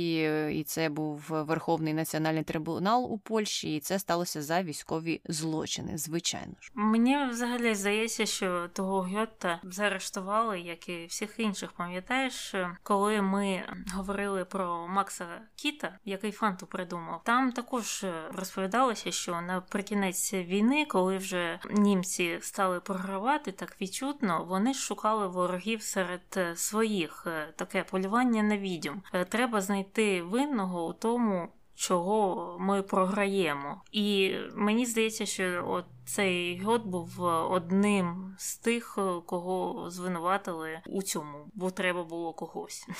і 0.53 0.63
це 0.63 0.89
був 0.89 1.25
Верховний 1.29 1.93
національний 1.93 2.43
трибунал 2.43 3.13
у 3.13 3.17
Польщі, 3.17 3.75
і 3.75 3.79
це 3.79 3.99
сталося 3.99 4.41
за 4.41 4.63
військові 4.63 5.21
злочини. 5.25 5.97
Звичайно 5.97 6.53
ж. 6.61 6.71
Мені 6.73 7.25
взагалі 7.25 7.75
здається, 7.75 8.25
що 8.25 8.67
того 8.73 9.01
Гьота 9.01 9.59
заарештували, 9.63 10.59
як 10.59 10.89
і 10.89 11.05
всіх 11.05 11.39
інших. 11.39 11.71
Пам'ятаєш, 11.71 12.55
коли 12.83 13.21
ми 13.21 13.63
говорили 13.93 14.45
про 14.45 14.87
Макса 14.87 15.25
Кіта, 15.55 15.97
який 16.05 16.31
фанту 16.31 16.65
придумав, 16.65 17.21
там 17.23 17.51
також 17.51 18.05
розповідалося, 18.33 19.11
що 19.11 19.41
наприкінець 19.41 20.33
війни, 20.33 20.85
коли 20.89 21.00
коли 21.01 21.17
вже 21.17 21.59
німці 21.71 22.37
стали 22.41 22.79
програвати 22.79 23.51
так 23.51 23.81
відчутно, 23.81 24.45
вони 24.49 24.73
шукали 24.73 25.27
ворогів 25.27 25.81
серед 25.81 26.21
е, 26.37 26.55
своїх 26.55 27.23
е, 27.27 27.53
таке 27.55 27.83
полювання 27.83 28.43
на 28.43 28.57
відьом. 28.57 29.01
Е, 29.13 29.25
треба 29.25 29.61
знайти 29.61 30.21
винного 30.21 30.87
у 30.87 30.93
тому. 30.93 31.47
Чого 31.75 32.57
ми 32.59 32.81
програємо, 32.81 33.81
і 33.91 34.35
мені 34.55 34.85
здається, 34.85 35.25
що 35.25 35.65
от 35.67 35.85
цей 36.05 36.59
год 36.59 36.85
був 36.85 37.21
одним 37.49 38.35
з 38.37 38.57
тих, 38.57 38.99
кого 39.25 39.89
звинуватили 39.91 40.81
у 40.87 41.03
цьому, 41.03 41.37
бо 41.53 41.71
треба 41.71 42.03
було 42.03 42.33
когось. 42.33 42.87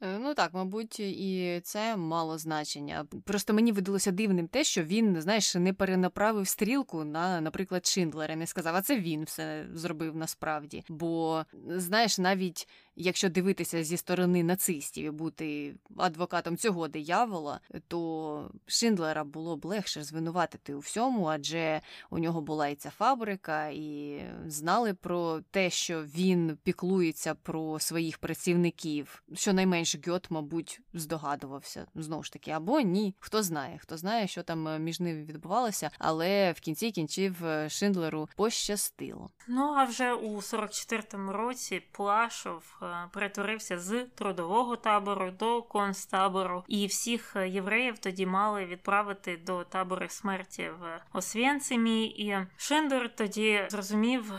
Е, 0.00 0.18
ну 0.18 0.34
так, 0.34 0.54
мабуть, 0.54 1.00
і 1.00 1.60
це 1.64 1.96
мало 1.96 2.38
значення. 2.38 3.06
Просто 3.24 3.54
мені 3.54 3.72
видалося 3.72 4.10
дивним 4.10 4.48
те, 4.48 4.64
що 4.64 4.82
він, 4.82 5.20
знаєш, 5.20 5.54
не 5.54 5.72
перенаправив 5.72 6.48
стрілку 6.48 7.04
на, 7.04 7.40
наприклад, 7.40 7.86
Шиндлера, 7.86 8.36
не 8.36 8.46
сказав, 8.46 8.76
а 8.76 8.82
це 8.82 9.00
він 9.00 9.24
все 9.24 9.66
зробив 9.74 10.16
насправді. 10.16 10.84
Бо 10.88 11.44
знаєш, 11.68 12.18
навіть 12.18 12.68
якщо 12.96 13.28
дивитися 13.28 13.84
зі 13.84 13.96
сторони 13.96 14.42
нацистів 14.42 15.04
і 15.04 15.10
бути 15.10 15.74
адвокатом 15.96 16.56
цього 16.56 16.88
диявола, 16.88 17.60
то 17.88 18.50
Шиндлера 18.66 19.24
було 19.24 19.56
б 19.56 19.64
легше 19.64 20.02
звинуватити 20.02 20.74
у 20.74 20.78
всьому, 20.78 21.26
адже 21.26 21.80
у 22.10 22.18
нього 22.18 22.35
була 22.40 22.68
і 22.68 22.74
ця 22.74 22.90
фабрика, 22.90 23.68
і 23.68 24.20
знали 24.46 24.94
про 24.94 25.40
те, 25.50 25.70
що 25.70 26.02
він 26.02 26.58
піклується 26.62 27.34
про 27.34 27.78
своїх 27.78 28.18
працівників. 28.18 29.22
Щонайменш 29.34 29.96
Гьот, 30.06 30.30
мабуть, 30.30 30.80
здогадувався 30.94 31.86
знову 31.94 32.22
ж 32.22 32.32
таки, 32.32 32.50
або 32.50 32.80
ні. 32.80 33.14
Хто 33.18 33.42
знає, 33.42 33.78
хто 33.78 33.96
знає, 33.96 34.26
що 34.26 34.42
там 34.42 34.68
е, 34.68 34.78
між 34.78 35.00
ними 35.00 35.24
відбувалося, 35.24 35.90
але 35.98 36.52
в 36.52 36.60
кінці 36.60 36.90
кінців 36.90 37.44
е, 37.44 37.68
Шиндлеру 37.68 38.28
пощастило. 38.36 39.30
Ну 39.48 39.74
а 39.76 39.84
вже 39.84 40.12
у 40.12 40.36
44-му 40.36 41.32
році 41.32 41.82
Плашов 41.92 42.78
е, 42.82 42.86
перетворився 43.12 43.78
з 43.78 44.04
трудового 44.04 44.76
табору 44.76 45.30
до 45.30 45.62
концтабору, 45.62 46.64
і 46.68 46.86
всіх 46.86 47.36
євреїв 47.46 47.98
тоді 47.98 48.26
мали 48.26 48.66
відправити 48.66 49.36
до 49.36 49.64
табору 49.64 50.06
смерті 50.08 50.70
в 50.80 51.02
Освєнцимі. 51.12 52.14
І 52.26 52.36
Шиндер 52.56 53.14
тоді 53.16 53.64
зрозумів, 53.68 54.32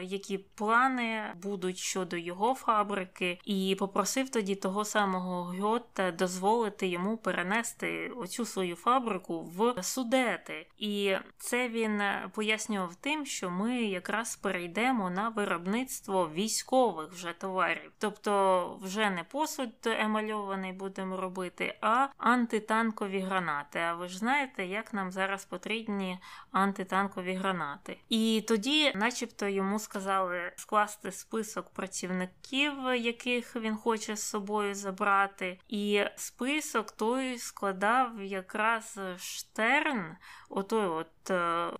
які 0.00 0.38
плани 0.38 1.22
будуть 1.42 1.78
щодо 1.78 2.16
його 2.16 2.54
фабрики, 2.54 3.38
і 3.44 3.76
попросив 3.78 4.30
тоді 4.30 4.54
того 4.54 4.84
самого 4.84 5.42
Гьота 5.42 6.10
дозволити 6.10 6.86
йому 6.86 7.16
перенести 7.16 8.12
оцю 8.16 8.44
свою 8.44 8.76
фабрику 8.76 9.40
в 9.40 9.82
Судети. 9.82 10.66
І 10.78 11.14
це 11.38 11.68
він 11.68 12.02
пояснював 12.34 12.94
тим, 12.94 13.26
що 13.26 13.50
ми 13.50 13.82
якраз 13.82 14.36
перейдемо 14.36 15.10
на 15.10 15.28
виробництво 15.28 16.30
військових 16.34 17.12
вже 17.12 17.32
товарів. 17.32 17.92
Тобто, 17.98 18.78
вже 18.82 19.10
не 19.10 19.24
посуд 19.24 19.72
емальований 19.84 20.72
будемо 20.72 21.16
робити, 21.16 21.78
а 21.80 22.08
антитанкові 22.18 23.20
гранати. 23.20 23.78
А 23.78 23.94
ви 23.94 24.08
ж 24.08 24.18
знаєте, 24.18 24.66
як 24.66 24.94
нам 24.94 25.12
зараз 25.12 25.44
потрібні 25.44 26.18
антитанкові 26.52 27.31
гранати. 27.34 27.96
І 28.08 28.44
тоді, 28.48 28.92
начебто, 28.94 29.48
йому 29.48 29.78
сказали 29.78 30.52
скласти 30.56 31.12
список 31.12 31.70
працівників, 31.70 32.72
яких 32.98 33.56
він 33.56 33.76
хоче 33.76 34.16
з 34.16 34.22
собою 34.22 34.74
забрати. 34.74 35.58
І 35.68 36.04
список 36.16 36.90
той 36.90 37.38
складав 37.38 38.22
якраз 38.22 38.98
Штерн, 39.18 40.16
отой 40.48 40.86
от 40.86 41.21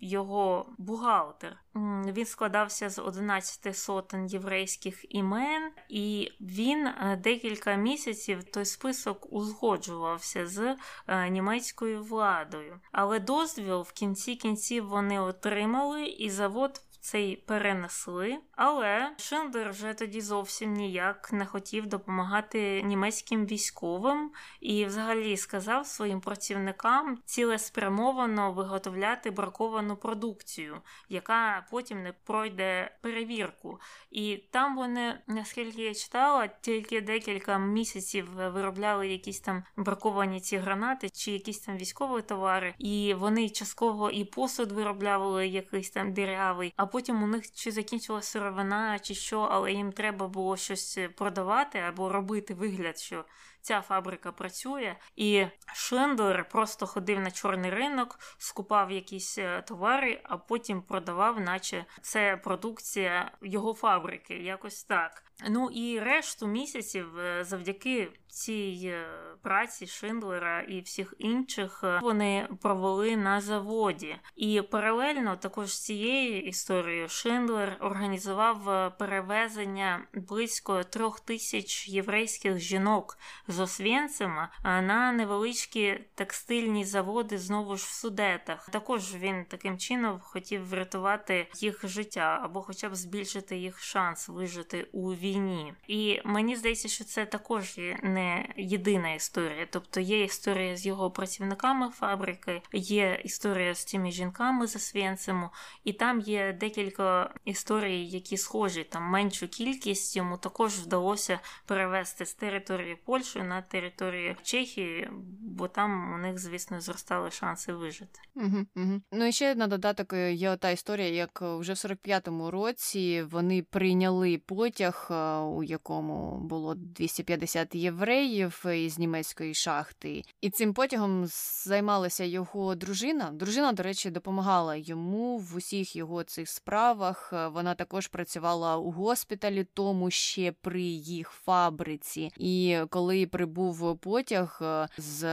його 0.01 0.67
бухгалтер. 0.79 1.59
Він 2.07 2.27
складався 2.27 2.91
з 2.91 2.99
11 2.99 3.77
сотень 3.77 4.27
єврейських 4.27 5.15
імен, 5.15 5.73
і 5.89 6.33
він 6.41 6.87
е, 6.87 7.21
декілька 7.25 7.75
місяців 7.75 8.45
той 8.45 8.65
список 8.65 9.33
узгоджувався 9.33 10.47
з 10.47 10.77
е, 11.07 11.29
німецькою 11.31 12.03
владою. 12.03 12.81
Але 12.93 13.21
дозвіл 13.21 13.81
в 13.81 13.93
кінці 13.93 14.37
кінців 14.37 14.89
вони 14.89 15.21
отримали, 15.21 16.05
і 16.05 16.31
завод 16.31 16.81
цей 17.03 17.37
перенесли, 17.37 18.39
але 18.53 19.13
Шиндер 19.19 19.71
вже 19.71 19.95
тоді 19.95 20.21
зовсім 20.21 20.73
ніяк 20.73 21.33
не 21.33 21.47
хотів 21.47 21.87
допомагати 21.87 22.83
німецьким 22.83 23.47
військовим 23.47 24.31
і, 24.61 24.85
взагалі, 24.85 25.37
сказав 25.37 25.87
своїм 25.87 26.21
працівникам 26.21 27.19
цілеспрямовано 27.25 28.53
виготовляти 28.53 29.31
браковану 29.31 29.97
продукцію, 29.97 30.81
яка 31.09 31.67
потім 31.71 32.03
не 32.03 32.13
пройде 32.13 32.91
перевірку. 33.01 33.81
І 34.11 34.37
там 34.51 34.77
вони, 34.77 35.19
наскільки 35.27 35.83
я 35.83 35.95
читала, 35.95 36.49
тільки 36.61 37.01
декілька 37.01 37.59
місяців 37.59 38.29
виробляли 38.35 39.09
якісь 39.09 39.41
там 39.41 39.65
браковані 39.77 40.41
ці 40.41 40.57
гранати 40.57 41.11
чи 41.11 41.33
якісь 41.33 41.61
там 41.61 41.77
військові 41.77 42.23
товари, 42.23 42.75
і 42.79 43.15
вони 43.19 43.49
частково 43.49 44.11
і 44.11 44.25
посуд 44.25 44.73
виробляли 44.73 45.47
якийсь 45.49 45.91
там 45.91 46.13
дирявий. 46.13 46.75
а 46.77 46.92
потім 46.93 47.23
у 47.23 47.27
них 47.27 47.53
чи 47.53 47.73
закінчилася 47.73 48.29
сировина, 48.29 48.99
чи 48.99 49.15
що, 49.15 49.41
але 49.41 49.73
їм 49.73 49.93
треба 49.93 50.29
було 50.29 50.57
щось 50.57 50.99
продавати 51.17 51.79
або 51.79 52.09
робити 52.09 52.55
вигляд, 52.55 52.99
що 52.99 53.25
ця 53.63 53.81
фабрика 53.81 54.33
працює. 54.33 54.97
І 55.17 55.47
Шиндлер 55.75 56.49
просто 56.49 56.87
ходив 56.87 57.21
на 57.21 57.31
чорний 57.31 57.71
ринок, 57.71 58.19
скупав 58.39 58.91
якісь 58.91 59.39
е, 59.39 59.63
товари, 59.63 60.21
а 60.25 60.37
потім 60.37 60.83
продавав, 60.83 61.41
наче 61.41 61.85
це 62.03 62.37
продукція 62.37 63.31
його 63.43 63.75
фабрики. 63.75 64.35
Якось 64.35 64.85
так. 64.85 65.25
Ну 65.49 65.71
і 65.71 66.01
решту 66.01 66.47
місяців 66.47 67.19
е, 67.19 67.45
завдяки 67.45 68.09
цій 68.27 68.81
е, 68.85 69.07
праці 69.43 69.87
Шиндлера 69.87 70.61
і 70.61 70.81
всіх 70.81 71.15
інших 71.19 71.85
вони 72.03 72.49
провели 72.63 73.17
на 73.17 73.41
заводі. 73.41 74.17
І 74.37 74.63
паралельно 74.63 75.37
також 75.37 75.73
з 75.73 75.81
цією 75.81 76.41
історією 76.43 77.09
Шиндлер 77.09 77.77
організував 77.81 78.93
перевезення 78.99 80.07
близько 80.15 80.83
трьох 80.83 81.21
тисяч 81.21 81.89
єврейських 81.89 82.59
жінок 82.59 83.19
з 83.53 83.61
Освєнцима 83.61 84.49
на 84.65 85.13
невеличкі 85.13 86.01
текстильні 86.15 86.85
заводи 86.85 87.39
знову 87.39 87.77
ж 87.77 87.85
в 87.85 87.93
Судетах. 87.93 88.71
Також 88.71 89.15
він 89.15 89.45
таким 89.45 89.79
чином 89.79 90.21
хотів 90.23 90.69
врятувати 90.69 91.47
їх 91.55 91.89
життя 91.89 92.41
або, 92.43 92.63
хоча 92.63 92.89
б 92.89 92.95
збільшити 92.95 93.57
їх 93.57 93.81
шанс 93.81 94.29
вижити 94.29 94.89
у 94.93 95.15
війні. 95.15 95.75
І 95.89 96.21
мені 96.25 96.57
здається, 96.57 96.89
що 96.89 97.05
це 97.05 97.27
також 97.27 97.79
не 98.03 98.49
єдина 98.57 99.13
історія. 99.13 99.67
Тобто 99.71 100.01
є 100.01 100.25
історія 100.25 100.77
з 100.77 100.87
його 100.87 101.11
працівниками 101.11 101.91
фабрики, 101.91 102.63
є 102.73 103.21
історія 103.25 103.75
з 103.75 103.85
тими 103.85 104.11
жінками 104.11 104.67
за 104.67 104.79
Свєнцему, 104.79 105.51
і 105.85 105.93
там 105.93 106.21
є 106.21 106.53
декілька 106.53 107.35
історій, 107.45 108.07
які 108.07 108.37
схожі. 108.37 108.85
Там 108.85 109.03
меншу 109.03 109.49
кількість 109.49 110.17
йому 110.17 110.37
також 110.37 110.73
вдалося 110.73 111.41
перевести 111.67 112.27
з 112.27 112.35
території 112.35 112.97
Польщі 113.05 113.42
на 113.43 113.63
територію 113.63 114.37
Чехії, 114.43 115.11
бо 115.41 115.69
там 115.69 116.15
у 116.15 116.19
них, 116.19 116.39
звісно, 116.39 116.81
зростали 116.81 117.31
шанси 117.31 117.73
вижити. 117.73 118.21
Угу, 118.35 118.67
угу. 118.77 119.01
Ну 119.13 119.25
і 119.25 119.33
ще 119.33 119.55
на 119.55 119.67
додаток 119.67 120.13
е, 120.13 120.33
є 120.33 120.57
та 120.57 120.71
історія, 120.71 121.09
як 121.09 121.43
вже 121.43 121.73
в 121.73 121.77
45-му 121.77 122.51
році 122.51 123.23
вони 123.23 123.63
прийняли 123.63 124.39
потяг 124.39 125.09
у 125.43 125.63
якому 125.63 126.39
було 126.39 126.75
250 126.75 127.75
євреїв 127.75 128.65
із 128.75 128.99
німецької 128.99 129.55
шахти, 129.55 130.23
і 130.41 130.51
цим 130.51 130.75
потягом 130.75 131.27
займалася 131.67 132.25
його 132.25 132.75
дружина. 132.75 133.31
Дружина, 133.33 133.73
до 133.73 133.83
речі, 133.83 134.11
допомагала 134.11 134.77
йому 134.77 135.39
в 135.39 135.57
усіх 135.57 135.97
його 135.97 136.23
цих 136.25 136.49
справах. 136.49 137.33
Вона 137.53 137.75
також 137.75 138.09
працювала 138.09 138.77
у 138.77 138.91
госпіталі, 138.91 139.67
тому 139.75 140.11
ще 140.11 140.53
при 140.53 140.83
їх 140.83 141.29
фабриці. 141.29 142.31
І 142.37 142.79
коли 142.91 143.27
прибув 143.33 143.99
потяг 143.99 144.59
е, 144.63 144.89
з 144.99 145.25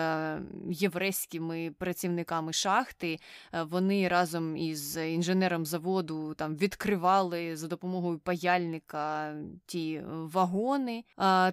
єврейськими 0.69 1.71
працівниками 1.77 2.53
шахти, 2.53 3.19
е, 3.53 3.63
вони 3.63 4.07
разом 4.07 4.57
із 4.57 4.97
інженером 4.97 5.65
заводу 5.65 6.33
там 6.33 6.55
відкривали 6.55 7.55
за 7.55 7.67
допомогою 7.67 8.19
паяльника 8.19 9.33
ті 9.65 10.01
вагони. 10.05 11.03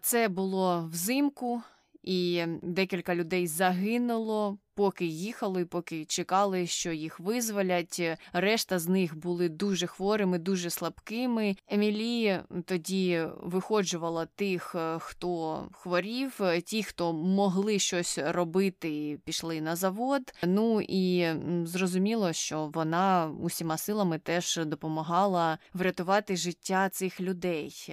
Це 0.02 0.28
було 0.28 0.88
взимку, 0.92 1.62
і 2.02 2.44
декілька 2.62 3.14
людей 3.14 3.46
загинуло 3.46 4.59
поки 4.77 5.05
їхали, 5.05 5.65
поки 5.65 6.05
чекали, 6.05 6.67
що 6.67 6.93
їх 6.93 7.21
визволять. 7.21 8.03
Решта 8.33 8.79
з 8.79 8.89
них 8.89 9.17
були 9.17 9.49
дуже 9.49 9.87
хворими, 9.87 10.39
дуже 10.39 10.71
слабкими. 10.71 11.57
Емілі 11.69 12.41
тоді 12.65 13.25
виходжувала 13.43 14.27
тих, 14.27 14.75
е, 14.75 14.99
хто 15.01 15.62
хворів, 15.73 16.41
ті, 16.65 16.83
хто 16.83 17.12
могли 17.12 17.79
щось 17.79 18.19
робити, 18.19 19.19
пішли 19.25 19.61
на 19.61 19.77
завод. 19.77 20.23
Ну 20.43 20.81
і 20.81 21.27
зрозуміло, 21.65 22.33
що 22.33 22.71
вона 22.75 23.33
усіма 23.43 23.79
силами 23.79 24.19
теж 24.19 24.61
допомагала 24.67 25.59
врятувати 25.75 26.37
життя 26.37 26.89
цих 26.89 27.21
людей. 27.21 27.87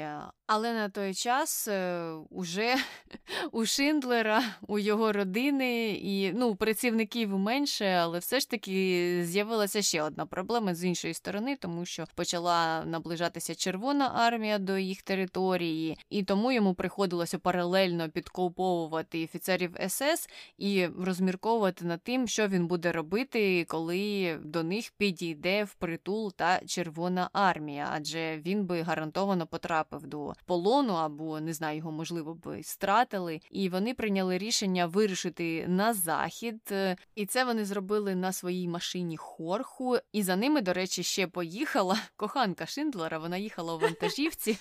Але 0.47 0.73
на 0.73 0.89
той 0.89 1.13
час 1.13 1.67
е, 1.67 2.11
уже 2.29 2.75
у 3.51 3.65
Шиндлера, 3.65 4.43
у 4.67 4.79
його 4.79 5.11
родини 5.11 5.89
і 5.89 6.33
ну, 6.33 6.55
працівників 6.55 7.39
менше, 7.39 7.85
але 7.85 8.19
все 8.19 8.39
ж 8.39 8.49
таки 8.49 9.21
з'явилася 9.25 9.81
ще 9.81 10.03
одна 10.03 10.25
проблема 10.25 10.75
з 10.75 10.83
іншої 10.83 11.13
сторони, 11.13 11.55
тому 11.55 11.85
що 11.85 12.05
почала 12.15 12.85
наближатися 12.85 13.55
Червона 13.55 14.11
армія 14.15 14.59
до 14.59 14.77
їх 14.77 15.01
території, 15.01 15.97
і 16.09 16.23
тому 16.23 16.51
йому 16.51 16.73
приходилося 16.73 17.39
паралельно 17.39 18.09
підкуповувати 18.09 19.23
офіцерів 19.23 19.75
СС 19.87 20.29
і 20.57 20.87
розмірковувати 20.99 21.85
над 21.85 22.01
тим, 22.01 22.27
що 22.27 22.47
він 22.47 22.67
буде 22.67 22.91
робити, 22.91 23.65
коли 23.67 24.39
до 24.43 24.63
них 24.63 24.91
підійде 24.97 25.63
в 25.63 25.73
притул 25.73 26.33
та 26.33 26.59
Червона 26.65 27.29
армія, 27.33 27.89
адже 27.91 28.37
він 28.37 28.65
би 28.65 28.81
гарантовано 28.81 29.47
потрапив 29.47 30.07
до 30.07 30.33
полону 30.45 30.93
або 30.93 31.39
не 31.39 31.53
знаю, 31.53 31.77
його 31.77 31.91
можливо 31.91 32.33
би 32.33 32.63
стратили. 32.63 33.39
І 33.51 33.69
вони 33.69 33.93
прийняли 33.93 34.37
рішення 34.37 34.85
вирушити 34.85 35.65
на 35.67 35.93
захід, 35.93 36.61
е, 36.71 36.95
і 37.15 37.25
це 37.25 37.43
вони 37.43 37.65
зробили 37.65 38.15
на 38.15 38.31
своїй 38.31 38.67
машині 38.67 39.17
Хорху. 39.17 39.97
І 40.11 40.23
за 40.23 40.35
ними, 40.35 40.61
до 40.61 40.73
речі, 40.73 41.03
ще 41.03 41.27
поїхала 41.27 41.97
коханка 42.15 42.65
Шиндлера. 42.65 43.19
Вона 43.19 43.37
їхала 43.37 43.75
у 43.75 43.79
вантажівці 43.79 44.57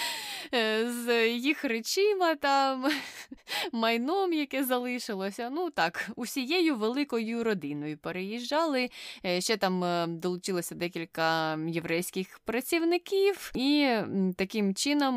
е, 0.54 0.92
з 0.92 1.28
їх 1.28 1.64
речима 1.64 2.34
там, 2.34 2.90
майном, 3.72 4.32
яке 4.32 4.64
залишилося. 4.64 5.50
Ну 5.50 5.70
так, 5.70 6.10
усією 6.16 6.76
великою 6.76 7.44
родиною 7.44 7.98
переїжджали. 7.98 8.90
Е, 9.26 9.40
ще 9.40 9.56
там 9.56 9.84
долучилося 10.20 10.74
декілька 10.74 11.58
єврейських 11.68 12.38
працівників, 12.44 13.52
і 13.54 13.96
таким 14.36 14.74
чином 14.74 15.13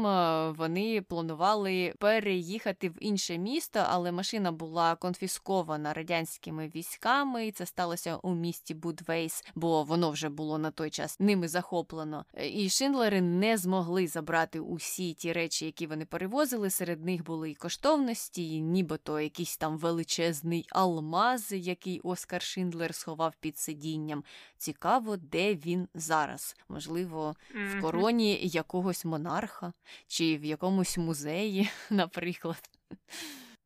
вони 0.58 1.02
планували 1.02 1.94
переїхати 2.00 2.90
в 2.90 2.96
інше 3.00 3.38
місто, 3.38 3.84
але 3.88 4.12
машина 4.12 4.52
була 4.52 4.96
конфіскована 4.96 5.94
радянськими 5.94 6.72
військами. 6.76 7.48
і 7.48 7.52
Це 7.52 7.66
сталося 7.66 8.16
у 8.16 8.36
місті 8.36 8.74
Будвейс, 8.74 9.46
бо 9.56 9.84
воно 9.84 10.12
вже 10.12 10.30
було 10.30 10.58
на 10.58 10.72
той 10.72 10.90
час 10.90 11.20
ними 11.20 11.48
захоплено. 11.48 12.26
І 12.44 12.70
Шиндлери 12.70 13.22
не 13.22 13.58
змогли 13.58 14.08
забрати 14.08 14.60
усі 14.60 15.14
ті 15.14 15.34
речі, 15.34 15.66
які 15.66 15.88
вони 15.88 16.06
перевозили. 16.06 16.70
Серед 16.70 17.06
них 17.06 17.24
були 17.24 17.52
і 17.52 17.56
коштовності, 17.56 18.56
і 18.56 18.62
нібито 18.62 19.20
якийсь 19.20 19.58
там 19.58 19.78
величезний 19.78 20.66
алмаз, 20.70 21.52
який 21.52 22.00
Оскар 22.00 22.42
Шиндлер 22.42 22.96
сховав 22.96 23.34
під 23.40 23.58
сидінням. 23.58 24.24
Цікаво, 24.58 25.18
де 25.18 25.56
він 25.56 25.88
зараз. 25.94 26.56
Можливо, 26.70 27.36
в 27.54 27.82
короні 27.82 28.40
якогось 28.44 29.06
монарха 29.06 29.74
чи 30.08 30.38
в 30.38 30.46
якомусь 30.46 30.98
музеї, 30.98 31.70
наприклад. 31.90 32.70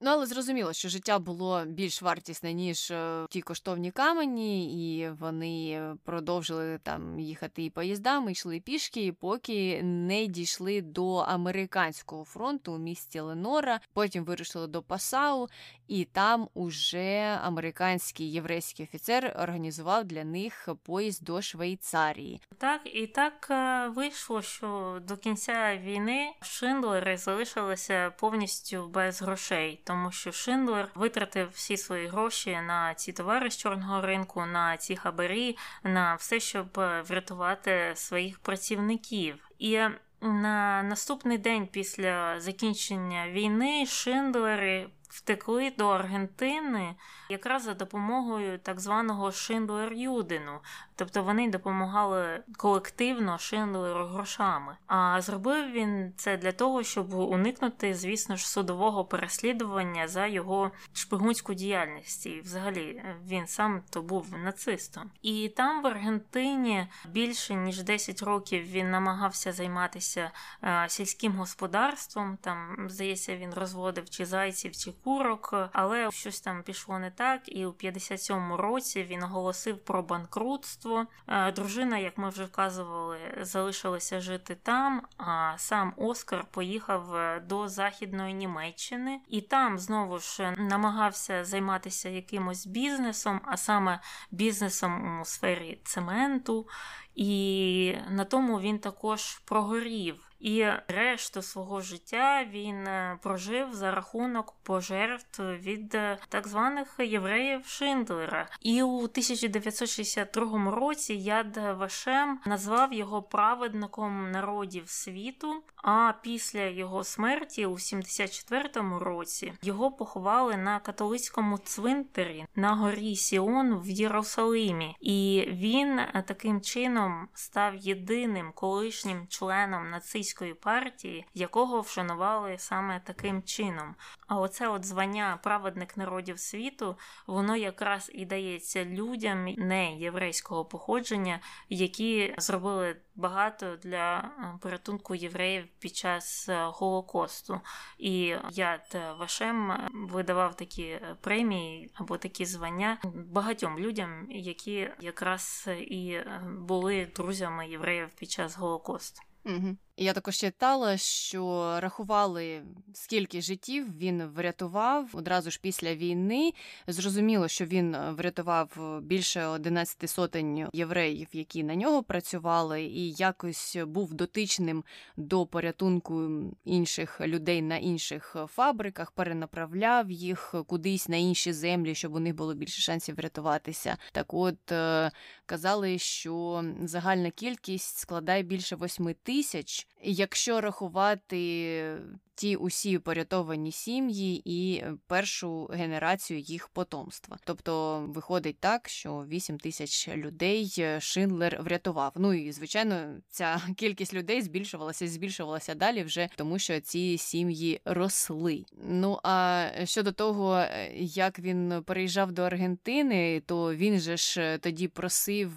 Ну, 0.04 0.12
але 0.12 0.26
зрозуміло, 0.26 0.74
що 0.74 0.90
життя 0.90 1.20
було 1.20 1.66
більш 1.66 2.02
вартісне, 2.02 2.54
ніж 2.54 2.92
е, 2.92 3.26
ті 3.30 3.42
коштовні 3.42 3.92
камені, 3.92 4.74
і 4.74 5.10
вони 5.10 5.82
продовжили 6.04 6.80
там 6.84 7.20
їхати 7.20 7.64
і 7.64 7.70
поїздами, 7.70 8.32
йшли 8.32 8.60
пішки, 8.60 9.14
поки 9.20 9.84
не 9.84 10.28
дійшли 10.28 10.82
до 10.82 11.16
американського 11.16 12.26
фронту 12.26 12.74
у 12.74 12.78
місті 12.78 13.20
Ленора. 13.20 13.80
Потім 13.94 14.24
вирушили 14.24 14.68
до 14.68 14.82
Пасау, 14.82 15.48
і 15.88 16.06
там 16.06 16.48
уже 16.54 17.40
американський 17.44 18.32
єврейський 18.32 18.86
офіцер 18.86 19.38
організував 19.40 20.04
для 20.04 20.24
них 20.24 20.70
поїзд 20.84 21.24
до 21.24 21.42
Швейцарії. 21.42 22.42
Так 22.58 22.82
і 22.86 23.08
так 23.08 23.48
е, 23.52 23.88
вийшло, 23.88 24.42
що 24.42 25.00
до 25.08 25.18
кінця 25.18 25.78
війни 25.78 26.32
Шиндлери 26.42 27.18
залишилися 27.18 28.14
повністю 28.20 28.88
без 28.88 29.22
грошей 29.22 29.80
тому 29.92 30.12
що 30.12 30.32
Шиндлер 30.32 30.88
витратив 30.96 31.50
всі 31.54 31.78
свої 31.78 32.08
гроші 32.08 32.60
на 32.68 32.94
ці 32.94 33.14
товари 33.14 33.52
з 33.52 33.58
чорного 33.58 34.02
ринку, 34.02 34.46
на 34.46 34.78
ці 34.78 34.96
хабарі, 34.96 35.58
на 35.84 36.16
все, 36.16 36.40
щоб 36.40 36.80
е, 36.80 37.02
врятувати 37.02 37.92
своїх 37.96 38.40
працівників. 38.40 39.50
І 39.60 39.80
на 40.22 40.84
наступний 40.84 41.38
день 41.38 41.68
після 41.68 42.40
закінчення 42.40 43.30
війни 43.30 43.86
Шиндлери 43.86 44.88
втекли 45.12 45.74
до 45.78 45.90
Аргентини 45.90 46.96
якраз 47.30 47.64
за 47.64 47.74
допомогою 47.74 48.60
так 48.60 48.80
званого 48.80 49.28
Шиндлер-Юдину. 49.32 50.60
Тобто 50.96 51.24
вони 51.24 51.50
допомагали 51.50 52.44
колективно 52.58 53.38
Шиндлеру 53.38 54.06
грошами. 54.06 54.78
А 54.88 55.22
зробив 55.22 55.72
він 55.72 56.14
це 56.18 56.38
для 56.38 56.52
того, 56.52 56.84
щоб 56.84 57.14
уникнути, 57.14 57.94
звісно 57.94 58.36
ж, 58.36 58.50
судового 58.50 59.06
переслідування 59.06 60.08
за 60.08 60.28
його 60.28 60.72
шпигунську 60.94 61.54
діяльність. 61.54 62.26
І 62.26 62.42
взагалі 62.42 63.04
він 63.28 63.48
сам 63.48 63.84
то 63.90 64.02
був 64.02 64.34
нацистом. 64.44 65.12
І 65.22 65.50
там 65.50 65.82
в 65.82 65.88
Аргентині 65.88 66.88
більше 67.10 67.56
ніж 67.56 67.84
10 67.84 68.22
років 68.22 68.64
він 68.64 68.92
намагався 68.92 69.52
займатися 69.52 70.32
е, 70.64 70.86
сільським 70.90 71.34
господарством. 71.34 72.38
Там, 72.42 72.88
здається, 72.90 73.38
він 73.38 73.54
розводив 73.54 74.10
чи 74.10 74.26
зайців, 74.26 74.72
чи 74.72 74.92
курок, 75.04 75.54
але 75.74 76.12
щось 76.12 76.42
там 76.42 76.64
пішло 76.64 77.00
не 77.00 77.12
так. 77.12 77.42
І 77.46 77.66
у 77.66 77.72
57-му 77.72 78.58
році 78.58 79.04
він 79.04 79.24
оголосив 79.24 79.78
про 79.78 80.04
банкрутство. 80.04 81.06
Е, 81.28 81.52
дружина, 81.52 81.98
як 81.98 82.18
ми 82.18 82.30
вже 82.30 82.46
вказували, 82.46 83.18
залишилася 83.42 84.22
жити 84.22 84.58
там. 84.64 85.02
А 85.18 85.54
сам 85.58 85.94
Оскар 85.98 86.46
поїхав 86.52 87.16
е, 87.16 87.40
до 87.40 87.68
Західної 87.68 88.34
Німеччини 88.34 89.20
і 89.28 89.42
там 89.42 89.80
знову 89.80 90.20
ж 90.20 90.52
намагався 90.58 91.46
займатися 91.46 92.10
якимось 92.10 92.68
бізнесом, 92.68 93.42
а 93.46 93.58
саме 93.58 94.00
бізнесом 94.32 95.22
у 95.22 95.26
сфері 95.26 95.82
цементу. 95.84 96.68
І 97.16 97.96
на 98.10 98.26
тому 98.26 98.60
він 98.60 98.80
також 98.80 99.40
прогорів. 99.40 100.31
І 100.42 100.66
решту 100.88 101.42
свого 101.42 101.82
життя 101.82 102.46
він 102.52 102.88
е, 102.88 103.20
прожив 103.22 103.74
за 103.74 103.92
рахунок 103.92 104.56
пожертв 104.64 105.44
від 105.44 105.96
е, 105.96 106.18
так 106.30 106.48
званих 106.48 106.96
євреїв 107.00 107.66
Шиндлера. 107.66 108.48
І 108.62 108.84
у 108.84 108.98
1962 108.98 110.72
році 110.72 111.14
Яд 111.14 111.58
Вашем 111.58 112.40
назвав 112.46 112.94
його 112.94 113.22
праведником 113.22 114.32
народів 114.32 114.90
світу. 114.90 115.64
А 115.84 116.14
після 116.24 116.64
його 116.64 117.04
смерті 117.04 117.66
у 117.66 117.74
74-му 117.74 119.00
році 119.00 119.54
його 119.62 119.92
поховали 119.92 120.58
на 120.58 120.80
католицькому 120.80 121.58
цвинтарі 121.58 122.46
на 122.56 122.76
горі 122.76 123.16
Сіон 123.16 123.80
в 123.80 123.90
Єрусалимі, 123.90 124.96
і 125.00 125.48
він 125.52 126.00
е, 126.00 126.24
таким 126.28 126.62
чином 126.62 127.28
став 127.34 127.76
єдиним 127.76 128.52
колишнім 128.56 129.28
членом 129.28 129.90
нацистської 130.32 130.54
партії, 130.54 131.26
якого 131.34 131.82
вшанували 131.82 132.58
саме 132.58 133.02
таким 133.06 133.44
чином. 133.44 133.96
А 134.28 134.40
оце 134.40 134.68
от 134.68 134.86
звання 134.86 135.40
праведник 135.44 135.98
народів 135.98 136.40
світу, 136.40 136.98
воно 137.28 137.56
якраз 137.56 138.12
і 138.14 138.26
дається 138.26 138.86
людям 138.86 139.46
не 139.46 139.96
єврейського 139.96 140.66
походження, 140.66 141.40
які 141.70 142.36
зробили 142.38 142.96
багато 143.16 143.76
для 143.76 144.18
е, 144.20 144.58
порятунку 144.62 145.16
євреїв 145.16 145.68
під 145.80 145.96
час 145.96 146.50
е, 146.50 146.66
Голокосту. 146.66 147.62
І 147.98 148.36
Яд 148.52 148.98
Вашем 149.20 149.90
видавав 149.94 150.56
такі 150.56 151.00
премії 151.22 151.92
або 151.94 152.18
такі 152.18 152.46
звання 152.46 152.98
багатьом 153.14 153.80
людям, 153.80 154.28
які 154.30 154.90
якраз 155.00 155.70
і 155.80 156.20
були 156.60 157.08
друзями 157.16 157.70
євреїв 157.70 158.10
під 158.20 158.32
час 158.32 158.58
Голокосту. 158.58 159.22
Угу. 159.46 159.78
Я 160.02 160.14
також 160.14 160.36
читала, 160.38 160.98
що 160.98 161.76
рахували, 161.80 162.62
скільки 162.94 163.42
життів 163.42 163.98
він 163.98 164.24
врятував 164.24 165.10
одразу 165.14 165.52
ж 165.52 165.60
після 165.62 165.96
війни. 165.96 166.54
Зрозуміло, 166.88 167.48
що 167.48 167.66
він 167.66 167.96
е, 167.96 168.12
врятував 168.12 168.78
е, 168.78 169.02
більше 169.02 169.46
11 169.46 170.10
сотень 170.10 170.68
євреїв, 170.74 171.28
які 171.34 171.64
на 171.64 171.76
нього 171.76 172.04
працювали, 172.04 172.84
і 172.84 173.12
якось 173.12 173.78
був 173.88 174.14
дотичним 174.14 174.84
до 175.18 175.46
порятунку 175.46 176.30
інших 176.66 177.22
людей 177.22 177.62
на 177.62 177.78
інших 177.78 178.36
фабриках, 178.48 179.12
перенаправляв 179.12 180.12
їх 180.12 180.56
кудись 180.68 181.10
на 181.10 181.18
інші 181.18 181.54
землі, 181.54 181.96
щоб 181.96 182.16
у 182.16 182.20
них 182.20 182.36
було 182.36 182.54
більше 182.54 182.82
шансів 182.82 183.16
врятуватися. 183.16 183.98
Так, 184.12 184.34
от 184.34 184.72
е, 184.72 185.12
казали, 185.46 185.98
що 185.98 186.64
загальна 186.84 187.32
кількість 187.32 187.98
складає 187.98 188.44
більше 188.44 188.76
8 188.76 189.16
тисяч. 189.24 189.88
Якщо 190.04 190.62
рахувати 190.62 191.98
ті 192.42 192.56
усі 192.56 193.00
порятовані 193.00 193.72
сім'ї 193.72 194.42
і 194.46 194.76
е, 194.76 194.94
першу 195.08 195.66
генерацію 195.66 196.40
їх 196.40 196.68
потомства. 196.68 197.38
Тобто 197.44 198.06
виходить 198.08 198.60
так, 198.60 198.90
що 198.90 199.26
8 199.30 199.58
тисяч 199.58 200.10
людей 200.10 200.76
е, 200.80 201.00
Шиндлер 201.02 201.62
врятував. 201.62 202.12
Ну 202.16 202.34
і 202.34 202.52
звичайно, 202.52 203.16
ця 203.30 203.62
кількість 203.78 204.14
людей 204.14 204.42
збільшувалася, 204.42 205.08
збільшувалася 205.08 205.76
далі, 205.76 206.04
вже 206.04 206.30
тому 206.36 206.60
що 206.60 206.80
ці 206.80 207.18
сім'ї 207.18 207.82
росли. 207.86 208.64
Ну 208.90 209.20
а 209.24 209.68
щодо 209.84 210.12
того, 210.12 210.56
е, 210.56 210.92
як 210.98 211.40
він 211.40 211.84
переїжджав 211.86 212.32
до 212.32 212.42
Аргентини, 212.42 213.42
то 213.46 213.76
він 213.76 214.00
же 214.00 214.18
ж 214.18 214.58
тоді 214.62 214.88
просив 214.88 215.52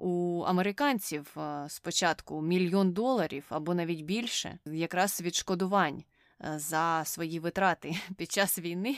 у 0.00 0.42
американців 0.46 1.36
спочатку 1.68 2.42
мільйон 2.42 2.92
доларів 2.92 3.44
або 3.48 3.74
навіть 3.74 3.87
більше, 3.94 4.58
якраз 4.66 5.20
відшкодувань. 5.20 6.04
Е, 6.44 6.58
за 6.58 7.02
свої 7.04 7.40
витрати 7.40 7.96
під 8.16 8.32
час 8.32 8.58
війни. 8.58 8.96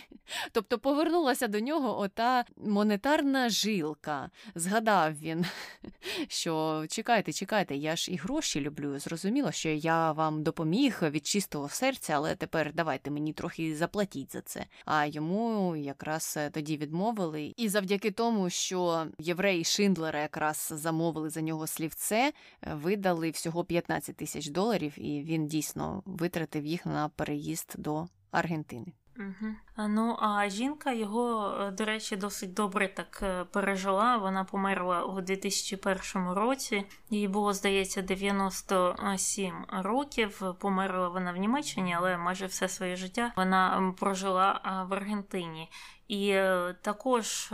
Тобто 0.52 0.78
повернулася 0.78 1.48
до 1.48 1.60
нього 1.60 2.00
ота 2.00 2.44
монетарна 2.56 3.48
жилка. 3.48 4.30
Згадав 4.54 5.12
він, 5.18 5.46
що 6.28 6.84
чекайте, 6.88 7.32
чекайте, 7.32 7.76
я 7.76 7.96
ж 7.96 8.12
і 8.12 8.16
гроші 8.16 8.60
люблю. 8.60 8.98
Зрозуміло, 8.98 9.52
що 9.52 9.68
я 9.68 10.12
вам 10.12 10.42
допоміг 10.42 10.98
від 11.02 11.26
чистого 11.26 11.68
серця, 11.68 12.12
але 12.12 12.36
тепер 12.36 12.72
давайте 12.74 13.10
мені 13.10 13.32
трохи 13.32 13.76
заплатіть 13.76 14.32
за 14.32 14.40
це. 14.40 14.66
А 14.84 15.06
йому 15.06 15.76
якраз 15.76 16.34
е, 16.36 16.50
тоді 16.50 16.76
відмовили. 16.76 17.54
І 17.56 17.68
завдяки 17.68 18.10
тому, 18.10 18.50
що 18.50 19.06
євреї 19.18 19.64
Шиндлера 19.64 20.20
якраз 20.20 20.72
замовили 20.76 21.30
за 21.30 21.40
нього 21.40 21.66
слівце, 21.66 22.32
е, 22.62 22.74
видали 22.74 23.30
всього 23.30 23.64
15 23.64 24.16
тисяч 24.16 24.48
доларів, 24.48 24.92
і 24.96 25.22
він 25.22 25.46
дійсно 25.46 26.02
витратив 26.06 26.66
їх 26.66 26.86
на 26.86 27.08
перегляд 27.08 27.29
переїзд 27.30 27.74
до 27.78 28.06
Аргентини. 28.30 28.92
Угу. 29.18 29.54
Ну 29.88 30.16
а 30.20 30.48
жінка 30.48 30.92
його, 30.92 31.54
е, 31.60 31.70
до 31.70 31.84
речі, 31.84 32.16
досить 32.16 32.54
добре 32.54 32.88
так 32.88 33.20
е, 33.22 33.44
пережила. 33.44 34.16
Вона 34.16 34.44
померла 34.44 35.04
у 35.04 35.20
2001 35.20 36.28
році. 36.32 36.84
Їй 37.10 37.28
було, 37.28 37.52
здається, 37.52 38.02
97 38.02 39.64
років. 39.68 40.42
Померла 40.58 41.08
вона 41.08 41.32
в 41.32 41.36
Німеччині, 41.36 41.94
але 41.98 42.16
майже 42.16 42.46
все 42.46 42.68
своє 42.68 42.96
життя 42.96 43.32
вона 43.36 43.94
прожила 43.98 44.60
в 44.90 44.94
Аргентині. 44.94 45.68
І 46.10 46.28
е, 46.28 46.74
також 46.82 47.52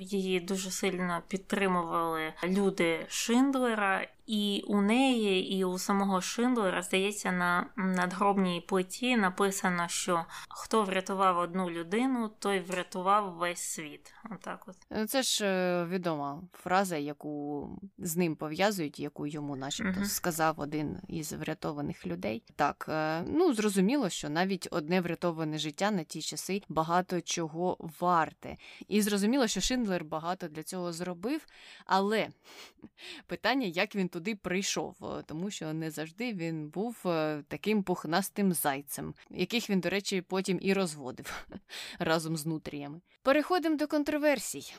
її 0.00 0.40
дуже 0.40 0.70
сильно 0.70 1.22
підтримували 1.28 2.32
люди 2.44 3.06
Шиндлера, 3.08 4.06
і 4.26 4.64
у 4.66 4.80
неї, 4.80 5.52
і 5.56 5.64
у 5.64 5.78
самого 5.78 6.20
Шиндлера, 6.20 6.82
здається, 6.82 7.32
на 7.32 7.66
надгробній 7.76 8.60
плиті 8.68 9.16
написано, 9.16 9.88
що 9.88 10.24
хто 10.48 10.84
врятував 10.84 11.38
одну 11.38 11.70
людину, 11.70 12.30
той 12.38 12.60
врятував 12.60 13.34
весь 13.34 13.60
світ. 13.60 14.14
Отак 14.30 14.64
от. 14.66 14.76
Е, 14.92 15.06
це 15.06 15.22
ж 15.22 15.46
е, 15.46 15.86
відома 15.86 16.42
фраза, 16.52 16.96
яку 16.96 17.68
з 17.98 18.16
ним 18.16 18.36
пов'язують, 18.36 19.00
яку 19.00 19.26
йому, 19.26 19.56
начебто, 19.56 20.00
uh 20.00 20.04
сказав 20.04 20.60
один 20.60 20.98
із 21.08 21.32
врятованих 21.32 22.06
людей. 22.06 22.42
Так, 22.56 22.86
е, 22.88 23.22
ну 23.22 23.54
зрозуміло, 23.54 24.08
що 24.08 24.30
навіть 24.30 24.68
одне 24.70 25.00
врятоване 25.00 25.58
життя 25.58 25.90
на 25.90 26.04
ті 26.04 26.22
часи 26.22 26.62
багато 26.68 27.20
чого 27.20 27.76
варте. 28.00 28.56
І 28.88 29.02
зрозуміло, 29.02 29.46
що 29.46 29.60
Шиндлер 29.60 30.04
багато 30.04 30.48
для 30.48 30.62
цього 30.62 30.92
зробив, 30.92 31.46
але 31.86 32.28
питання, 33.26 33.66
як 33.66 33.96
він 33.96 34.08
туди 34.08 34.34
прийшов, 34.34 34.96
е, 35.02 35.22
тому 35.26 35.50
що 35.50 35.72
не 35.72 35.90
завжди 35.90 36.32
він 36.32 36.68
був 36.68 36.96
е, 37.06 37.42
таким 37.48 37.82
пухнастим 37.82 38.52
зайцем, 38.52 39.14
яких 39.30 39.70
він, 39.70 39.80
до 39.80 39.90
речі, 39.90 40.20
потім 40.20 40.58
і 40.62 40.72
розводив 40.72 41.46
разом 41.98 42.36
з 42.36 42.46
нутріями. 42.46 43.00
Переходимо 43.22 43.76
до 43.76 43.86
контроверсій. 43.86 44.74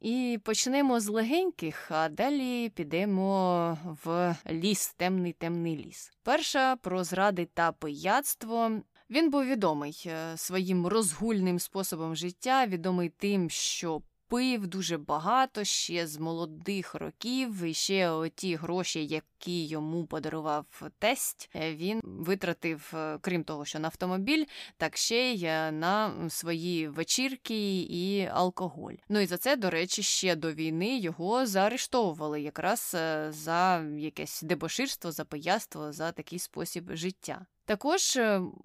І 0.00 0.38
почнемо 0.44 1.00
з 1.00 1.08
легеньких, 1.08 1.90
а 1.90 2.08
далі 2.08 2.68
підемо 2.68 3.78
в 4.04 4.36
ліс, 4.50 4.94
темний 4.96 5.32
темний 5.32 5.76
ліс. 5.76 6.12
Перша 6.22 6.76
про 6.76 7.04
зради 7.04 7.48
та 7.54 7.72
пияцтво. 7.72 8.70
Він 9.10 9.30
був 9.30 9.44
відомий 9.44 10.02
е, 10.06 10.36
своїм 10.36 10.86
розгульним 10.86 11.58
способом 11.58 12.16
життя, 12.16 12.66
відомий 12.66 13.08
тим, 13.08 13.50
що 13.50 14.02
пив 14.28 14.66
дуже 14.66 14.98
багато 14.98 15.64
ще 15.64 16.06
з 16.06 16.18
молодих 16.18 16.94
років, 16.94 17.62
і 17.62 17.74
ще 17.74 18.10
оті 18.10 18.56
гроші, 18.56 19.06
які 19.06 19.66
йому 19.66 20.06
подарував 20.06 20.66
тесть, 20.98 21.50
е, 21.54 21.74
він 21.74 22.00
витратив, 22.04 22.92
е, 22.94 23.18
крім 23.20 23.44
того, 23.44 23.64
що 23.64 23.78
на 23.78 23.88
автомобіль, 23.88 24.44
так 24.76 24.96
ще 24.96 25.32
й 25.32 25.42
на 25.72 26.30
свої 26.30 26.88
вечірки 26.88 27.80
і 27.80 28.26
алкоголь. 28.26 28.94
Ну 29.08 29.20
і 29.20 29.26
за 29.26 29.36
це, 29.38 29.56
до 29.56 29.70
речі, 29.70 30.02
ще 30.02 30.36
до 30.36 30.52
війни 30.52 30.98
його 30.98 31.46
заарештовували 31.46 32.40
якраз 32.40 32.96
за 33.28 33.84
якесь 33.98 34.42
дебоширство, 34.42 35.12
за 35.12 35.24
пияство, 35.24 35.92
за 35.92 36.12
такий 36.12 36.38
спосіб 36.38 36.90
життя. 36.92 37.46
Також 37.68 38.18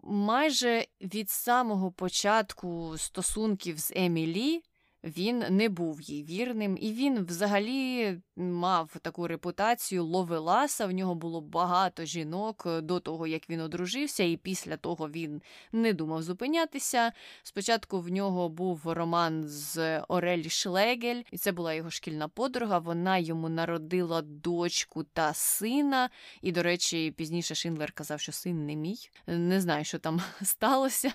майже 0.03 0.85
від 1.01 1.29
самого 1.29 1.91
початку 1.91 2.97
стосунків 2.97 3.79
з 3.79 3.91
Емілі 3.95 4.63
він 5.03 5.43
не 5.49 5.69
був 5.69 6.01
їй 6.01 6.23
вірним, 6.23 6.77
і 6.81 6.93
він 6.93 7.25
взагалі 7.25 8.17
мав 8.35 8.95
таку 9.01 9.27
репутацію 9.27 10.05
ловеласа. 10.05 10.85
В 10.85 10.91
нього 10.91 11.15
було 11.15 11.41
багато 11.41 12.05
жінок 12.05 12.63
е, 12.65 12.81
до 12.81 12.99
того, 12.99 13.27
як 13.27 13.49
він 13.49 13.61
одружився, 13.61 14.23
і 14.23 14.37
після 14.37 14.77
того 14.77 15.09
він 15.09 15.41
не 15.71 15.93
думав 15.93 16.23
зупинятися. 16.23 17.11
Спочатку 17.43 18.01
в 18.01 18.09
нього 18.09 18.49
був 18.49 18.81
роман 18.85 19.43
з 19.47 19.99
Орелі 19.99 20.49
Шлегель, 20.49 21.21
і 21.31 21.37
це 21.37 21.51
була 21.51 21.73
його 21.73 21.89
шкільна 21.89 22.27
подруга. 22.27 22.79
Вона 22.79 23.17
йому 23.17 23.49
народила 23.49 24.21
дочку 24.21 25.03
та 25.03 25.33
сина. 25.33 26.09
І, 26.41 26.51
до 26.51 26.63
речі, 26.63 27.13
пізніше 27.17 27.55
Шиндлер 27.55 27.91
казав, 27.91 28.19
що 28.19 28.31
син 28.31 28.65
не 28.65 28.75
мій. 28.75 28.97
Не 29.27 29.61
знаю, 29.61 29.85
що 29.85 29.99
там 29.99 30.21
сталося 30.41 31.13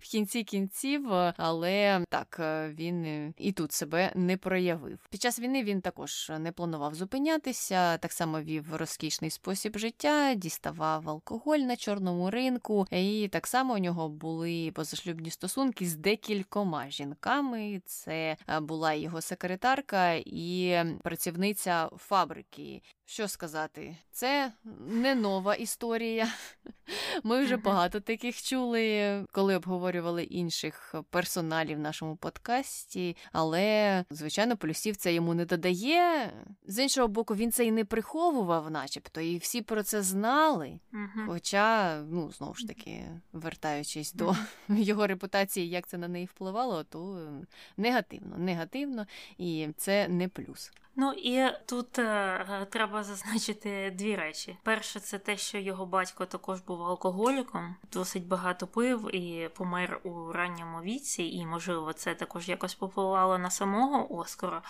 в 0.00 0.10
кінці 0.10 0.44
кінців, 0.44 1.12
е, 1.12 1.34
але 1.36 2.04
так 2.08 2.36
е, 2.40 2.74
він 2.78 3.04
е, 3.04 3.32
і 3.36 3.52
тут 3.52 3.72
себе 3.72 4.12
не 4.14 4.36
проявив. 4.36 4.98
Під 5.10 5.22
час 5.22 5.40
війни 5.40 5.64
він 5.64 5.80
також 5.80 6.32
не 6.38 6.52
планував 6.52 6.94
зупинятися, 6.94 7.98
так 7.98 8.12
само 8.12 8.40
вів 8.40 8.76
розкішний 8.76 9.30
спосіб 9.30 9.78
життя, 9.78 10.34
діставав 10.34 11.08
алкоголь 11.08 11.58
на 11.58 11.76
чорному 11.76 12.30
ринку, 12.30 12.86
і 12.90 13.28
так 13.32 13.46
само 13.46 13.74
у 13.74 13.78
нього 13.78 14.08
були 14.08 14.72
позашлюбні 14.74 15.30
стосунки 15.30 15.86
з 15.86 15.96
декількома 15.96 16.90
жінками. 16.90 17.82
Це 17.84 18.36
була 18.60 18.92
його 18.92 19.20
секретарка 19.20 20.12
і 20.12 20.78
працівниця 21.02 21.90
фабрики. 21.96 22.82
Що 23.10 23.28
сказати, 23.28 23.96
це 24.12 24.52
не 24.88 25.14
нова 25.14 25.54
історія. 25.54 26.28
Ми 27.22 27.44
вже 27.44 27.56
багато 27.56 28.00
таких 28.00 28.42
чули, 28.42 29.26
коли 29.32 29.56
обговорювали 29.56 30.22
інших 30.24 30.94
персоналів 31.10 31.76
в 31.76 31.80
нашому 31.80 32.16
подкасті. 32.16 33.16
Але, 33.32 34.04
звичайно, 34.10 34.56
плюсів 34.56 34.96
це 34.96 35.14
йому 35.14 35.34
не 35.34 35.44
додає. 35.44 36.32
З 36.66 36.82
іншого 36.82 37.08
боку, 37.08 37.34
він 37.34 37.52
це 37.52 37.64
і 37.64 37.72
не 37.72 37.84
приховував, 37.84 38.70
начебто, 38.70 39.20
і 39.20 39.38
всі 39.38 39.62
про 39.62 39.82
це 39.82 40.02
знали. 40.02 40.80
Хоча, 41.26 42.00
ну, 42.10 42.32
знову 42.32 42.54
ж 42.54 42.66
таки, 42.66 43.04
вертаючись 43.32 44.12
до 44.12 44.36
його 44.68 45.06
репутації, 45.06 45.68
як 45.68 45.86
це 45.86 45.98
на 45.98 46.08
неї 46.08 46.26
впливало, 46.26 46.84
то 46.84 47.28
негативно, 47.76 48.38
негативно, 48.38 49.06
і 49.38 49.68
це 49.76 50.08
не 50.08 50.28
плюс. 50.28 50.72
Ну 50.96 51.12
і 51.12 51.52
тут 51.66 51.98
е, 51.98 52.66
треба 52.70 53.02
зазначити 53.04 53.90
дві 53.98 54.16
речі: 54.16 54.58
перше, 54.62 55.00
це 55.00 55.18
те, 55.18 55.36
що 55.36 55.58
його 55.58 55.86
батько 55.86 56.26
також 56.26 56.60
був 56.60 56.82
алкоголіком, 56.82 57.76
досить 57.92 58.26
багато 58.26 58.66
пив 58.66 59.14
і 59.14 59.48
помер 59.48 60.00
у 60.04 60.32
ранньому 60.32 60.80
віці, 60.80 61.22
і, 61.22 61.46
можливо, 61.46 61.92
це 61.92 62.14
також 62.14 62.48
якось 62.48 62.74
попливало 62.74 63.38
на 63.38 63.50
самого 63.50 64.16
Оскара. 64.16 64.62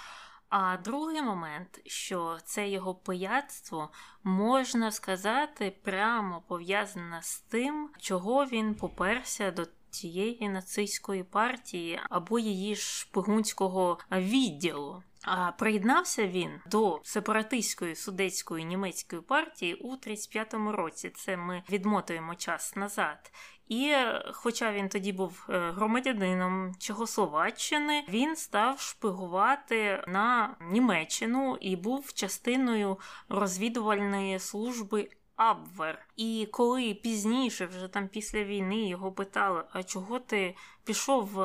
А 0.48 0.76
другий 0.76 1.22
момент, 1.22 1.80
що 1.86 2.38
це 2.44 2.68
його 2.68 2.94
пияцтво 2.94 3.90
можна 4.24 4.90
сказати 4.90 5.76
прямо 5.82 6.42
пов'язане 6.48 7.22
з 7.22 7.40
тим, 7.40 7.90
чого 7.98 8.44
він 8.44 8.74
поперся 8.74 9.50
до 9.50 9.66
тієї 9.90 10.48
нацистської 10.48 11.24
партії 11.24 12.00
або 12.10 12.38
її 12.38 12.76
шпигунського 12.76 13.98
відділу. 14.12 15.02
А 15.24 15.52
приєднався 15.52 16.26
він 16.26 16.50
до 16.66 17.00
сепаратистської 17.04 17.94
судецької 17.94 18.64
німецької 18.64 19.22
партії 19.22 19.74
у 19.74 19.96
35-му 19.96 20.72
році. 20.72 21.10
Це 21.10 21.36
ми 21.36 21.62
відмотуємо 21.70 22.34
час 22.34 22.76
назад. 22.76 23.32
І, 23.68 23.94
хоча 24.32 24.72
він 24.72 24.88
тоді 24.88 25.12
був 25.12 25.46
е, 25.48 25.70
громадянином 25.70 26.74
Чехословаччини, 26.78 28.04
він 28.08 28.36
став 28.36 28.80
шпигувати 28.80 30.04
на 30.08 30.56
Німеччину 30.60 31.58
і 31.60 31.76
був 31.76 32.12
частиною 32.12 32.98
розвідувальної 33.28 34.38
служби 34.38 35.08
Абвер. 35.36 36.06
І 36.16 36.48
коли 36.52 36.94
пізніше, 36.94 37.66
вже 37.66 37.88
там 37.88 38.08
після 38.08 38.44
війни, 38.44 38.88
його 38.88 39.12
питали: 39.12 39.64
а 39.72 39.82
чого 39.82 40.18
ти 40.18 40.56
пішов? 40.84 41.40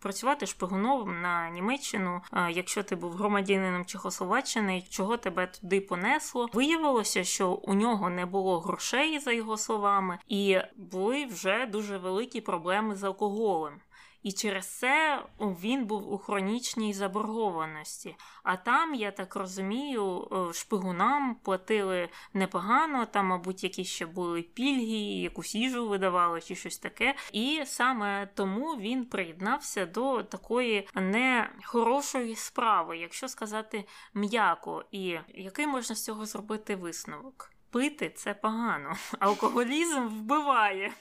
Працювати 0.00 0.46
шпигуном 0.46 1.22
на 1.22 1.50
Німеччину, 1.50 2.20
е, 2.32 2.50
якщо 2.52 2.82
ти 2.82 2.96
був 2.96 3.12
громадянином 3.12 3.84
Чехословаччини, 3.84 4.82
чого 4.90 5.16
тебе 5.16 5.46
туди 5.46 5.80
понесло? 5.80 6.48
Виявилося, 6.52 7.24
що 7.24 7.50
у 7.50 7.74
нього 7.74 8.10
не 8.10 8.26
було 8.26 8.60
грошей, 8.60 9.18
за 9.18 9.32
його 9.32 9.56
словами, 9.56 10.18
і 10.28 10.58
були 10.76 11.26
вже 11.26 11.66
дуже 11.66 11.98
великі 11.98 12.40
проблеми 12.40 12.96
з 12.96 13.04
алкоголем. 13.04 13.80
І 14.22 14.32
через 14.32 14.78
це 14.78 15.22
він 15.40 15.84
був 15.84 16.12
у 16.12 16.18
хронічній 16.18 16.92
заборгованості. 16.92 18.16
А 18.42 18.56
там, 18.56 18.94
я 18.94 19.10
так 19.10 19.36
розумію, 19.36 20.28
шпигунам 20.54 21.34
платили 21.34 22.08
непогано, 22.34 23.06
там, 23.06 23.26
мабуть, 23.26 23.64
якісь 23.64 23.88
ще 23.88 24.06
були 24.06 24.42
пільги, 24.42 25.20
якусь 25.22 25.54
їжу 25.54 25.88
видавали 25.88 26.40
чи 26.40 26.54
щось 26.54 26.78
таке. 26.78 27.14
І 27.32 27.62
саме 27.66 28.28
тому 28.34 28.76
він 28.76 29.04
приєднався 29.04 29.86
до 29.86 30.22
такої 30.22 30.88
нехорошої 30.94 32.36
справи, 32.36 32.98
якщо 32.98 33.28
сказати 33.28 33.84
м'яко. 34.14 34.84
І 34.90 35.18
який 35.28 35.66
можна 35.66 35.96
з 35.96 36.04
цього 36.04 36.26
зробити 36.26 36.76
висновок? 36.76 37.52
Пити 37.70 38.10
це 38.10 38.34
погано, 38.34 38.96
алкоголізм 39.18 40.08
вбиває. 40.08 40.92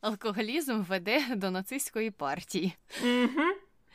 Алкоголізм 0.00 0.82
веде 0.82 1.24
до 1.36 1.50
нацистської 1.50 2.10
партії. 2.10 2.76
Угу. 3.02 3.42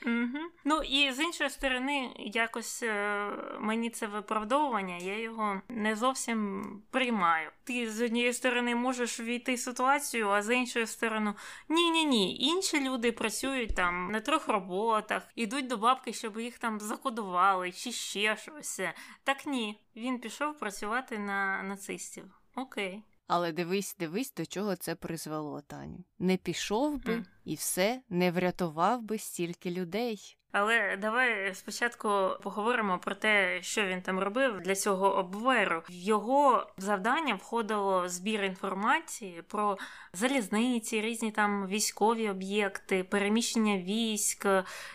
Угу. 0.05 0.39
Ну 0.63 0.81
і 0.83 1.11
з 1.11 1.19
іншої 1.19 1.49
сторони, 1.49 2.09
якось 2.17 2.83
е, 2.83 3.29
мені 3.59 3.89
це 3.89 4.07
виправдовування, 4.07 4.97
я 4.97 5.19
його 5.19 5.61
не 5.69 5.95
зовсім 5.95 6.63
приймаю. 6.91 7.49
Ти 7.63 7.91
з 7.91 8.01
однієї 8.01 8.33
сторони 8.33 8.75
можеш 8.75 9.19
війти 9.19 9.53
в 9.53 9.59
ситуацію, 9.59 10.29
а 10.29 10.41
з 10.41 10.55
іншої 10.55 10.87
сторони, 10.87 11.33
ні, 11.69 11.91
ні, 11.91 12.05
ні. 12.05 12.37
Інші 12.39 12.89
люди 12.89 13.11
працюють 13.11 13.75
там 13.75 14.11
на 14.11 14.19
трьох 14.19 14.47
роботах, 14.47 15.23
ідуть 15.35 15.67
до 15.67 15.77
бабки, 15.77 16.13
щоб 16.13 16.39
їх 16.39 16.59
там 16.59 16.79
закодували, 16.79 17.71
чи 17.71 17.91
ще 17.91 18.37
щось. 18.37 18.81
Так 19.23 19.45
ні, 19.45 19.79
він 19.95 20.19
пішов 20.19 20.59
працювати 20.59 21.17
на 21.19 21.63
нацистів. 21.63 22.25
Окей. 22.55 23.03
Але 23.27 23.51
дивись, 23.51 23.95
дивись, 23.99 24.33
до 24.33 24.45
чого 24.45 24.75
це 24.75 24.95
призвело, 24.95 25.61
Таню. 25.61 26.03
Не 26.19 26.37
пішов 26.37 27.03
би 27.03 27.25
і 27.45 27.55
все 27.55 28.01
не 28.09 28.31
врятував 28.31 29.01
би 29.01 29.17
стільки 29.17 29.71
людей. 29.71 30.36
Але 30.51 30.97
давай 31.01 31.55
спочатку 31.55 32.09
поговоримо 32.43 32.99
про 32.99 33.15
те, 33.15 33.61
що 33.61 33.83
він 33.83 34.01
там 34.01 34.19
робив 34.19 34.61
для 34.61 34.75
цього 34.75 35.15
обверу. 35.15 35.83
Його 35.89 36.67
завдання 36.77 37.35
входило 37.35 38.09
збір 38.09 38.43
інформації 38.43 39.43
про 39.47 39.77
залізниці, 40.13 41.01
різні 41.01 41.31
там 41.31 41.67
військові 41.67 42.29
об'єкти, 42.29 43.03
переміщення 43.03 43.77
військ, 43.77 44.47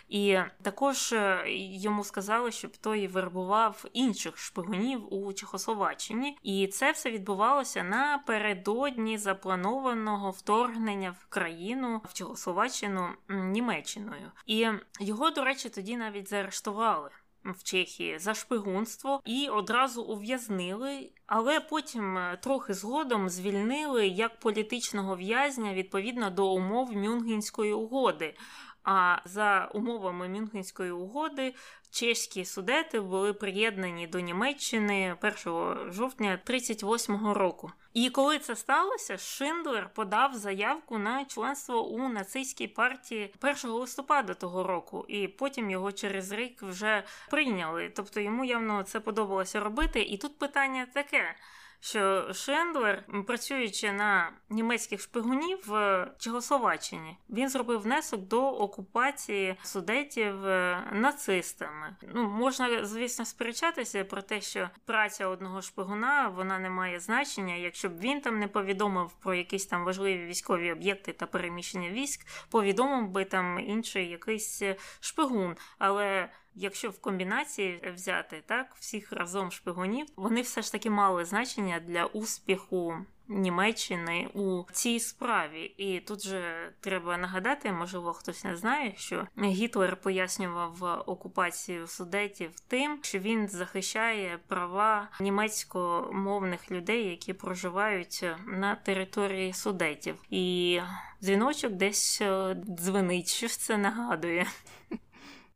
і 0.09 0.37
також 0.61 1.13
е, 1.13 1.43
йому 1.73 2.03
сказали, 2.03 2.51
щоб 2.51 2.77
той 2.77 3.07
вербував 3.07 3.85
інших 3.93 4.37
шпигунів 4.37 5.13
у 5.13 5.33
Чехословаччині. 5.33 6.37
І 6.43 6.67
це 6.67 6.91
все 6.91 7.11
відбувалося 7.11 7.83
напередодні 7.83 9.17
запланованого 9.17 10.31
вторгнення 10.31 11.15
в 11.21 11.25
країну 11.25 12.01
в 12.09 12.13
Чехословаччину 12.13 13.09
Німеччиною. 13.29 14.31
І 14.45 14.67
його, 14.99 15.29
до 15.29 15.42
речі, 15.43 15.69
тоді 15.69 15.97
навіть 15.97 16.29
заарештували 16.29 17.09
в 17.45 17.63
Чехії 17.63 18.19
за 18.19 18.33
шпигунство 18.33 19.21
і 19.25 19.49
одразу 19.49 20.03
ув'язнили, 20.03 21.11
але 21.25 21.59
потім 21.59 22.17
е, 22.17 22.37
трохи 22.41 22.73
згодом 22.73 23.29
звільнили 23.29 24.07
як 24.07 24.39
політичного 24.39 25.15
в'язня 25.15 25.73
відповідно 25.73 26.29
до 26.29 26.53
умов 26.53 26.95
Мюнхенської 26.95 27.73
угоди. 27.73 28.35
А 28.83 29.17
за 29.25 29.69
умовами 29.73 30.29
Мюнхенської 30.29 30.91
угоди 30.91 31.53
чеські 31.91 32.45
судети 32.45 32.99
були 32.99 33.33
приєднані 33.33 34.07
до 34.07 34.19
Німеччини 34.19 35.15
1 35.45 35.91
жовтня 35.91 36.39
38-го 36.45 37.33
року. 37.33 37.71
І 37.93 38.09
коли 38.09 38.39
це 38.39 38.55
сталося, 38.55 39.17
Шиндлер 39.17 39.89
подав 39.93 40.33
заявку 40.33 40.97
на 40.97 41.25
членство 41.25 41.87
у 41.87 42.09
нацистській 42.09 42.67
партії 42.67 43.33
1 43.41 43.71
листопада 43.71 44.33
того 44.33 44.63
року, 44.63 45.05
і 45.07 45.27
потім 45.27 45.69
його 45.69 45.91
через 45.91 46.31
рік 46.31 46.63
вже 46.63 47.03
прийняли. 47.29 47.91
Тобто 47.95 48.19
йому 48.19 48.45
явно 48.45 48.83
це 48.83 48.99
подобалося 48.99 49.59
робити. 49.59 50.01
І 50.01 50.17
тут 50.17 50.39
питання 50.39 50.87
таке 50.93 51.35
що 51.83 52.33
Шендлер, 52.33 53.03
працюючи 53.27 53.91
на 53.91 54.31
німецьких 54.49 55.01
шпигунів 55.01 55.59
в 55.67 56.07
Чехословаччині, 56.19 57.17
він 57.29 57.49
зробив 57.49 57.81
внесок 57.81 58.21
до 58.21 58.47
окупації 58.47 59.55
судетів 59.63 60.45
е, 60.45 60.83
нацистами. 60.91 61.95
Ну 62.13 62.29
можна, 62.29 62.85
звісно, 62.85 63.25
сперечатися 63.25 64.03
про 64.03 64.21
те, 64.21 64.41
що 64.41 64.69
праця 64.85 65.27
одного 65.27 65.61
шпигуна 65.61 66.27
вона 66.27 66.59
не 66.59 66.69
має 66.69 66.99
значення. 66.99 67.55
Якщо 67.55 67.89
б 67.89 67.99
він 67.99 68.21
там 68.21 68.39
не 68.39 68.47
повідомив 68.47 69.13
про 69.13 69.33
якісь 69.33 69.65
там 69.65 69.83
важливі 69.83 70.25
військові 70.25 70.71
об'єкти 70.71 71.13
та 71.13 71.25
переміщення 71.25 71.89
військ, 71.89 72.27
повідомив 72.49 73.09
би 73.09 73.25
там 73.25 73.59
інший 73.59 74.09
якийсь 74.09 74.61
е, 74.61 74.75
шпигун. 74.99 75.55
Але 75.77 76.29
Якщо 76.55 76.89
в 76.89 77.01
комбінації 77.01 77.91
взяти 77.95 78.43
так 78.45 78.75
всіх 78.79 79.11
разом 79.11 79.51
шпигунів, 79.51 80.07
вони 80.15 80.41
все 80.41 80.61
ж 80.61 80.71
таки 80.71 80.89
мали 80.89 81.25
значення 81.25 81.79
для 81.79 82.05
успіху 82.05 82.95
Німеччини 83.27 84.27
у 84.33 84.63
цій 84.71 84.99
справі. 84.99 85.63
І 85.77 85.99
тут 85.99 86.23
же 86.23 86.73
треба 86.79 87.17
нагадати, 87.17 87.71
можливо, 87.71 88.13
хтось 88.13 88.43
не 88.43 88.57
знає, 88.57 88.93
що 88.97 89.27
Гітлер 89.43 89.95
пояснював 90.01 91.03
окупацію 91.05 91.87
судетів 91.87 92.51
тим, 92.67 92.99
що 93.01 93.19
він 93.19 93.47
захищає 93.47 94.39
права 94.47 95.09
німецькомовних 95.19 96.71
людей, 96.71 97.09
які 97.09 97.33
проживають 97.33 98.25
на 98.47 98.75
території 98.75 99.53
судетів. 99.53 100.15
І 100.29 100.79
дзвіночок 101.21 101.73
десь 101.73 102.21
е, 102.21 102.55
дзвенить, 102.67 103.27
що 103.27 103.47
це 103.47 103.77
нагадує. 103.77 104.47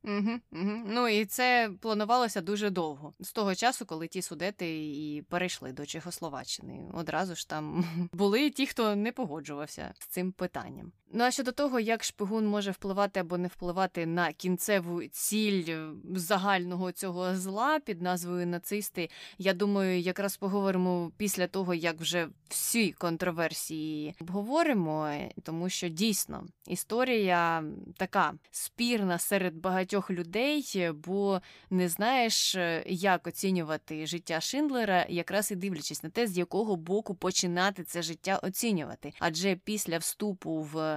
Угу, 0.08 0.39
угу. 0.51 0.82
Ну 0.86 1.08
і 1.08 1.26
це 1.26 1.72
планувалося 1.82 2.41
дуже 2.41 2.70
довго 2.70 3.14
з 3.20 3.32
того 3.32 3.55
часу, 3.55 3.86
коли 3.86 4.08
ті 4.08 4.22
судети 4.22 4.91
і 4.93 5.22
перейшли 5.30 5.72
до 5.72 5.86
Чехословаччини. 5.86 6.91
Одразу 6.93 7.36
ж 7.36 7.49
там 7.49 7.86
були 8.14 8.49
ті, 8.49 8.66
хто 8.66 8.95
не 8.95 9.12
погоджувався 9.12 9.93
з 9.99 10.08
цим 10.08 10.32
питанням. 10.32 10.91
Ну 11.12 11.24
а 11.24 11.32
щодо 11.32 11.51
того, 11.51 11.80
як 11.80 12.03
шпигун 12.03 12.47
може 12.47 12.72
впливати 12.72 13.20
або 13.20 13.38
не 13.38 13.47
впливати 13.47 14.05
на 14.05 14.34
кінцеву 14.34 15.03
ціль 15.03 15.64
е, 15.68 15.89
загального 16.16 16.91
цього 16.91 17.36
зла 17.36 17.80
під 17.80 18.01
назвою 18.01 18.47
нацисти, 18.47 19.10
я 19.38 19.53
думаю, 19.53 19.99
якраз 19.99 20.38
поговоримо 20.38 21.12
після 21.18 21.47
того, 21.47 21.74
як 21.74 21.99
вже 21.99 22.28
всі 22.49 22.91
контроверсії 22.91 24.16
обговоримо, 24.22 25.12
тому 25.43 25.70
що 25.70 25.89
дійсно 25.89 26.43
історія 26.68 27.64
така 27.97 28.34
спірна 28.51 29.20
серед 29.20 29.55
багатьох 29.55 30.12
людей, 30.12 30.89
бо 31.05 31.41
не 31.70 31.89
знаєш, 31.89 32.55
е, 32.55 32.84
як 32.88 33.28
оцінювати 33.28 34.08
життя 34.08 34.41
Шиндлера, 34.41 35.05
якраз 35.10 35.51
і 35.51 35.55
дивлячись 35.55 36.03
на 36.03 36.10
те, 36.10 36.28
з 36.28 36.38
якого 36.38 36.76
боку 36.76 37.16
починати 37.16 37.84
це 37.84 38.01
життя 38.01 38.39
оцінювати. 38.43 39.14
Адже 39.20 39.55
після 39.55 39.97
вступу 39.97 40.68
в 40.74 40.97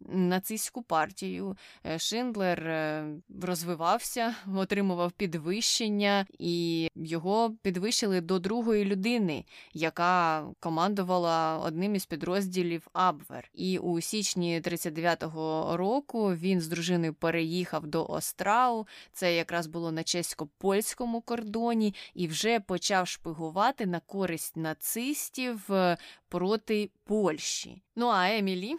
нацистську 0.00 0.82
партію. 0.82 1.56
Е, 1.86 1.98
Шиндлер 1.98 2.66
е, 2.66 3.06
розвивався, 3.42 4.34
отримував 4.56 5.12
підвищення, 5.12 6.26
і 6.38 6.88
його 6.94 7.54
підвищили 7.62 8.20
до 8.20 8.38
другої 8.38 8.84
людини, 8.84 9.44
яка 9.72 10.44
командувала 10.60 11.58
одним 11.58 11.94
із 11.94 12.06
підрозділів 12.06 12.88
Абвер. 12.92 13.50
І 13.54 13.78
у 13.78 14.00
січні 14.00 14.60
39-го 14.60 15.76
року 15.76 16.34
він 16.34 16.60
з 16.60 16.68
дружиною 16.68 17.14
переїхав 17.14 17.86
до 17.86 18.06
Острау. 18.06 18.86
Це 19.12 19.36
якраз 19.36 19.66
було 19.66 19.92
на 19.92 20.02
чесько-польському 20.02 21.20
кордоні, 21.20 21.94
і 22.14 22.26
вже 22.26 22.60
почав 22.60 23.08
шпигувати 23.08 23.86
на 23.86 24.00
користь 24.00 24.56
нацистів 24.56 25.72
е, 25.72 25.96
проти 26.28 26.90
Польщі. 27.04 27.82
Ну 27.96 28.06
а 28.06 28.28
Емілі 28.28 28.74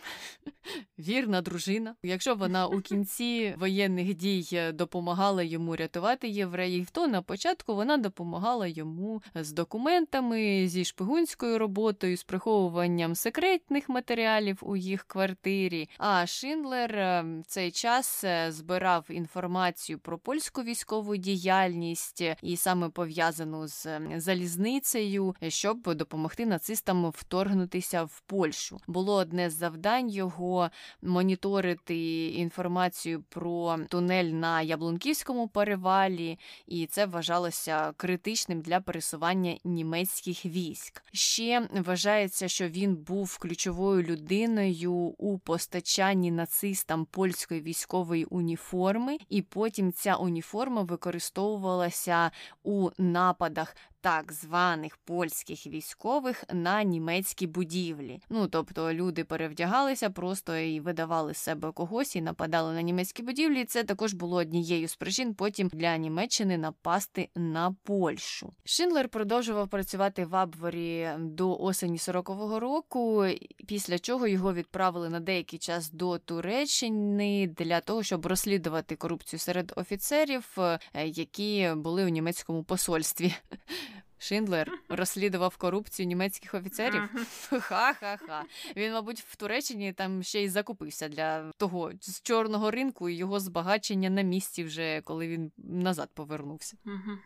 вірна 1.16 1.42
дружина. 1.42 1.96
Якщо 2.04 2.36
вона 2.36 2.68
у 2.68 2.82
кінці 2.82 3.56
воєнних 3.58 4.14
дій 4.14 4.48
е, 4.54 4.72
допомагала 4.72 5.44
йому 5.44 5.76
рятувати 5.76 6.28
євреїв, 6.30 6.90
то 6.90 7.08
на 7.08 7.22
початку 7.22 7.76
вона 7.76 7.98
допомагала 7.98 8.68
йому 8.68 9.22
з 9.36 9.52
документами, 9.52 10.68
зі 10.68 10.86
шпигунською 10.86 11.60
роботою, 11.60 12.18
з 12.18 12.24
приховуванням 12.24 13.16
секретних 13.16 13.90
матеріалів 13.90 14.58
у 14.62 14.76
їх 14.76 15.04
квартирі. 15.04 15.90
А 15.98 16.26
Шиндлер 16.26 16.96
е, 16.96 17.26
в 17.42 17.46
цей 17.46 17.72
час 17.72 18.24
е, 18.24 18.52
збирав 18.52 19.06
інформацію 19.10 20.00
про 20.00 20.18
польську 20.18 20.64
військову 20.64 21.16
діяльність 21.16 22.24
і 22.42 22.58
саме 22.58 22.90
пов'язану 22.90 23.68
з 23.68 23.88
залізницею, 24.18 25.36
щоб 25.48 25.96
допомогти 25.96 26.46
нацистам 26.46 27.10
вторгнутися 27.10 28.04
в 28.04 28.22
Польщу. 28.26 28.80
Було 28.88 29.16
одне 29.16 29.50
з 29.50 29.54
завдань 29.54 30.10
його 30.10 30.70
моніторити 31.06 32.26
інформацію 32.28 33.24
про 33.30 33.78
тунель 33.90 34.26
на 34.26 34.62
Яблунківському 34.62 35.48
перевалі, 35.48 36.40
і 36.68 36.86
це 36.86 37.06
вважалося 37.06 37.94
критичним 37.98 38.62
для 38.62 38.80
пересування 38.80 39.58
німецьких 39.64 40.46
військ. 40.46 41.04
Ще 41.14 41.68
вважається, 41.86 42.48
що 42.48 42.70
він 42.70 42.96
був 42.96 43.38
ключовою 43.38 44.04
людиною 44.04 44.94
у 44.94 45.40
постачанні 45.40 46.32
нацистам 46.32 47.06
польської 47.06 47.62
військової 47.62 48.26
уніформи, 48.26 49.18
і 49.30 49.42
потім 49.42 49.92
ця 49.94 50.16
уніформа 50.16 50.82
використовувалася 50.82 52.32
у 52.64 52.90
нападах 52.98 53.76
так 54.06 54.34
званих 54.34 54.98
польських 54.98 55.68
військових 55.68 56.44
на 56.54 56.84
німецькі 56.84 57.48
будівлі. 57.48 58.22
Ну 58.30 58.48
тобто 58.48 58.94
люди 58.94 59.24
перевдягалися 59.24 60.10
просто 60.10 60.58
і 60.58 60.80
видавали 60.80 61.34
себе 61.34 61.72
когось 61.72 62.16
і 62.16 62.22
нападали 62.22 62.74
на 62.74 62.82
німецькі 62.82 63.24
будівлі. 63.24 63.66
Це 63.66 63.84
також 63.84 64.14
було 64.14 64.38
однією 64.38 64.88
з 64.88 64.96
причин 64.96 65.34
потім 65.34 65.70
для 65.74 65.98
Німеччини 65.98 66.58
напасти 66.58 67.30
на 67.36 67.76
Польщу. 67.84 68.54
Шиндлер 68.66 69.10
продовжував 69.10 69.68
працювати 69.68 70.26
в 70.26 70.36
Абворі 70.36 71.10
до 71.20 71.58
осені 71.58 71.98
40-го 71.98 72.60
року, 72.60 73.26
після 73.68 74.00
чого 74.00 74.28
його 74.28 74.54
відправили 74.54 75.10
на 75.10 75.20
деякий 75.20 75.60
час 75.60 75.92
до 75.92 76.18
Туреччини 76.18 77.48
для 77.48 77.80
того, 77.80 78.04
щоб 78.04 78.26
розслідувати 78.26 78.96
корупцію 78.96 79.40
серед 79.40 79.74
офіцерів, 79.76 80.58
е, 80.58 80.80
які 81.08 81.72
були 81.76 82.06
у 82.06 82.10
німецькому 82.10 82.64
посольстві. 82.64 83.36
Шиндлер 84.18 84.72
розслідував 84.90 85.58
корупцію 85.58 86.06
німецьких 86.06 86.54
офіцерів. 86.54 87.02
Ха-ха-ха. 87.50 88.44
Він, 88.76 88.94
мабуть, 88.94 89.20
в 89.20 89.36
Туреччині 89.36 89.94
там 89.94 90.24
ще 90.24 90.44
й 90.44 90.50
закупився 90.50 91.08
для 91.08 91.52
того 91.52 91.92
з 92.02 92.22
чорного 92.22 92.72
ринку 92.72 93.10
і 93.10 93.14
його 93.14 93.40
збагачення 93.40 94.10
на 94.10 94.22
місці, 94.22 94.64
вже 94.64 95.02
коли 95.02 95.28
він 95.28 95.52
назад 95.58 96.10
повернувся. 96.14 96.78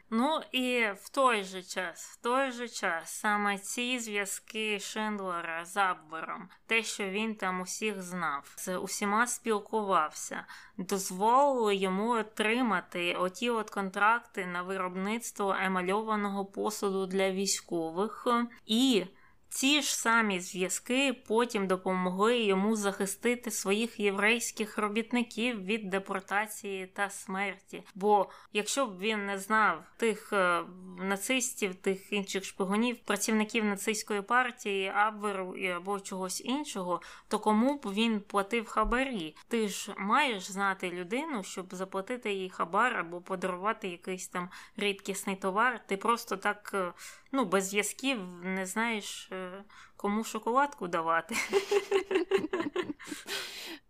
Ну 0.09 0.41
і 0.51 0.85
в 1.01 1.09
той 1.09 1.43
же 1.43 1.63
час, 1.63 2.05
в 2.05 2.15
той 2.15 2.51
же 2.51 2.69
час, 2.69 3.09
саме 3.09 3.57
ці 3.57 3.99
зв'язки 3.99 4.79
Шиндлера 4.79 5.65
з 5.65 5.77
Абвером, 5.77 6.49
те, 6.65 6.83
що 6.83 7.09
він 7.09 7.35
там 7.35 7.61
усіх 7.61 8.01
знав, 8.01 8.53
з 8.57 8.77
усіма 8.77 9.27
спілкувався, 9.27 10.45
дозволили 10.79 11.75
йому 11.75 12.09
отримати 12.09 13.13
оті 13.13 13.49
от 13.49 13.69
контракти 13.69 14.45
на 14.45 14.61
виробництво 14.61 15.55
емальованого 15.61 16.45
посуду 16.45 17.05
для 17.05 17.31
військових. 17.31 18.27
І 18.65 19.03
ці 19.49 19.81
ж 19.81 19.95
самі 19.95 20.39
зв'язки 20.39 21.13
потім 21.27 21.67
допомогли 21.67 22.39
йому 22.39 22.75
захистити 22.75 23.51
своїх 23.51 23.99
єврейських 23.99 24.77
робітників 24.77 25.65
від 25.65 25.89
депортації 25.89 26.87
та 26.87 27.09
смерті. 27.09 27.83
Бо 27.95 28.29
якщо 28.53 28.85
б 28.85 28.99
він 28.99 29.25
не 29.25 29.37
знав 29.37 29.83
тих 29.97 30.33
е, 30.33 30.63
нацистів, 30.97 31.75
тих 31.75 32.13
інших 32.13 32.45
шпигунів, 32.45 32.97
працівників 32.97 33.65
нацистської 33.65 34.21
партії, 34.21 34.91
Абверу 34.95 35.55
або 35.75 35.99
чогось 35.99 36.41
іншого, 36.45 37.01
то 37.27 37.39
кому 37.39 37.77
б 37.77 37.93
він 37.93 38.19
платив 38.19 38.67
хабарі? 38.67 39.35
Ти 39.47 39.67
ж 39.67 39.93
маєш 39.97 40.51
знати 40.51 40.91
людину, 40.91 41.43
щоб 41.43 41.75
заплатити 41.75 42.33
їй 42.33 42.49
хабар 42.49 42.97
або 42.97 43.21
подарувати 43.21 43.87
якийсь 43.87 44.27
там 44.27 44.49
рідкісний 44.77 45.35
товар. 45.35 45.81
Ти 45.87 45.97
просто 45.97 46.37
так 46.37 46.71
е, 46.73 46.93
ну, 47.31 47.45
без 47.45 47.69
зв'язків 47.69 48.19
не 48.43 48.65
знаєш, 48.65 49.29
е, 49.31 49.63
кому 49.95 50.23
шоколадку 50.23 50.87
давати. 50.87 51.35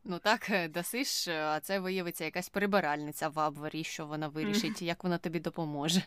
Ну 0.03 0.19
так, 0.19 0.49
е, 0.49 0.67
дасиш, 0.67 1.27
е, 1.27 1.43
а 1.45 1.59
це 1.59 1.79
виявиться 1.79 2.25
якась 2.25 2.49
прибиральниця 2.49 3.29
в 3.29 3.39
Абвері, 3.39 3.83
що 3.83 4.05
вона 4.05 4.27
вирішить, 4.27 4.81
як 4.81 5.03
вона 5.03 5.17
тобі 5.17 5.39
допоможе. 5.39 6.01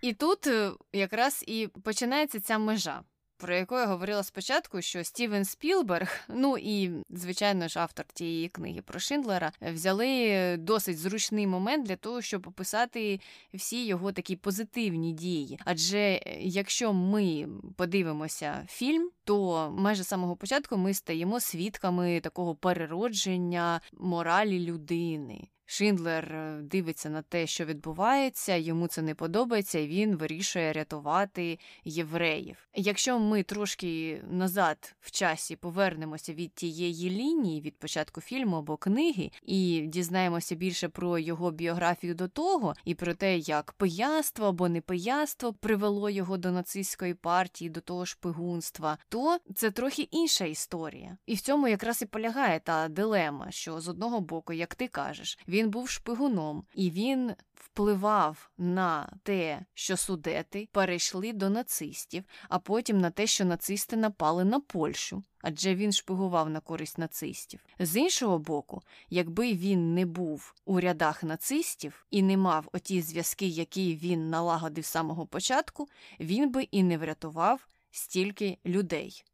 І 0.00 0.12
тут 0.12 0.48
якраз 0.92 1.44
і 1.46 1.68
починається 1.84 2.40
ця 2.40 2.58
межа 2.58 3.02
про 3.36 3.56
яку 3.56 3.74
я 3.74 3.86
говорила 3.86 4.22
спочатку, 4.22 4.82
що 4.82 5.04
Стівен 5.04 5.44
Спілберг, 5.44 6.20
ну 6.28 6.58
і 6.58 6.90
звичайно 7.10 7.68
ж 7.68 7.80
автор 7.80 8.06
тієї 8.14 8.48
книги 8.48 8.82
про 8.82 8.98
Шиндлера, 8.98 9.52
взяли 9.60 10.56
досить 10.56 10.98
зручний 10.98 11.46
момент 11.46 11.86
для 11.86 11.96
того, 11.96 12.22
щоб 12.22 12.48
описати 12.48 13.20
всі 13.54 13.86
його 13.86 14.12
такі 14.12 14.36
позитивні 14.36 15.12
дії. 15.12 15.58
Адже 15.64 16.20
якщо 16.40 16.92
ми 16.92 17.48
подивимося 17.76 18.66
фільм, 18.68 19.10
то 19.24 19.70
майже 19.78 20.02
з 20.02 20.08
самого 20.08 20.36
початку 20.36 20.76
ми 20.76 20.94
стаємо 20.94 21.40
свідками 21.40 22.20
такого 22.20 22.54
переродження 22.54 23.80
моралі 23.92 24.60
людини. 24.60 25.48
Шиндлер 25.66 26.32
е, 26.32 26.60
дивиться 26.62 27.10
на 27.10 27.22
те, 27.22 27.46
що 27.46 27.64
відбувається, 27.64 28.56
йому 28.56 28.88
це 28.88 29.02
не 29.02 29.14
подобається, 29.14 29.78
і 29.78 29.86
він 29.86 30.16
вирішує 30.16 30.72
рятувати 30.72 31.58
євреїв. 31.84 32.68
Якщо 32.74 33.18
ми 33.18 33.42
трошки 33.42 34.22
назад 34.30 34.94
в 35.00 35.10
часі 35.10 35.56
повернемося 35.56 36.34
від 36.34 36.54
тієї 36.54 37.10
лінії, 37.10 37.60
від 37.60 37.76
початку 37.76 38.20
фільму 38.20 38.56
або 38.56 38.76
книги, 38.76 39.30
і 39.42 39.80
дізнаємося 39.80 40.54
більше 40.54 40.88
про 40.88 41.18
його 41.18 41.50
біографію 41.50 42.14
до 42.14 42.28
того, 42.28 42.74
і 42.84 42.94
про 42.94 43.14
те, 43.14 43.38
як 43.38 43.72
пияство 43.72 44.46
або 44.46 44.68
непияство 44.68 45.52
привело 45.52 46.10
його 46.10 46.36
до 46.36 46.50
нацистської 46.50 47.14
партії, 47.14 47.70
до 47.70 47.80
того 47.80 48.06
шпигунства, 48.06 48.98
то 49.08 49.38
це 49.54 49.70
трохи 49.70 50.02
інша 50.02 50.44
історія. 50.44 51.16
І 51.26 51.34
в 51.34 51.40
цьому 51.40 51.68
якраз 51.68 52.02
і 52.02 52.06
полягає 52.06 52.60
та 52.60 52.88
дилема, 52.88 53.50
що 53.50 53.80
з 53.80 53.88
одного 53.88 54.20
боку, 54.20 54.52
як 54.52 54.74
ти 54.74 54.88
кажеш, 54.88 55.38
він 55.56 55.70
був 55.70 55.88
шпигуном, 55.88 56.64
і 56.74 56.90
він 56.90 57.34
впливав 57.54 58.50
на 58.58 59.18
те, 59.22 59.66
що 59.74 59.96
судети 59.96 60.68
перейшли 60.72 61.32
до 61.32 61.50
нацистів, 61.50 62.24
а 62.48 62.58
потім 62.58 62.98
на 62.98 63.10
те, 63.10 63.26
що 63.26 63.44
нацисти 63.44 63.96
напали 63.96 64.44
на 64.44 64.60
Польщу. 64.60 65.22
Адже 65.40 65.74
він 65.74 65.92
шпигував 65.92 66.50
на 66.50 66.60
користь 66.60 66.98
нацистів. 66.98 67.64
З 67.78 67.96
іншого 67.96 68.38
боку, 68.38 68.82
якби 69.10 69.54
він 69.54 69.94
не 69.94 70.06
був 70.06 70.54
у 70.64 70.80
рядах 70.80 71.22
нацистів 71.22 72.06
і 72.10 72.22
не 72.22 72.36
мав 72.36 72.68
оті 72.72 73.02
зв'язки, 73.02 73.46
які 73.46 73.94
він 73.94 74.30
налагодив 74.30 74.84
з 74.84 74.88
самого 74.88 75.26
початку, 75.26 75.88
він 76.20 76.52
би 76.52 76.62
і 76.62 76.82
не 76.82 76.98
врятував 76.98 77.66
стільки 77.90 78.58
людей. 78.66 79.24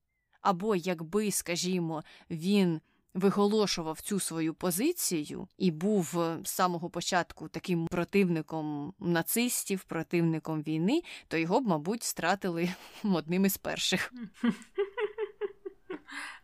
Або 0.40 0.76
якби, 0.76 1.30
скажімо, 1.30 2.04
він 2.30 2.80
виголошував 3.14 4.00
цю 4.00 4.20
свою 4.20 4.54
позицію 4.54 5.48
і 5.58 5.70
був 5.70 6.20
е, 6.20 6.38
з 6.44 6.50
самого 6.50 6.90
початку 6.90 7.48
таким 7.48 7.86
противником 7.86 8.94
нацистів, 9.00 9.84
противником 9.84 10.62
війни, 10.62 11.02
то 11.28 11.36
його 11.36 11.60
б, 11.60 11.66
мабуть, 11.66 12.02
стратили 12.02 12.68
одним 13.04 13.44
із 13.44 13.56
перших. 13.56 14.12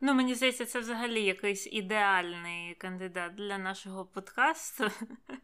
Ну, 0.00 0.14
мені 0.14 0.34
здається, 0.34 0.66
це 0.66 0.80
взагалі 0.80 1.22
якийсь 1.22 1.66
ідеальний 1.72 2.74
кандидат 2.74 3.34
для 3.34 3.58
нашого 3.58 4.04
подкасту. 4.04 4.90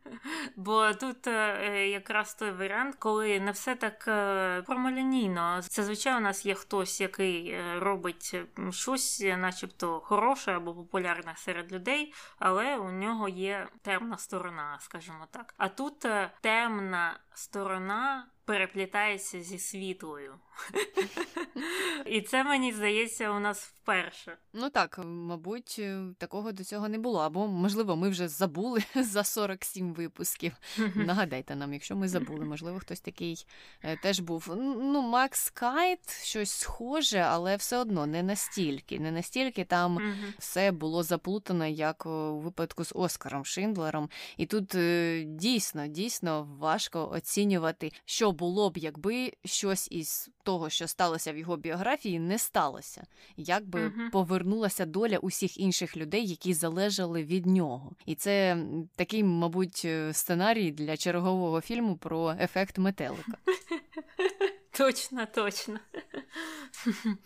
Бо 0.57 0.93
тут 0.95 1.27
е, 1.27 1.89
якраз 1.89 2.35
той 2.35 2.51
варіант, 2.51 2.97
коли 2.99 3.41
не 3.41 3.51
все 3.51 3.75
так 3.75 4.09
е, 4.09 4.63
промалянійно. 4.63 5.63
Зазвичай 5.63 6.17
у 6.17 6.21
нас 6.21 6.47
є 6.47 6.55
хтось, 6.55 7.01
який 7.01 7.51
е, 7.51 7.81
робить 7.81 8.37
щось, 8.71 9.21
начебто 9.21 10.01
хороше 10.01 10.53
або 10.53 10.75
популярне 10.75 11.35
серед 11.37 11.73
людей, 11.73 12.15
але 12.39 12.77
у 12.77 12.91
нього 12.91 13.29
є 13.29 13.69
темна 13.83 14.19
сторона, 14.19 14.79
скажімо 14.81 15.27
так. 15.31 15.55
А 15.57 15.69
тут 15.69 16.07
темна 16.41 17.21
сторона 17.35 18.27
переплітається 18.45 19.41
зі 19.41 19.59
світлою. 19.59 20.35
І 22.15 22.21
це 22.21 22.45
мені 22.45 22.73
здається 22.73 23.31
у 23.31 23.41
нас 23.41 23.65
вперше. 23.65 24.37
Ну 24.53 24.71
так, 24.71 25.01
мабуть, 25.05 25.77
е, 25.79 26.03
такого 26.19 26.53
до 26.53 26.65
цього 26.65 26.89
не 26.89 26.99
було. 26.99 27.21
Або, 27.21 27.47
можливо, 27.47 27.97
ми 27.97 28.09
вже 28.09 28.29
забули 28.29 28.83
за 28.95 29.25
47 29.25 29.95
випусків. 29.95 30.53
Нагадайте 30.95 31.57
нам, 31.57 31.73
якщо 31.73 31.97
ми 31.97 32.09
забули, 32.09 32.45
можливо, 32.45 32.79
хтось 32.79 33.01
такий 33.01 33.47
е, 33.83 33.97
теж 33.97 34.21
був. 34.21 34.55
Ну, 34.57 35.03
Макс 35.03 35.51
Кайт, 35.51 36.11
щось 36.23 36.51
схоже, 36.51 37.19
але 37.19 37.57
все 37.57 37.79
одно 37.79 38.07
не 38.07 38.23
настільки. 38.23 39.01
Не 39.01 39.11
настільки 39.11 39.65
там 39.65 40.15
все 40.39 40.73
було 40.73 41.03
заплутано, 41.03 41.67
як 41.67 42.07
у 42.07 42.41
випадку 42.41 42.85
з 42.85 42.93
Оскаром 42.95 43.45
Шиндлером. 43.45 44.11
І 44.37 44.47
тут 44.47 44.75
е, 44.75 45.25
дійсно, 45.27 45.87
дійсно 45.87 46.57
важко 46.59 47.11
оцінювати, 47.11 47.93
що 48.05 48.33
було 48.33 48.71
б, 48.71 48.77
якби 48.77 49.33
щось 49.45 49.89
із 49.91 50.31
того, 50.45 50.71
що 50.71 50.89
сталося 50.89 51.33
в 51.33 51.39
його 51.39 51.57
біографії, 51.57 52.19
не 52.19 52.39
сталося. 52.39 53.05
Як 53.37 53.67
би 53.67 53.87
угу. 53.87 54.11
повернулася 54.13 54.87
доля 54.87 55.19
усіх 55.19 55.61
інших 55.61 55.97
людей, 55.97 56.27
які 56.27 56.55
залежали 56.55 57.25
від 57.25 57.47
нього. 57.47 57.93
І 58.07 58.15
це 58.15 58.57
такий, 58.97 59.25
мабуть, 59.25 59.83
е, 59.85 60.13
сценарій 60.13 60.71
для 60.71 60.97
чергового 60.97 61.61
фільму 61.61 61.97
про 61.97 62.37
ефект 62.41 62.79
метелика. 62.79 63.33
Точно, 64.77 65.27
точно. 65.27 65.81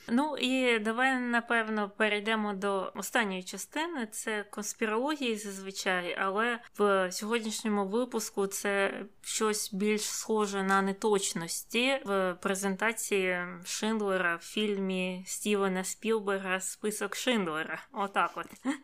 Ну 0.08 0.36
і 0.36 0.78
давай 0.78 1.20
напевно 1.20 1.90
перейдемо 1.96 2.52
до 2.52 2.92
останньої 2.94 3.42
частини. 3.42 4.06
Це 4.06 4.44
конспірології 4.50 5.36
зазвичай, 5.36 6.16
але 6.20 6.58
в 6.78 7.12
сьогоднішньому 7.12 7.86
випуску 7.86 8.46
це 8.46 9.02
щось 9.22 9.72
більш 9.72 10.02
схоже 10.02 10.62
на 10.62 10.82
неточності 10.82 12.00
в 12.04 12.34
презентації 12.34 13.46
Шиндлера 13.64 14.36
в 14.36 14.42
фільмі 14.42 15.24
Стівена 15.26 15.84
Спілберга 15.84 16.60
Список 16.60 17.16
Шиндлера. 17.16 17.82
Отак, 17.92 18.30
от 18.34 18.46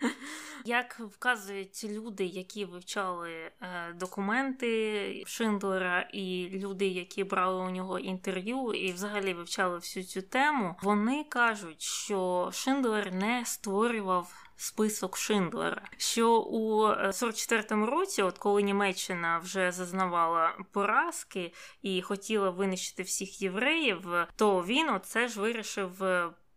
як 0.64 1.00
вказують 1.00 1.84
люди, 1.84 2.24
які 2.24 2.64
вивчали 2.64 3.30
е, 3.30 3.50
документи 3.94 5.22
Шиндлера, 5.26 6.08
і 6.12 6.48
люди, 6.52 6.86
які 6.86 7.24
брали 7.24 7.64
у 7.64 7.70
нього 7.70 7.98
інтерв'ю, 7.98 8.53
і 8.74 8.92
взагалі 8.92 9.34
вивчали 9.34 9.76
всю 9.76 10.04
цю 10.04 10.22
тему, 10.22 10.76
вони 10.82 11.24
кажуть, 11.24 11.82
що 11.82 12.50
Шиндлер 12.52 13.14
не 13.14 13.44
створював. 13.44 14.32
Список 14.56 15.16
Шиндлера, 15.16 15.82
що 15.96 16.40
у 16.40 16.86
44-му 16.88 17.86
році, 17.86 18.22
от 18.22 18.38
коли 18.38 18.62
Німеччина 18.62 19.38
вже 19.38 19.72
зазнавала 19.72 20.58
поразки 20.72 21.52
і 21.82 22.02
хотіла 22.02 22.50
винищити 22.50 23.02
всіх 23.02 23.42
євреїв, 23.42 24.06
то 24.36 24.64
він 24.64 24.90
оце 24.90 25.28
ж 25.28 25.40
вирішив 25.40 26.04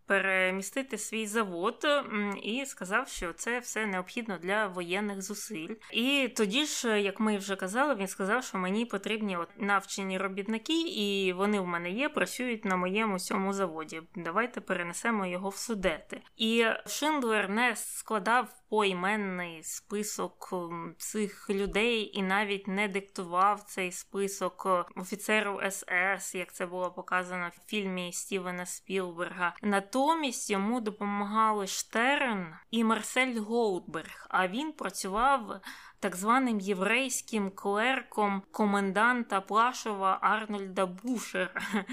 перемістити 0.08 0.98
свій 0.98 1.28
завод 1.28 1.88
і 2.44 2.66
сказав, 2.66 3.08
що 3.08 3.34
це 3.34 3.60
все 3.60 3.86
необхідно 3.86 4.38
для 4.38 4.68
воєнних 4.68 5.22
зусиль. 5.22 5.76
І 5.92 6.34
тоді 6.38 6.66
ж, 6.66 7.02
як 7.02 7.20
ми 7.20 7.38
вже 7.38 7.56
казали, 7.56 7.96
він 7.96 8.08
сказав, 8.08 8.44
що 8.44 8.58
мені 8.58 8.86
потрібні 8.86 9.38
от 9.38 9.50
навчені 9.58 10.18
робітники, 10.18 10.82
і 10.82 11.34
вони 11.34 11.60
в 11.60 11.68
мене 11.68 11.92
є, 11.92 12.10
працюють 12.10 12.66
на 12.66 12.76
моєму 12.76 13.20
цьому 13.20 13.54
заводі. 13.54 14.02
Давайте 14.16 14.62
перенесемо 14.62 15.26
його 15.26 15.50
в 15.50 15.56
судети. 15.56 16.22
І 16.38 16.66
Шиндлер 16.86 17.50
не 17.50 17.76
складав 17.76 18.54
поіменний 18.70 19.64
список 19.64 20.54
цих 20.98 21.50
людей 21.50 22.12
і 22.14 22.22
навіть 22.22 22.68
не 22.68 22.88
диктував 22.88 23.62
цей 23.62 23.92
список 23.92 24.68
офіцерів 24.96 25.60
СС, 25.72 26.36
як 26.36 26.54
це 26.54 26.66
було 26.66 26.92
показано 26.92 27.50
в 27.50 27.70
фільмі 27.70 28.14
Стівена 28.14 28.66
Спілберга. 28.66 29.56
Натомість 29.98 30.50
йому 30.50 30.82
допомагали 30.82 31.68
Штерн 31.68 32.54
і 32.72 32.84
Марсель 32.84 33.40
Голдберг. 33.40 34.28
А 34.30 34.48
він 34.48 34.72
працював 34.72 35.62
так 36.00 36.16
званим 36.16 36.60
єврейським 36.60 37.52
клерком 37.52 38.42
коменданта 38.52 39.42
Плашова 39.42 40.18
Арнольда 40.22 40.86
Бушера. 40.86 41.62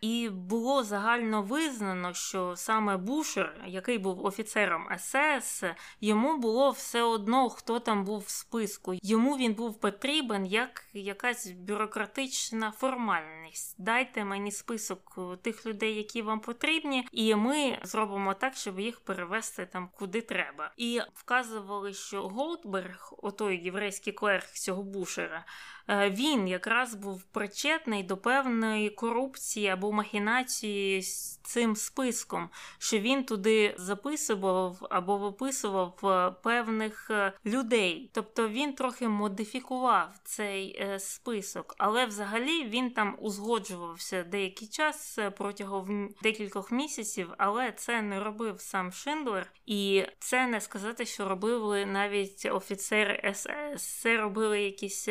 І 0.00 0.28
було 0.28 0.84
загально 0.84 1.42
визнано, 1.42 2.14
що 2.14 2.56
саме 2.56 2.96
Бушер, 2.96 3.60
який 3.66 3.98
був 3.98 4.24
офіцером 4.24 4.88
СС, 4.98 5.64
йому 6.00 6.36
було 6.36 6.70
все 6.70 7.02
одно, 7.02 7.48
хто 7.48 7.80
там 7.80 8.04
був 8.04 8.18
в 8.18 8.28
списку. 8.28 8.94
Йому 9.02 9.36
він 9.36 9.54
був 9.54 9.80
потрібен 9.80 10.46
як 10.46 10.84
якась 10.92 11.46
бюрократична 11.50 12.70
формальність. 12.70 13.74
Дайте 13.78 14.24
мені 14.24 14.52
список 14.52 15.18
тих 15.42 15.66
людей, 15.66 15.94
які 15.94 16.22
вам 16.22 16.40
потрібні, 16.40 17.08
і 17.12 17.34
ми 17.34 17.78
зробимо 17.82 18.34
так, 18.34 18.54
щоб 18.54 18.80
їх 18.80 19.00
перевести 19.00 19.66
там 19.66 19.88
куди 19.98 20.20
треба. 20.20 20.70
І 20.76 21.00
вказували, 21.14 21.94
що 21.94 22.28
Голдберг, 22.28 23.14
ото 23.22 23.47
той 23.48 23.64
єврейський 23.64 24.12
клерк 24.12 24.50
цього 24.50 24.82
бушера, 24.82 25.44
він 25.88 26.48
якраз 26.48 26.94
був 26.94 27.22
причетний 27.22 28.02
до 28.02 28.16
певної 28.16 28.90
корупції 28.90 29.68
або 29.68 29.92
махінації 29.92 31.02
з 31.02 31.36
цим 31.36 31.76
списком, 31.76 32.50
що 32.78 32.98
він 32.98 33.24
туди 33.24 33.74
записував 33.78 34.86
або 34.90 35.16
виписував 35.18 36.00
е, 36.04 36.34
певних 36.42 37.10
е, 37.10 37.32
людей. 37.46 38.10
Тобто 38.14 38.48
він 38.48 38.72
трохи 38.72 39.08
модифікував 39.08 40.08
цей 40.24 40.88
список, 40.98 41.74
але 41.78 42.06
взагалі 42.06 42.64
він 42.64 42.90
там 42.90 43.16
узгоджувався 43.20 44.22
деякий 44.22 44.68
час 44.68 45.18
протягом 45.38 46.14
декількох 46.22 46.72
місяців, 46.72 47.32
але 47.38 47.72
це 47.72 48.02
не 48.02 48.20
робив 48.20 48.60
сам 48.60 48.92
Шиндлер, 48.92 49.52
і 49.66 50.04
це 50.18 50.46
не 50.46 50.60
сказати, 50.60 51.06
що 51.06 51.28
робили 51.28 51.86
навіть 51.86 52.48
офіцери 52.52 53.34
СС. 53.34 54.00
Це 54.00 54.16
робили 54.16 54.62
якісь 54.62 55.08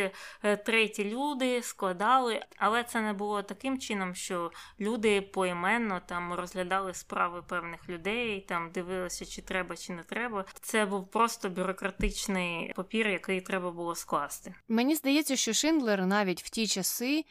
треті 0.68 1.04
люди 1.04 1.62
складали, 1.64 2.42
але 2.58 2.84
це 2.84 3.02
не 3.02 3.14
було 3.14 3.44
таким 3.44 3.80
чином, 3.80 4.16
що 4.16 4.52
люди 4.80 5.22
поіменно 5.22 6.02
там 6.06 6.34
розглядали 6.34 6.94
справи 6.94 7.44
певних 7.48 7.90
людей, 7.90 8.46
там 8.48 8.72
дивилися, 8.72 9.26
чи 9.26 9.42
треба, 9.42 9.76
чи 9.76 9.94
не 9.94 10.04
треба. 10.04 10.46
Це 10.62 10.86
був 10.86 11.12
просто 11.12 11.50
бюрократичний 11.50 12.74
папір, 12.76 13.08
який 13.08 13.42
треба 13.42 13.72
було 13.72 13.96
скласти. 13.96 14.56
Мені 14.68 14.96
здається, 14.96 15.36
що 15.36 15.54
Шиндлер 15.54 16.06
навіть 16.06 16.44
в 16.44 16.50
ті 16.50 16.68
часи 16.68 17.26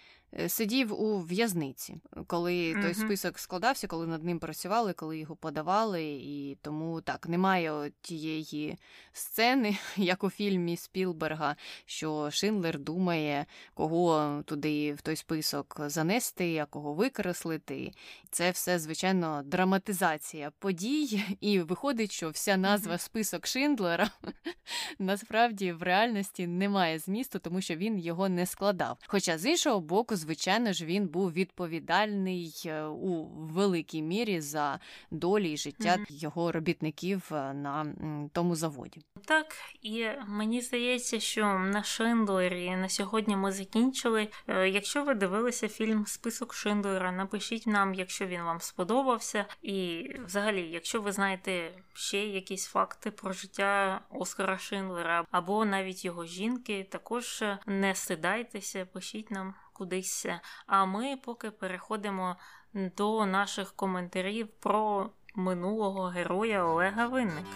сидів 0.49 1.01
у 1.01 1.18
в'язниці, 1.18 2.01
коли 2.26 2.74
той 2.74 2.95
список 2.95 3.39
складався, 3.39 3.87
коли 3.87 4.07
над 4.07 4.24
ним 4.24 4.39
працювали, 4.39 4.93
коли 4.93 5.18
його 5.18 5.37
подавали, 5.37 6.05
і 6.05 6.59
тому 6.62 7.01
так 7.01 7.28
немає 7.28 7.93
тієї 8.01 8.78
сцени, 9.12 9.76
як 9.97 10.24
у 10.24 10.30
фільмі 10.30 10.76
Спілберга, 10.76 11.57
що 11.87 12.30
Шиндлер 12.30 12.78
думає, 12.78 13.47
кого 13.74 14.43
туди 14.47 14.93
в 14.93 15.01
той 15.01 15.16
список 15.16 15.80
занести, 15.87 16.59
а 16.59 16.66
кого 16.66 16.95
викреслити. 16.95 17.93
Це 18.30 18.51
все, 18.51 18.78
звичайно, 18.78 19.43
драматизація 19.45 20.53
подій, 20.59 21.24
і 21.41 21.61
виходить, 21.61 22.12
що 22.12 22.30
вся 22.30 22.57
назва 22.57 22.99
список 22.99 23.47
Шиндлера 23.47 24.11
насправді 24.99 25.72
в 25.72 25.82
реальності 25.82 26.47
не 26.47 26.68
має 26.68 26.99
змісту, 26.99 27.39
тому 27.39 27.61
що 27.61 27.76
він 27.76 27.99
його 27.99 28.28
не 28.28 28.47
складав. 28.47 28.99
Хоча 29.07 29.39
з 29.39 29.47
іншого 29.47 29.80
боку, 29.80 30.16
звичайно 30.27 30.72
ж, 30.72 30.85
він 30.85 31.09
був 31.09 31.33
відповідальний 31.33 32.62
е, 32.66 32.83
у 32.85 33.24
великій 33.27 34.03
мірі 34.03 34.41
за 34.41 34.81
долі 35.11 35.53
і 35.53 35.57
життя 35.57 35.97
mm-hmm. 35.97 36.07
його 36.09 36.53
робітників 36.53 37.29
е, 37.33 37.55
на 37.55 37.95
тому 38.33 38.57
заводі. 38.57 39.01
Так, 39.24 39.47
і 39.83 40.07
мені 40.27 40.61
здається, 40.61 41.20
що 41.20 41.45
на 41.45 41.83
Шиндлері 41.83 42.77
на 42.77 42.89
сьогодні 42.89 43.37
ми 43.37 43.53
закінчили. 43.53 44.29
Е, 44.49 44.68
якщо 44.68 45.05
ви 45.05 45.14
дивилися 45.14 45.68
фільм 45.68 46.07
Список 46.07 46.55
Шиндлера, 46.55 47.12
напишіть 47.12 47.66
нам, 47.66 47.95
якщо 47.95 48.27
він 48.27 48.43
вам 48.43 48.61
сподобався. 48.61 49.45
І 49.62 50.11
взагалі, 50.27 50.68
якщо 50.72 51.01
ви 51.01 51.12
знаєте 51.12 51.70
ще 51.93 52.27
якісь 52.27 52.66
факти 52.66 53.11
про 53.11 53.33
життя 53.33 54.01
Оскара 54.11 54.59
Шиндлера 54.59 55.24
або 55.31 55.64
навіть 55.64 56.05
його 56.05 56.27
жінки, 56.27 56.87
також 56.91 57.45
не 57.66 57.95
стидайтеся, 57.95 58.87
пишіть 58.87 59.31
нам 59.31 59.55
кудись. 59.79 60.27
А 60.66 60.85
ми 60.85 61.16
поки 61.16 61.51
переходимо 61.51 62.37
до 62.74 63.27
наших 63.27 63.72
коментарів 63.72 64.49
про 64.49 65.11
минулого 65.35 66.05
героя 66.05 66.64
Олега 66.64 67.07
Винник. 67.07 67.47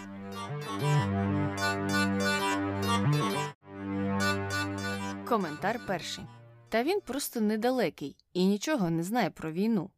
Коментар 5.29 5.81
перший. 5.87 6.25
Та 6.68 6.83
він 6.83 7.01
просто 7.01 7.41
недалекий 7.41 8.16
і 8.33 8.47
нічого 8.47 8.91
не 8.91 9.03
знає 9.03 9.31
про 9.31 9.53
війну. 9.53 9.91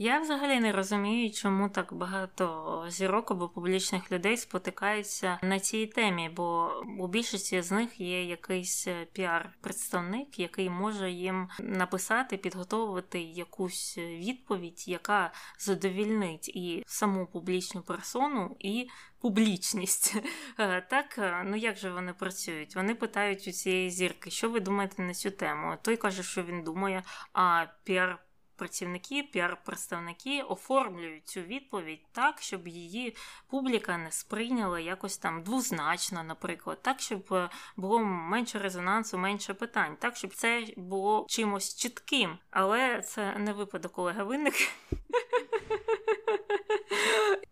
Я 0.00 0.20
взагалі 0.20 0.60
не 0.60 0.72
розумію, 0.72 1.30
чому 1.30 1.68
так 1.68 1.92
багато 1.92 2.84
зірок 2.88 3.30
або 3.30 3.48
публічних 3.48 4.12
людей 4.12 4.36
спотикаються 4.36 5.38
на 5.42 5.60
цій 5.60 5.86
темі, 5.86 6.30
бо 6.36 6.72
у 6.98 7.08
більшості 7.08 7.62
з 7.62 7.70
них 7.70 8.00
є 8.00 8.24
якийсь 8.24 8.86
е, 8.86 9.06
піар-представник, 9.12 10.40
який 10.40 10.70
може 10.70 11.10
їм 11.10 11.48
написати, 11.60 12.36
підготовити 12.36 13.20
якусь 13.20 13.98
відповідь, 13.98 14.88
яка 14.88 15.32
задовільнить 15.58 16.48
і 16.48 16.84
саму 16.86 17.26
публічну 17.26 17.82
персону, 17.82 18.56
і 18.58 18.88
публічність. 19.20 20.16
Е, 20.60 20.80
так, 20.80 21.18
е, 21.18 21.42
ну 21.46 21.56
як 21.56 21.76
же 21.76 21.90
вони 21.90 22.12
працюють? 22.12 22.76
Вони 22.76 22.94
питають 22.94 23.48
у 23.48 23.52
цієї 23.52 23.90
зірки, 23.90 24.30
що 24.30 24.50
ви 24.50 24.60
думаєте 24.60 25.02
на 25.02 25.14
цю 25.14 25.30
тему? 25.30 25.76
Той 25.82 25.96
каже, 25.96 26.22
що 26.22 26.42
він 26.42 26.62
думає, 26.62 27.02
а 27.32 27.66
піар 27.84 28.18
працівники, 28.58 29.22
піар-представники 29.22 30.42
оформлюють 30.48 31.28
цю 31.28 31.40
відповідь 31.40 32.00
так, 32.12 32.40
щоб 32.40 32.68
її 32.68 33.16
публіка 33.50 33.98
не 33.98 34.10
сприйняла 34.10 34.80
якось 34.80 35.18
там 35.18 35.42
двозначно, 35.42 36.24
наприклад, 36.24 36.78
так, 36.82 37.00
щоб 37.00 37.32
е, 37.32 37.50
було 37.76 37.98
менше 38.04 38.58
резонансу, 38.58 39.18
менше 39.18 39.54
питань, 39.54 39.96
так, 39.98 40.16
щоб 40.16 40.34
це 40.34 40.66
було 40.76 41.26
чимось 41.28 41.74
чітким. 41.74 42.38
Але 42.50 43.00
це 43.00 43.34
не 43.38 43.52
випадок 43.52 43.98
Олега 43.98 44.24
Винник. 44.24 44.54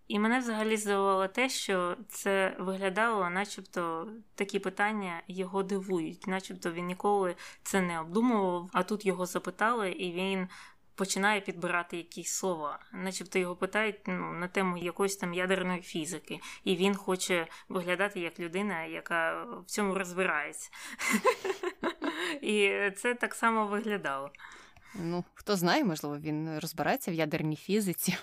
І 0.08 0.18
мене 0.18 0.38
взагалі 0.38 0.76
здивувало 0.76 1.28
те, 1.28 1.48
що 1.48 1.96
це 2.08 2.56
виглядало, 2.58 3.30
начебто 3.30 4.08
такі 4.34 4.58
питання 4.58 5.22
його 5.28 5.62
дивують, 5.62 6.26
начебто 6.26 6.72
він 6.72 6.86
ніколи 6.86 7.36
це 7.62 7.80
не 7.80 8.00
обдумував, 8.00 8.70
а 8.72 8.82
тут 8.82 9.06
його 9.06 9.26
запитали, 9.26 9.90
і 9.90 10.12
він 10.12 10.48
починає 10.96 11.40
підбирати 11.40 11.96
якісь 11.96 12.32
слова, 12.32 12.78
начебто 12.92 13.38
його 13.38 13.56
питають 13.56 14.00
ну, 14.06 14.32
на 14.32 14.48
тему 14.48 14.76
якоїсь 14.76 15.16
там 15.16 15.34
ядерної 15.34 15.82
фізики, 15.82 16.40
і 16.64 16.76
він 16.76 16.94
хоче 16.94 17.46
виглядати 17.68 18.20
як 18.20 18.40
людина, 18.40 18.84
яка 18.84 19.44
в 19.44 19.64
цьому 19.66 19.94
розбирається. 19.94 20.70
І 22.42 22.70
це 22.96 23.14
так 23.14 23.34
само 23.34 23.66
виглядало. 23.66 24.30
Ну, 24.94 25.24
хто 25.34 25.56
знає, 25.56 25.84
можливо, 25.84 26.18
він 26.18 26.58
розбирається 26.58 27.10
в 27.10 27.14
ядерній 27.14 27.56
фізиці. 27.56 28.16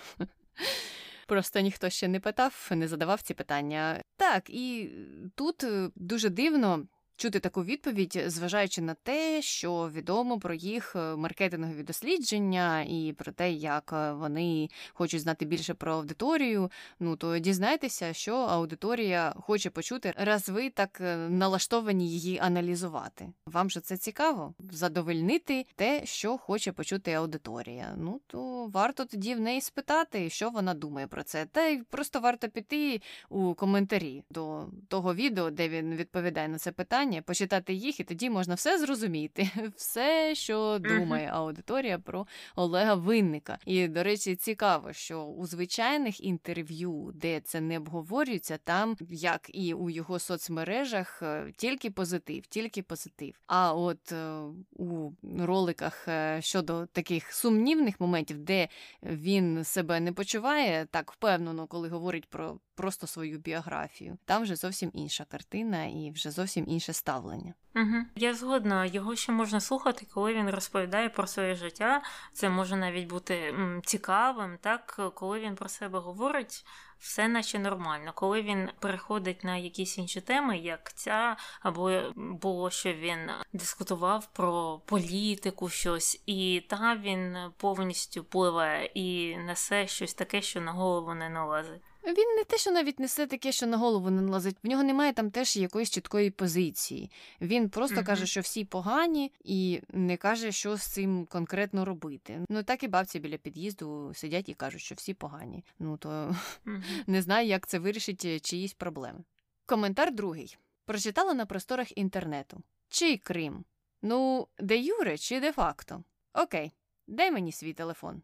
Просто 1.26 1.60
ніхто 1.60 1.90
ще 1.90 2.08
не 2.08 2.20
питав, 2.20 2.68
не 2.70 2.88
задавав 2.88 3.22
ці 3.22 3.34
питання. 3.34 4.02
Так, 4.16 4.50
і 4.50 4.90
тут 5.34 5.64
е, 5.64 5.90
дуже 5.94 6.28
дивно 6.28 6.86
чути 7.16 7.40
таку 7.40 7.64
відповідь, 7.64 8.22
зважаючи 8.26 8.82
на 8.82 8.94
те, 8.94 9.42
що 9.42 9.90
відомо 9.94 10.38
про 10.38 10.54
їх 10.54 10.96
е, 10.96 11.16
маркетингові 11.16 11.82
дослідження 11.82 12.82
і 12.82 13.14
про 13.18 13.32
те, 13.32 13.52
як 13.52 13.90
е, 13.92 14.12
вони 14.12 14.68
хочуть 14.92 15.20
знати 15.20 15.44
більше 15.44 15.74
про 15.74 15.92
аудиторію. 15.92 16.70
Ну 17.00 17.16
то 17.16 17.38
дізнайтеся, 17.38 18.12
що 18.12 18.36
аудиторія 18.36 19.34
хоче 19.36 19.70
почути, 19.70 20.14
раз 20.16 20.48
ви 20.48 20.70
так 20.70 21.00
е, 21.00 21.16
налаштовані 21.16 22.10
її 22.10 22.38
аналізувати. 22.38 23.32
Вам 23.46 23.70
же 23.70 23.80
це 23.80 23.96
цікаво? 23.96 24.54
Задовольнити 24.58 25.66
те, 25.76 26.06
що 26.06 26.38
хоче 26.38 26.72
почути 26.72 27.12
аудиторія. 27.12 27.94
Ну 27.96 28.20
то 28.26 28.66
варто 28.66 29.04
тоді 29.04 29.34
в 29.34 29.40
неї 29.40 29.60
спитати, 29.60 30.30
що 30.30 30.50
вона 30.50 30.74
думає 30.74 31.06
про 31.06 31.22
це. 31.22 31.46
Та 31.52 31.66
й 31.66 31.82
просто 31.82 32.20
варто 32.20 32.48
піти 32.48 33.00
у 33.28 33.54
коментарі 33.54 34.24
до 34.30 34.66
того 34.88 35.14
відео, 35.14 35.50
де 35.50 35.68
він 35.68 35.94
відповідає 35.94 36.48
на 36.48 36.58
це 36.58 36.72
питання 36.72 37.03
питання, 37.04 37.22
почитати 37.22 37.74
їх, 37.74 38.00
і 38.00 38.04
тоді 38.04 38.30
можна 38.30 38.54
все 38.54 38.78
зрозуміти, 38.78 39.50
все, 39.76 40.34
що 40.34 40.78
думає 40.80 41.30
аудиторія 41.32 41.98
про 41.98 42.26
Олега 42.56 42.94
Винника. 42.94 43.58
І, 43.66 43.88
до 43.88 44.02
речі, 44.02 44.36
цікаво, 44.36 44.92
що 44.92 45.24
у 45.24 45.46
звичайних 45.46 46.24
інтерв'ю, 46.24 47.12
де 47.14 47.40
це 47.40 47.60
не 47.60 47.78
обговорюється, 47.78 48.58
там, 48.64 48.96
як 49.10 49.50
і 49.54 49.74
у 49.74 49.90
його 49.90 50.18
соцмережах, 50.18 51.22
е, 51.22 51.52
тільки 51.56 51.90
позитив, 51.90 52.46
тільки 52.46 52.82
позитив. 52.82 53.34
А 53.46 53.74
от 53.74 54.12
е, 54.12 54.40
у 54.72 55.10
роликах 55.38 56.08
е, 56.08 56.38
щодо 56.42 56.86
таких 56.86 57.32
сумнівних 57.32 58.00
моментів, 58.00 58.38
де 58.38 58.68
він 59.02 59.64
себе 59.64 60.00
не 60.00 60.12
почуває 60.12 60.86
так 60.90 61.12
впевнено, 61.12 61.66
коли 61.66 61.88
говорить 61.88 62.26
про 62.26 62.58
просто 62.74 63.06
свою 63.06 63.38
біографію. 63.38 64.18
Там 64.24 64.42
вже 64.42 64.56
зовсім 64.56 64.90
інша 64.94 65.24
картина 65.24 65.84
і 65.84 66.10
вже 66.14 66.30
зовсім 66.30 66.64
інше 66.68 66.92
ставлення. 66.94 67.54
Угу. 67.76 68.04
Я 68.16 68.34
згодна, 68.34 68.84
його 68.84 69.16
ще 69.16 69.32
можна 69.32 69.60
слухати, 69.60 70.06
коли 70.14 70.34
він 70.34 70.50
розповідає 70.50 71.08
про 71.08 71.26
своє 71.26 71.54
життя. 71.54 72.02
Це 72.32 72.50
може 72.50 72.76
навіть 72.76 73.08
бути 73.08 73.54
цікавим, 73.84 74.58
так 74.60 75.00
коли 75.14 75.40
він 75.40 75.54
про 75.54 75.68
себе 75.68 75.98
говорить. 75.98 76.66
Все 76.98 77.28
наче 77.28 77.58
нормально. 77.58 78.12
Коли 78.14 78.42
він 78.42 78.68
переходить 78.78 79.44
на 79.44 79.56
якісь 79.56 79.98
інші 79.98 80.20
теми, 80.20 80.58
як 80.58 80.92
ця, 80.94 81.36
або 81.60 82.02
було, 82.16 82.70
що 82.70 82.92
він 82.92 83.30
дискутував 83.52 84.26
про 84.32 84.80
політику, 84.86 85.68
щось, 85.68 86.22
і 86.26 86.64
там 86.68 87.02
він 87.02 87.36
повністю 87.56 88.24
пливе 88.24 88.90
і 88.94 89.36
несе 89.36 89.86
щось 89.86 90.14
таке, 90.14 90.42
що 90.42 90.60
на 90.60 90.72
голову 90.72 91.14
не 91.14 91.28
налазить. 91.28 91.82
Він 92.06 92.36
не 92.36 92.44
те, 92.44 92.58
що 92.58 92.70
навіть 92.70 93.00
несе 93.00 93.26
таке, 93.26 93.52
що 93.52 93.66
на 93.66 93.76
голову 93.76 94.10
не 94.10 94.22
налазить. 94.22 94.56
В 94.62 94.68
нього 94.68 94.82
немає 94.82 95.12
там 95.12 95.30
теж 95.30 95.56
якоїсь 95.56 95.90
чіткої 95.90 96.30
позиції. 96.30 97.10
Він 97.40 97.68
просто 97.70 97.96
mm-hmm. 97.96 98.06
каже, 98.06 98.26
що 98.26 98.40
всі 98.40 98.64
погані, 98.64 99.32
і 99.44 99.80
не 99.88 100.16
каже, 100.16 100.52
що 100.52 100.76
з 100.76 100.82
цим 100.82 101.26
конкретно 101.26 101.84
робити. 101.84 102.40
Ну 102.48 102.62
так 102.62 102.82
і 102.82 102.88
бабці 102.88 103.20
біля 103.20 103.36
під'їзду 103.36 104.12
сидять 104.14 104.48
і 104.48 104.54
кажуть, 104.54 104.80
що 104.80 104.94
всі 104.94 105.14
погані. 105.14 105.64
Ну 105.78 105.96
то 105.96 106.08
mm-hmm. 106.08 106.82
не 107.06 107.22
знаю, 107.22 107.48
як 107.48 107.66
це 107.66 107.78
вирішить 107.78 108.24
е, 108.24 108.40
чиїсь 108.40 108.74
проблеми. 108.74 109.24
Коментар 109.66 110.14
другий 110.14 110.56
прочитала 110.84 111.34
на 111.34 111.46
просторах 111.46 111.98
інтернету. 111.98 112.62
Чий 112.88 113.18
Крим? 113.18 113.64
Ну, 114.02 114.48
де 114.58 114.78
Юре 114.78 115.18
чи 115.18 115.40
де 115.40 115.52
факто? 115.52 116.04
Окей, 116.34 116.72
дай 117.06 117.30
мені 117.30 117.52
свій 117.52 117.72
телефон. 117.72 118.22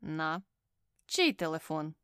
На. 0.00 0.42
Чий 1.06 1.32
телефон? 1.32 1.94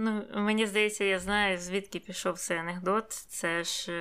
Ну, 0.00 0.24
Мені 0.34 0.66
здається, 0.66 1.04
я 1.04 1.18
знаю, 1.18 1.58
звідки 1.58 1.98
пішов 1.98 2.38
цей 2.38 2.58
анекдот. 2.58 3.12
Це 3.12 3.64
ж 3.64 3.92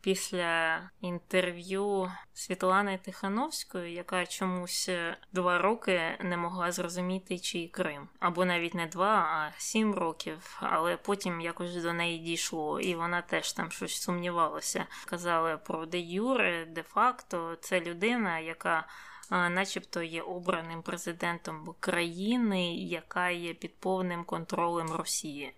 після 0.00 0.80
інтерв'ю 1.00 2.12
Світлани 2.32 2.98
Тихановської, 3.04 3.94
яка 3.94 4.26
чомусь 4.26 4.90
два 5.32 5.58
роки 5.58 6.00
не 6.20 6.36
могла 6.36 6.72
зрозуміти, 6.72 7.38
чий 7.38 7.68
Крим. 7.68 8.08
Або 8.18 8.44
навіть 8.44 8.74
не 8.74 8.86
два, 8.86 9.14
а 9.14 9.60
сім 9.60 9.94
років. 9.94 10.58
Але 10.60 10.96
потім 10.96 11.40
якось 11.40 11.82
до 11.82 11.92
неї 11.92 12.18
дійшло, 12.18 12.80
і 12.80 12.94
вона 12.94 13.22
теж 13.22 13.52
там 13.52 13.70
щось 13.70 14.02
сумнівалася. 14.02 14.86
Казали 15.04 15.56
про 15.56 15.86
де 15.86 15.98
Юре, 15.98 16.66
де 16.70 16.82
факто 16.82 17.56
це 17.60 17.80
людина, 17.80 18.38
яка 18.38 18.86
начебто 19.30 20.02
є 20.02 20.22
обраним 20.22 20.82
президентом 20.82 21.74
країни, 21.80 22.74
яка 22.76 23.30
є 23.30 23.54
під 23.54 23.76
повним 23.76 24.24
контролем 24.24 24.90
Росії. 24.92 25.52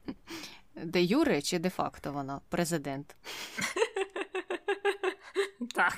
Де 0.74 1.02
Юре 1.02 1.42
чи 1.42 1.58
де 1.58 1.70
факто 1.70 2.12
вона 2.12 2.40
президент? 2.48 3.16
Так. 5.74 5.94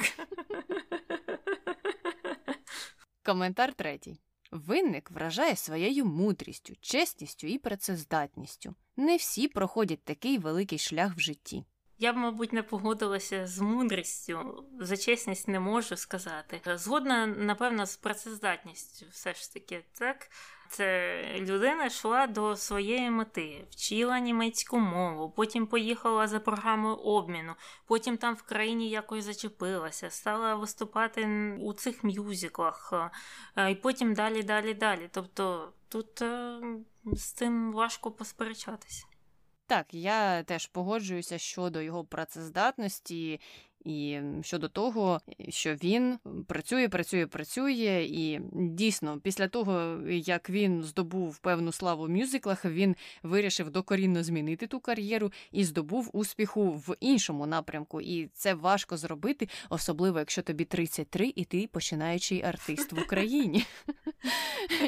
Коментар 3.24 3.74
третій. 3.74 4.20
Винник 4.50 5.10
вражає 5.10 5.56
своєю 5.56 6.04
мудрістю, 6.04 6.74
чесністю 6.80 7.46
і 7.46 7.58
працездатністю. 7.58 8.74
Не 8.96 9.16
всі 9.16 9.48
проходять 9.48 10.04
такий 10.04 10.38
великий 10.38 10.78
шлях 10.78 11.16
в 11.16 11.20
житті. 11.20 11.64
Я 12.02 12.12
б, 12.12 12.16
мабуть, 12.16 12.52
не 12.52 12.62
погодилася 12.62 13.46
з 13.46 13.60
мудрістю, 13.60 14.64
за 14.80 14.96
чесність 14.96 15.48
не 15.48 15.60
можу 15.60 15.96
сказати. 15.96 16.60
Згодна, 16.74 17.26
напевно, 17.26 17.86
з 17.86 17.96
працездатністю, 17.96 19.06
все 19.10 19.34
ж 19.34 19.52
таки, 19.52 19.84
так. 19.98 20.30
Це 20.68 21.22
людина 21.38 21.86
йшла 21.86 22.26
до 22.26 22.56
своєї 22.56 23.10
мети, 23.10 23.66
вчила 23.70 24.18
німецьку 24.18 24.78
мову, 24.78 25.30
потім 25.30 25.66
поїхала 25.66 26.26
за 26.26 26.40
програмою 26.40 26.94
обміну, 26.94 27.54
потім 27.86 28.16
там 28.16 28.34
в 28.34 28.42
країні 28.42 28.90
якось 28.90 29.24
зачепилася, 29.24 30.10
стала 30.10 30.54
виступати 30.54 31.26
у 31.60 31.72
цих 31.72 32.04
мюзиклах, 32.04 32.92
і 33.70 33.74
потім 33.74 34.14
далі, 34.14 34.42
далі, 34.42 34.74
далі. 34.74 35.08
Тобто 35.12 35.72
тут 35.88 36.22
е, 36.22 36.60
з 37.04 37.32
цим 37.32 37.72
важко 37.72 38.10
посперечатися. 38.10 39.09
Так, 39.70 39.94
я 39.94 40.42
теж 40.42 40.66
погоджуюся 40.66 41.38
щодо 41.38 41.82
його 41.82 42.04
працездатності 42.04 43.40
І 43.84 44.18
щодо 44.42 44.68
того, 44.68 45.20
що 45.48 45.74
він 45.74 46.18
працює, 46.46 46.88
працює, 46.88 47.26
працює, 47.26 48.06
і 48.08 48.40
дійсно, 48.52 49.20
після 49.20 49.48
того 49.48 49.98
як 50.08 50.50
він 50.50 50.82
здобув 50.82 51.38
певну 51.38 51.72
славу 51.72 52.04
в 52.04 52.10
мюзиклах, 52.10 52.64
він 52.64 52.96
вирішив 53.22 53.70
докорінно 53.70 54.22
змінити 54.22 54.66
ту 54.66 54.80
кар'єру 54.80 55.32
і 55.52 55.64
здобув 55.64 56.10
успіху 56.12 56.70
в 56.70 56.96
іншому 57.00 57.46
напрямку. 57.46 58.00
І 58.00 58.26
це 58.34 58.54
важко 58.54 58.96
зробити, 58.96 59.48
особливо 59.70 60.18
якщо 60.18 60.42
тобі 60.42 60.64
33 60.64 61.32
і 61.36 61.44
ти 61.44 61.68
починаючий 61.72 62.42
артист 62.42 62.92
в 62.92 63.00
Україні, 63.00 63.64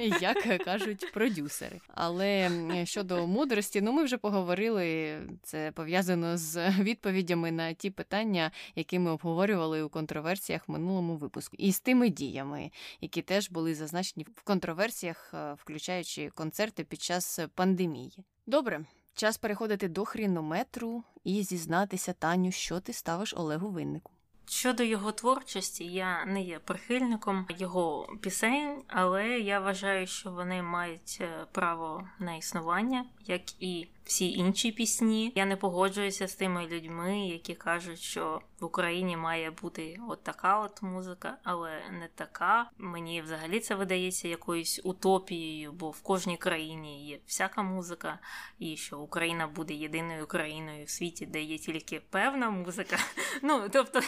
як 0.21 0.65
кажуть 0.65 1.13
продюсери. 1.13 1.81
Але 1.89 2.51
щодо 2.85 3.27
мудрості, 3.27 3.81
ну 3.81 3.93
ми 3.93 4.05
вже 4.05 4.19
поговорили. 4.19 5.19
Це 5.43 5.73
пов'язано 5.73 6.39
з 6.39 6.71
відповідями 6.81 7.53
на 7.53 7.73
ті 7.73 7.91
питання, 7.91 8.51
які 8.77 8.82
ми 8.99 9.11
обговорювали 9.11 9.83
у 9.83 9.89
контроверсіях 9.89 10.69
в 10.69 10.73
минулому 10.73 11.17
випуску, 11.17 11.57
і 11.59 11.73
з 11.73 11.81
тими 11.81 12.09
діями, 12.09 12.71
які 13.01 13.23
теж 13.23 13.51
були 13.51 13.75
зазначені 13.75 14.27
в 14.35 14.43
контроверсіях, 14.43 15.35
е, 15.35 15.55
включаючи 15.55 16.31
концерти 16.31 16.85
під 16.85 17.03
час 17.03 17.39
пандемії. 17.55 18.25
Добре, 18.47 18.85
час 19.15 19.39
переходити 19.39 19.89
до 19.89 20.05
хрінометру 20.05 21.05
і 21.25 21.43
зізнатися, 21.43 22.13
Таню, 22.13 22.53
що 22.53 22.81
ти 22.81 22.93
ставиш 22.93 23.35
Олегу 23.37 23.69
Виннику. 23.69 24.13
Щодо 24.49 24.83
його 24.83 25.13
творчості, 25.13 25.85
я 25.85 26.25
не 26.25 26.43
є 26.43 26.59
прихильником 26.59 27.47
його 27.49 28.17
пісень, 28.21 28.83
але 28.89 29.29
я 29.29 29.61
вважаю, 29.61 30.07
що 30.07 30.31
вони 30.31 30.63
мають 30.63 31.19
е, 31.21 31.47
право 31.53 32.09
на 32.19 32.35
існування, 32.37 33.05
як 33.27 33.63
і 33.63 33.89
всі 34.05 34.33
інші 34.33 34.73
пісні. 34.73 35.33
Я 35.35 35.45
не 35.45 35.57
погоджуюся 35.57 36.29
з 36.29 36.35
тими 36.35 36.67
людьми, 36.67 37.27
які 37.27 37.55
кажуть, 37.55 38.01
що 38.01 38.41
в 38.61 38.65
Україні 38.65 39.17
має 39.17 39.51
бути 39.51 40.01
от 40.09 40.23
така 40.23 40.61
от 40.61 40.83
музика, 40.83 41.39
але 41.43 41.71
не 41.91 42.09
така. 42.15 42.71
Мені 42.79 43.23
взагалі 43.23 43.61
це 43.61 43.75
видається 43.75 44.29
якоюсь 44.29 44.81
утопією, 44.85 45.73
бо 45.73 45.91
в 45.91 46.01
кожній 46.01 46.37
країні 46.37 47.07
є 47.07 47.19
всяка 47.27 47.63
музика, 47.63 48.19
і 48.59 48.77
що 48.77 48.99
Україна 48.99 49.47
буде 49.47 49.75
єдиною 49.75 50.27
країною 50.27 50.85
в 50.85 50.91
світі, 50.91 51.27
де 51.27 51.43
є 51.43 51.59
тільки 51.59 52.01
певна 52.11 52.51
музика. 52.51 52.97
Ну 53.43 53.69
тобто 53.73 54.01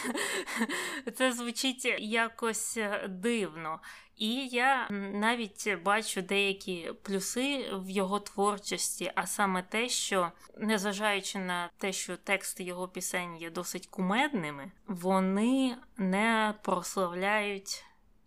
це 1.14 1.32
звучить 1.32 1.84
якось 1.99 2.78
дивно. 3.09 3.80
І 4.16 4.46
я 4.46 4.88
навіть 5.12 5.82
бачу 5.82 6.22
деякі 6.22 6.92
плюси 7.02 7.70
в 7.72 7.90
його 7.90 8.20
творчості, 8.20 9.12
а 9.14 9.26
саме 9.26 9.62
те, 9.62 9.88
що 9.88 10.32
незважаючи 10.58 11.38
на 11.38 11.70
те, 11.78 11.92
що 11.92 12.16
тексти 12.16 12.64
його 12.64 12.88
пісень 12.88 13.36
є 13.36 13.50
досить 13.50 13.86
кумедними, 13.86 14.70
вони 14.86 15.76
не 15.96 16.54
прославляють 16.62 17.84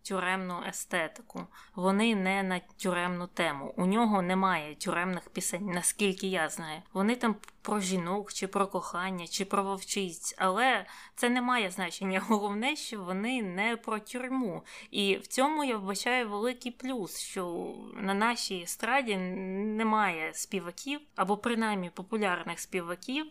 тюремну 0.07 0.63
естетику. 0.67 1.47
Вони 1.75 2.15
не 2.15 2.43
на 2.43 2.59
тюремну 2.59 3.27
тему. 3.27 3.73
У 3.77 3.85
нього 3.85 4.21
немає 4.21 4.75
тюремних 4.75 5.29
пісень, 5.29 5.65
наскільки 5.65 6.27
я 6.27 6.49
знаю. 6.49 6.81
Вони 6.93 7.15
там 7.15 7.35
про 7.61 7.79
жінок, 7.79 8.33
чи 8.33 8.47
про 8.47 8.67
кохання, 8.67 9.27
чи 9.27 9.45
про 9.45 9.63
вовчиць, 9.63 10.35
але 10.37 10.85
це 11.15 11.29
не 11.29 11.41
має 11.41 11.71
значення. 11.71 12.21
Головне, 12.27 12.75
що 12.75 13.03
вони 13.03 13.41
не 13.41 13.77
про 13.77 13.99
тюрму. 13.99 14.63
І 14.91 15.15
в 15.15 15.27
цьому 15.27 15.63
я 15.63 15.77
вбачаю 15.77 16.29
великий 16.29 16.71
плюс, 16.71 17.19
що 17.19 17.75
на 17.93 18.13
нашій 18.13 18.61
естраді 18.61 19.17
немає 19.17 20.33
співаків 20.33 20.99
або 21.15 21.37
принаймні 21.37 21.89
популярних 21.89 22.59
співаків, 22.59 23.25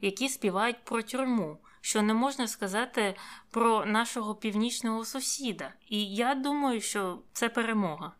які 0.00 0.28
співають 0.28 0.84
про 0.84 1.02
тюрму 1.02 1.58
що 1.82 2.02
не 2.02 2.14
можна 2.14 2.48
сказати 2.48 3.14
про 3.50 3.86
нашого 3.86 4.34
північного 4.34 5.04
сусіда. 5.04 5.72
І 5.88 6.14
я 6.14 6.34
думаю, 6.34 6.80
що 6.80 7.18
це 7.32 7.48
перемога. 7.48 8.12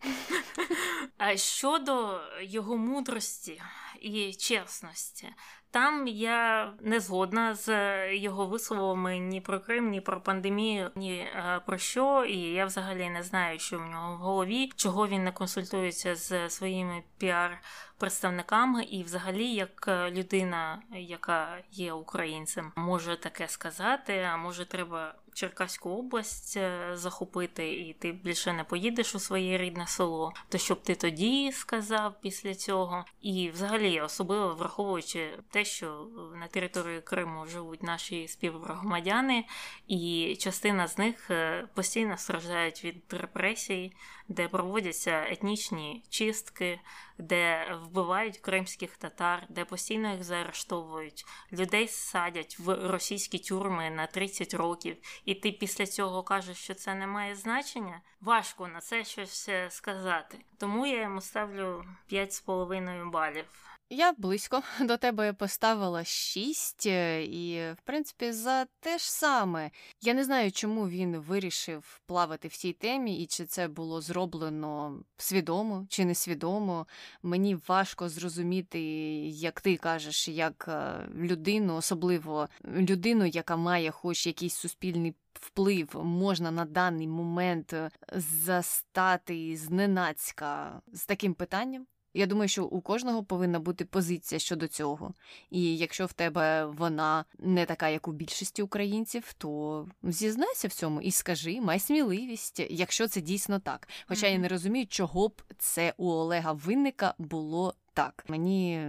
А 1.18 1.36
щодо 1.36 2.20
його 2.40 2.76
мудрості 2.76 3.62
і 4.00 4.34
чесності, 4.34 5.28
там 5.70 6.06
я 6.08 6.72
не 6.80 7.00
згодна 7.00 7.54
з 7.54 7.68
його 8.14 8.46
висловами 8.46 9.18
ні 9.18 9.40
про 9.40 9.60
Крим, 9.60 9.90
ні 9.90 10.00
про 10.00 10.20
пандемію, 10.20 10.90
ні 10.96 11.18
е, 11.18 11.60
про 11.66 11.78
що. 11.78 12.24
І 12.24 12.38
я 12.38 12.66
взагалі 12.66 13.10
не 13.10 13.22
знаю, 13.22 13.58
що 13.58 13.78
в 13.78 13.86
нього 13.86 14.14
в 14.14 14.18
голові, 14.18 14.70
чого 14.76 15.08
він 15.08 15.24
не 15.24 15.32
консультується 15.32 16.16
з 16.16 16.50
своїми 16.50 17.02
піар 17.18 17.62
представниками, 18.02 18.84
і, 18.84 19.02
взагалі, 19.02 19.54
як 19.54 19.84
е, 19.88 20.10
людина, 20.10 20.82
яка 20.92 21.58
є 21.72 21.92
українцем, 21.92 22.72
може 22.76 23.16
таке 23.16 23.48
сказати. 23.48 24.28
А 24.32 24.36
може, 24.36 24.64
треба 24.64 25.14
Черкаську 25.34 25.90
область 25.90 26.56
е, 26.56 26.90
захопити, 26.94 27.72
і 27.72 27.92
ти 27.92 28.12
більше 28.12 28.52
не 28.52 28.64
поїдеш 28.64 29.14
у 29.14 29.18
своє 29.18 29.58
рідне 29.58 29.86
село. 29.86 30.32
То 30.48 30.58
щоб 30.58 30.82
ти 30.82 30.94
тоді 30.94 31.52
сказав 31.52 32.14
після 32.20 32.54
цього, 32.54 33.04
і 33.20 33.50
взагалі, 33.50 34.00
особливо 34.00 34.54
враховуючи 34.54 35.38
те, 35.50 35.64
що 35.64 36.06
на 36.34 36.46
території 36.46 37.00
Криму 37.00 37.46
живуть 37.46 37.82
наші 37.82 38.28
співгромадяни, 38.28 39.44
і 39.88 40.36
частина 40.40 40.88
з 40.88 40.98
них 40.98 41.30
е, 41.30 41.68
постійно 41.74 42.16
страждають 42.16 42.84
від 42.84 43.02
репресій, 43.10 43.92
де 44.28 44.48
проводяться 44.48 45.26
етнічні 45.28 46.04
чистки, 46.08 46.80
де 47.18 47.74
вбивають 47.82 48.38
кримських 48.38 48.96
татар, 48.96 49.46
де 49.48 49.64
постійно 49.64 50.12
їх 50.12 50.24
заарештовують, 50.24 51.24
людей 51.52 51.88
садять 51.88 52.58
в 52.58 52.90
російські 52.90 53.38
тюрми 53.38 53.90
на 53.90 54.06
30 54.06 54.54
років, 54.54 54.96
і 55.24 55.34
ти 55.34 55.52
після 55.52 55.86
цього 55.86 56.22
кажеш, 56.22 56.58
що 56.58 56.74
це 56.74 56.94
не 56.94 57.06
має 57.06 57.34
значення. 57.34 58.00
Важко 58.20 58.68
на 58.68 58.80
це 58.80 59.04
щось 59.04 59.48
е, 59.48 59.70
сказати. 59.70 60.38
Тому 60.58 60.86
я 60.86 61.02
йому 61.02 61.20
ставлю 61.20 61.84
5,5 62.12 63.10
балів. 63.10 63.71
Я 63.94 64.14
близько 64.16 64.62
до 64.80 64.96
тебе 64.96 65.32
поставила 65.32 66.04
шість, 66.04 66.86
е, 66.86 67.24
і, 67.24 67.72
в 67.72 67.80
принципі, 67.84 68.32
за 68.32 68.66
те 68.80 68.98
ж 68.98 69.12
саме. 69.12 69.70
Я 70.02 70.14
не 70.14 70.24
знаю, 70.24 70.52
чому 70.52 70.88
він 70.88 71.16
вирішив 71.16 72.00
плавати 72.06 72.48
в 72.48 72.56
цій 72.56 72.72
темі, 72.72 73.22
і 73.22 73.26
чи 73.26 73.44
це 73.44 73.68
було 73.68 74.00
зроблено 74.00 75.00
свідомо 75.16 75.86
чи 75.88 76.04
несвідомо. 76.04 76.86
Мені 77.22 77.54
важко 77.68 78.08
зрозуміти, 78.08 78.80
як 79.28 79.60
ти 79.60 79.76
кажеш, 79.76 80.28
як 80.28 80.64
е, 80.68 81.08
людину, 81.14 81.76
особливо 81.76 82.48
людину, 82.64 83.26
яка 83.26 83.56
має 83.56 83.90
хоч 83.90 84.26
якийсь 84.26 84.54
суспільний. 84.54 85.14
Вплив 85.32 86.04
можна 86.04 86.50
на 86.50 86.64
даний 86.64 87.08
момент 87.08 87.72
е, 87.72 87.90
застати 88.12 89.56
зненацька 89.56 90.80
з 90.92 91.06
таким 91.06 91.34
питанням. 91.34 91.86
Я 92.14 92.26
думаю, 92.26 92.48
що 92.48 92.64
у 92.64 92.80
кожного 92.80 93.24
повинна 93.24 93.60
бути 93.60 93.84
позиція 93.84 94.38
щодо 94.38 94.68
цього. 94.68 95.14
І 95.50 95.76
якщо 95.76 96.06
в 96.06 96.12
тебе 96.12 96.66
вона 96.66 97.24
не 97.38 97.66
така, 97.66 97.88
як 97.88 98.08
у 98.08 98.12
більшості 98.12 98.62
українців, 98.62 99.32
то 99.38 99.86
зізнайся 100.02 100.68
в 100.68 100.72
цьому 100.72 101.00
і 101.00 101.10
скажи, 101.10 101.60
май 101.60 101.80
сміливість, 101.80 102.60
якщо 102.70 103.08
це 103.08 103.20
дійсно 103.20 103.58
так. 103.58 103.88
Хоча 104.06 104.26
mm-hmm. 104.26 104.32
я 104.32 104.38
не 104.38 104.48
розумію, 104.48 104.86
чого 104.86 105.28
б 105.28 105.42
це 105.58 105.94
у 105.96 106.10
Олега 106.10 106.52
Винника 106.52 107.14
було 107.18 107.74
так. 107.94 108.24
Мені 108.28 108.88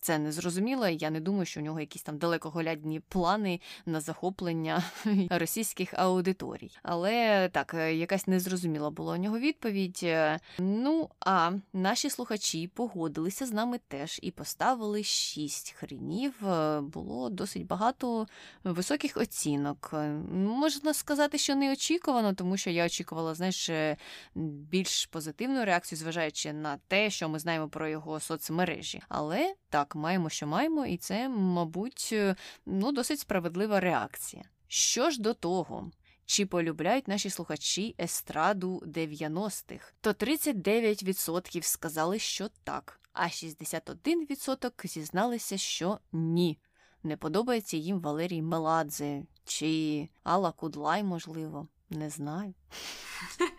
це 0.00 0.18
не 0.18 0.32
зрозуміло. 0.32 0.88
Я 0.88 1.10
не 1.10 1.20
думаю, 1.20 1.46
що 1.46 1.60
у 1.60 1.62
нього 1.62 1.80
якісь 1.80 2.02
там 2.02 2.18
далекоглядні 2.18 3.00
плани 3.00 3.60
на 3.86 4.00
захоплення 4.00 4.82
російських 5.30 5.94
аудиторій. 5.94 6.70
Але 6.82 7.48
так, 7.48 7.74
е, 7.74 7.94
якась 7.94 8.26
незрозуміла 8.26 8.90
була 8.90 9.14
у 9.14 9.16
нього 9.16 9.38
відповідь. 9.38 10.00
Е, 10.02 10.38
ну 10.58 11.08
а 11.20 11.52
наші 11.72 12.10
слухачі 12.10 12.68
погодилися 12.68 13.46
з 13.46 13.52
нами 13.52 13.80
теж 13.88 14.20
і 14.22 14.30
поставили 14.30 15.02
шість 15.02 15.70
хренів. 15.72 16.48
Е, 16.48 16.80
було 16.80 17.30
досить 17.30 17.66
багато 17.66 18.26
високих 18.64 19.16
оцінок. 19.16 19.94
Можна 20.32 20.94
сказати, 20.94 21.38
що 21.38 21.54
неочікувано, 21.54 22.34
тому 22.34 22.56
що 22.56 22.70
я 22.70 22.86
очікувала, 22.86 23.34
знаєш, 23.34 23.70
більш 24.34 25.06
позитивну 25.06 25.64
реакцію, 25.64 25.98
зважаючи 25.98 26.52
на 26.52 26.78
те, 26.88 27.10
що 27.10 27.28
ми 27.28 27.38
знаємо 27.38 27.68
про 27.68 27.88
його 27.88 28.20
соцмережі. 28.20 29.02
Але 29.08 29.54
так 29.68 29.89
так, 29.90 29.96
маємо, 29.96 30.30
що 30.30 30.46
маємо, 30.46 30.86
і 30.86 30.96
це, 30.96 31.28
мабуть, 31.28 32.10
е, 32.12 32.36
ну, 32.66 32.92
досить 32.92 33.20
справедлива 33.20 33.80
реакція. 33.80 34.44
Що 34.68 35.10
ж 35.10 35.20
до 35.20 35.34
того, 35.34 35.90
чи 36.26 36.46
полюбляють 36.46 37.08
наші 37.08 37.30
слухачі 37.30 37.94
естраду 38.00 38.82
90-х, 38.86 39.92
то 40.00 40.10
39% 40.10 41.62
сказали, 41.62 42.18
що 42.18 42.48
так, 42.64 43.00
а 43.12 43.24
61% 43.24 44.86
зізналися, 44.86 45.58
що 45.58 45.98
ні. 46.12 46.58
Не 47.02 47.16
подобається 47.16 47.76
їм 47.76 48.00
Валерій 48.00 48.42
Меладзе 48.42 49.22
чи 49.44 50.08
Алла 50.22 50.52
Кудлай, 50.52 51.02
можливо, 51.02 51.68
не 51.90 52.10
знаю. 52.10 52.54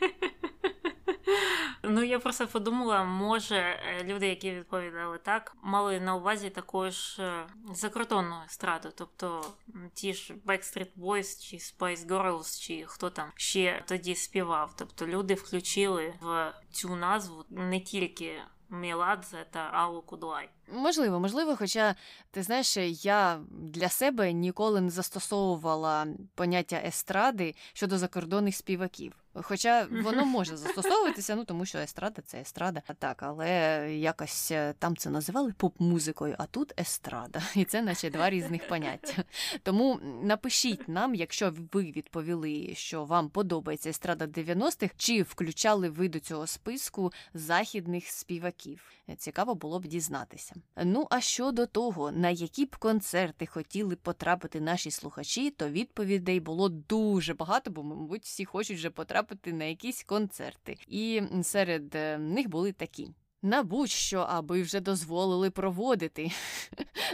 Ну 1.93 2.03
я 2.03 2.19
просто 2.19 2.47
подумала, 2.47 3.03
може 3.03 3.55
е, 3.55 4.03
люди, 4.03 4.27
які 4.27 4.51
відповідали 4.51 5.17
так, 5.17 5.55
мали 5.63 5.99
на 5.99 6.15
увазі 6.15 6.49
також 6.49 7.19
е, 7.19 7.47
закордонну 7.73 8.35
естраду, 8.45 8.89
тобто 8.95 9.45
ті 9.93 10.13
ж 10.13 10.33
Backstreet 10.33 10.97
Boys 10.97 11.41
чи 11.43 11.57
Spice 11.57 12.07
Girls, 12.07 12.61
чи 12.61 12.85
хто 12.87 13.09
там 13.09 13.31
ще 13.35 13.83
тоді 13.87 14.15
співав. 14.15 14.73
Тобто 14.77 15.07
люди 15.07 15.33
включили 15.33 16.13
в 16.21 16.53
цю 16.71 16.95
назву 16.95 17.45
не 17.49 17.79
тільки 17.79 18.41
Міладзе 18.69 19.45
та 19.51 19.59
Аллу 19.59 20.01
Кудлай. 20.01 20.49
Можливо, 20.73 21.19
можливо, 21.19 21.55
хоча 21.55 21.95
ти 22.31 22.43
знаєш, 22.43 22.77
я 23.03 23.39
для 23.49 23.89
себе 23.89 24.33
ніколи 24.33 24.81
не 24.81 24.89
застосовувала 24.89 26.07
поняття 26.35 26.81
естради 26.85 27.55
щодо 27.73 27.97
закордонних 27.97 28.55
співаків. 28.55 29.13
Хоча 29.33 29.87
воно 29.91 30.25
може 30.35 30.57
застосовуватися, 30.57 31.35
ну 31.35 31.45
тому 31.45 31.65
що 31.65 31.77
естрада 31.77 32.21
це 32.25 32.41
естрада. 32.41 32.81
Так, 32.99 33.23
але 33.23 33.49
якось 33.95 34.51
е, 34.51 34.73
там 34.79 34.97
це 34.97 35.09
називали 35.09 35.53
поп-музикою, 35.57 36.35
а 36.37 36.45
тут 36.45 36.79
естрада, 36.79 37.41
і 37.55 37.65
це 37.65 37.81
наче 37.81 38.09
два 38.09 38.29
різних 38.29 38.67
поняття. 38.67 39.23
Тому 39.63 39.99
напишіть 40.23 40.89
нам, 40.89 41.15
якщо 41.15 41.53
ви 41.71 41.83
відповіли, 41.83 42.73
що 42.75 43.05
вам 43.05 43.29
подобається 43.29 43.89
естрада 43.89 44.25
90-х, 44.25 44.93
чи 44.97 45.23
включали 45.23 45.89
ви 45.89 46.09
до 46.09 46.19
цього 46.19 46.47
списку 46.47 47.11
західних 47.33 48.07
співаків. 48.07 48.91
Цікаво 49.17 49.55
було 49.55 49.79
б 49.79 49.87
дізнатися. 49.87 50.55
Ну 50.83 51.07
а 51.09 51.21
щодо 51.21 51.65
того, 51.65 52.11
на 52.11 52.29
які 52.29 52.65
б 52.65 52.75
концерти 52.75 53.45
хотіли 53.45 53.95
потрапити 53.95 54.61
наші 54.61 54.91
слухачі, 54.91 55.51
то 55.51 55.69
відповідей 55.69 56.39
було 56.39 56.69
дуже 56.69 57.33
багато, 57.33 57.71
бо, 57.71 57.83
мабуть, 57.83 58.23
всі 58.23 58.45
хочуть 58.45 58.77
вже 58.77 58.89
потрапити 58.89 59.53
на 59.53 59.65
якісь 59.65 60.03
концерти. 60.03 60.77
І 60.87 61.21
серед 61.43 61.95
е, 61.95 62.17
них 62.17 62.49
були 62.49 62.71
такі. 62.71 63.09
На 63.41 63.63
будь-що, 63.63 64.19
аби 64.19 64.61
вже 64.61 64.79
дозволили 64.79 65.49
проводити. 65.49 66.31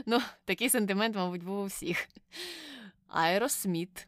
Ну, 0.05 0.19
такий 0.45 0.69
сентимент, 0.69 1.15
мабуть, 1.15 1.43
був 1.43 1.59
у 1.59 1.65
всіх. 1.65 2.07
Аеросміт, 3.07 4.07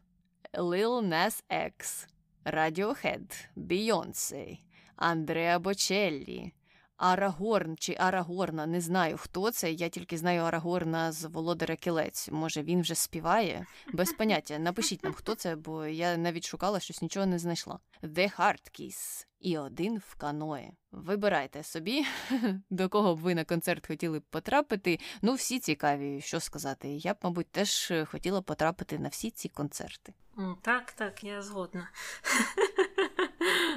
Lil 0.52 1.08
Nas 1.08 1.42
X, 1.50 2.06
Radiohead, 2.44 3.48
Beyoncé, 3.56 4.58
Андреа 4.96 5.58
Бочеллі, 5.58 6.52
Арагорн 7.00 7.76
чи 7.76 7.96
Арагорна, 7.98 8.66
не 8.66 8.80
знаю, 8.80 9.16
хто 9.16 9.50
це. 9.50 9.72
Я 9.72 9.88
тільки 9.88 10.18
знаю 10.18 10.42
Арагорна 10.42 11.12
з 11.12 11.24
Володаря 11.24 11.76
Кілець. 11.76 12.28
Може, 12.32 12.62
він 12.62 12.80
вже 12.80 12.94
співає? 12.94 13.66
Без 13.92 14.12
поняття. 14.12 14.58
Напишіть 14.58 15.04
нам, 15.04 15.12
хто 15.12 15.34
це, 15.34 15.56
бо 15.56 15.86
я 15.86 16.16
навіть 16.16 16.46
шукала 16.46 16.80
щось, 16.80 17.02
нічого 17.02 17.26
не 17.26 17.38
знайшла. 17.38 17.78
The 18.02 18.38
Hard 18.38 18.80
Kiss 18.80 19.26
і 19.40 19.58
один 19.58 19.98
в 19.98 20.14
каное. 20.14 20.70
Вибирайте 20.92 21.62
собі, 21.62 22.04
до 22.70 22.88
кого 22.88 23.16
б 23.16 23.18
ви 23.18 23.34
на 23.34 23.44
концерт 23.44 23.86
хотіли 23.86 24.18
б 24.18 24.22
потрапити. 24.22 24.98
Ну, 25.22 25.34
всі 25.34 25.58
цікаві, 25.58 26.20
що 26.20 26.40
сказати. 26.40 26.88
Я 26.88 27.14
б, 27.14 27.16
мабуть, 27.22 27.50
теж 27.50 27.92
хотіла 28.06 28.42
потрапити 28.42 28.98
на 28.98 29.08
всі 29.08 29.30
ці 29.30 29.48
концерти. 29.48 30.14
Так, 30.62 30.92
так, 30.92 31.24
я 31.24 31.42
згодна. 31.42 31.88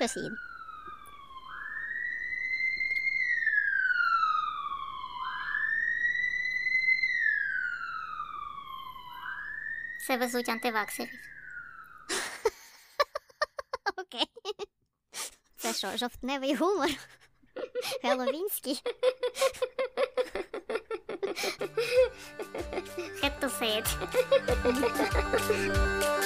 Proceed. 0.00 0.53
Це 10.06 10.16
везуть 10.16 10.48
антиваксерів. 10.48 11.18
Окей. 13.96 14.26
Це 15.56 15.74
що, 15.74 15.96
жовтневий 15.96 16.54
гумор? 16.54 16.90
Геловінський? 18.02 18.82
Had 23.22 23.40
to 23.40 23.48
say 23.58 23.82
it. 23.82 23.88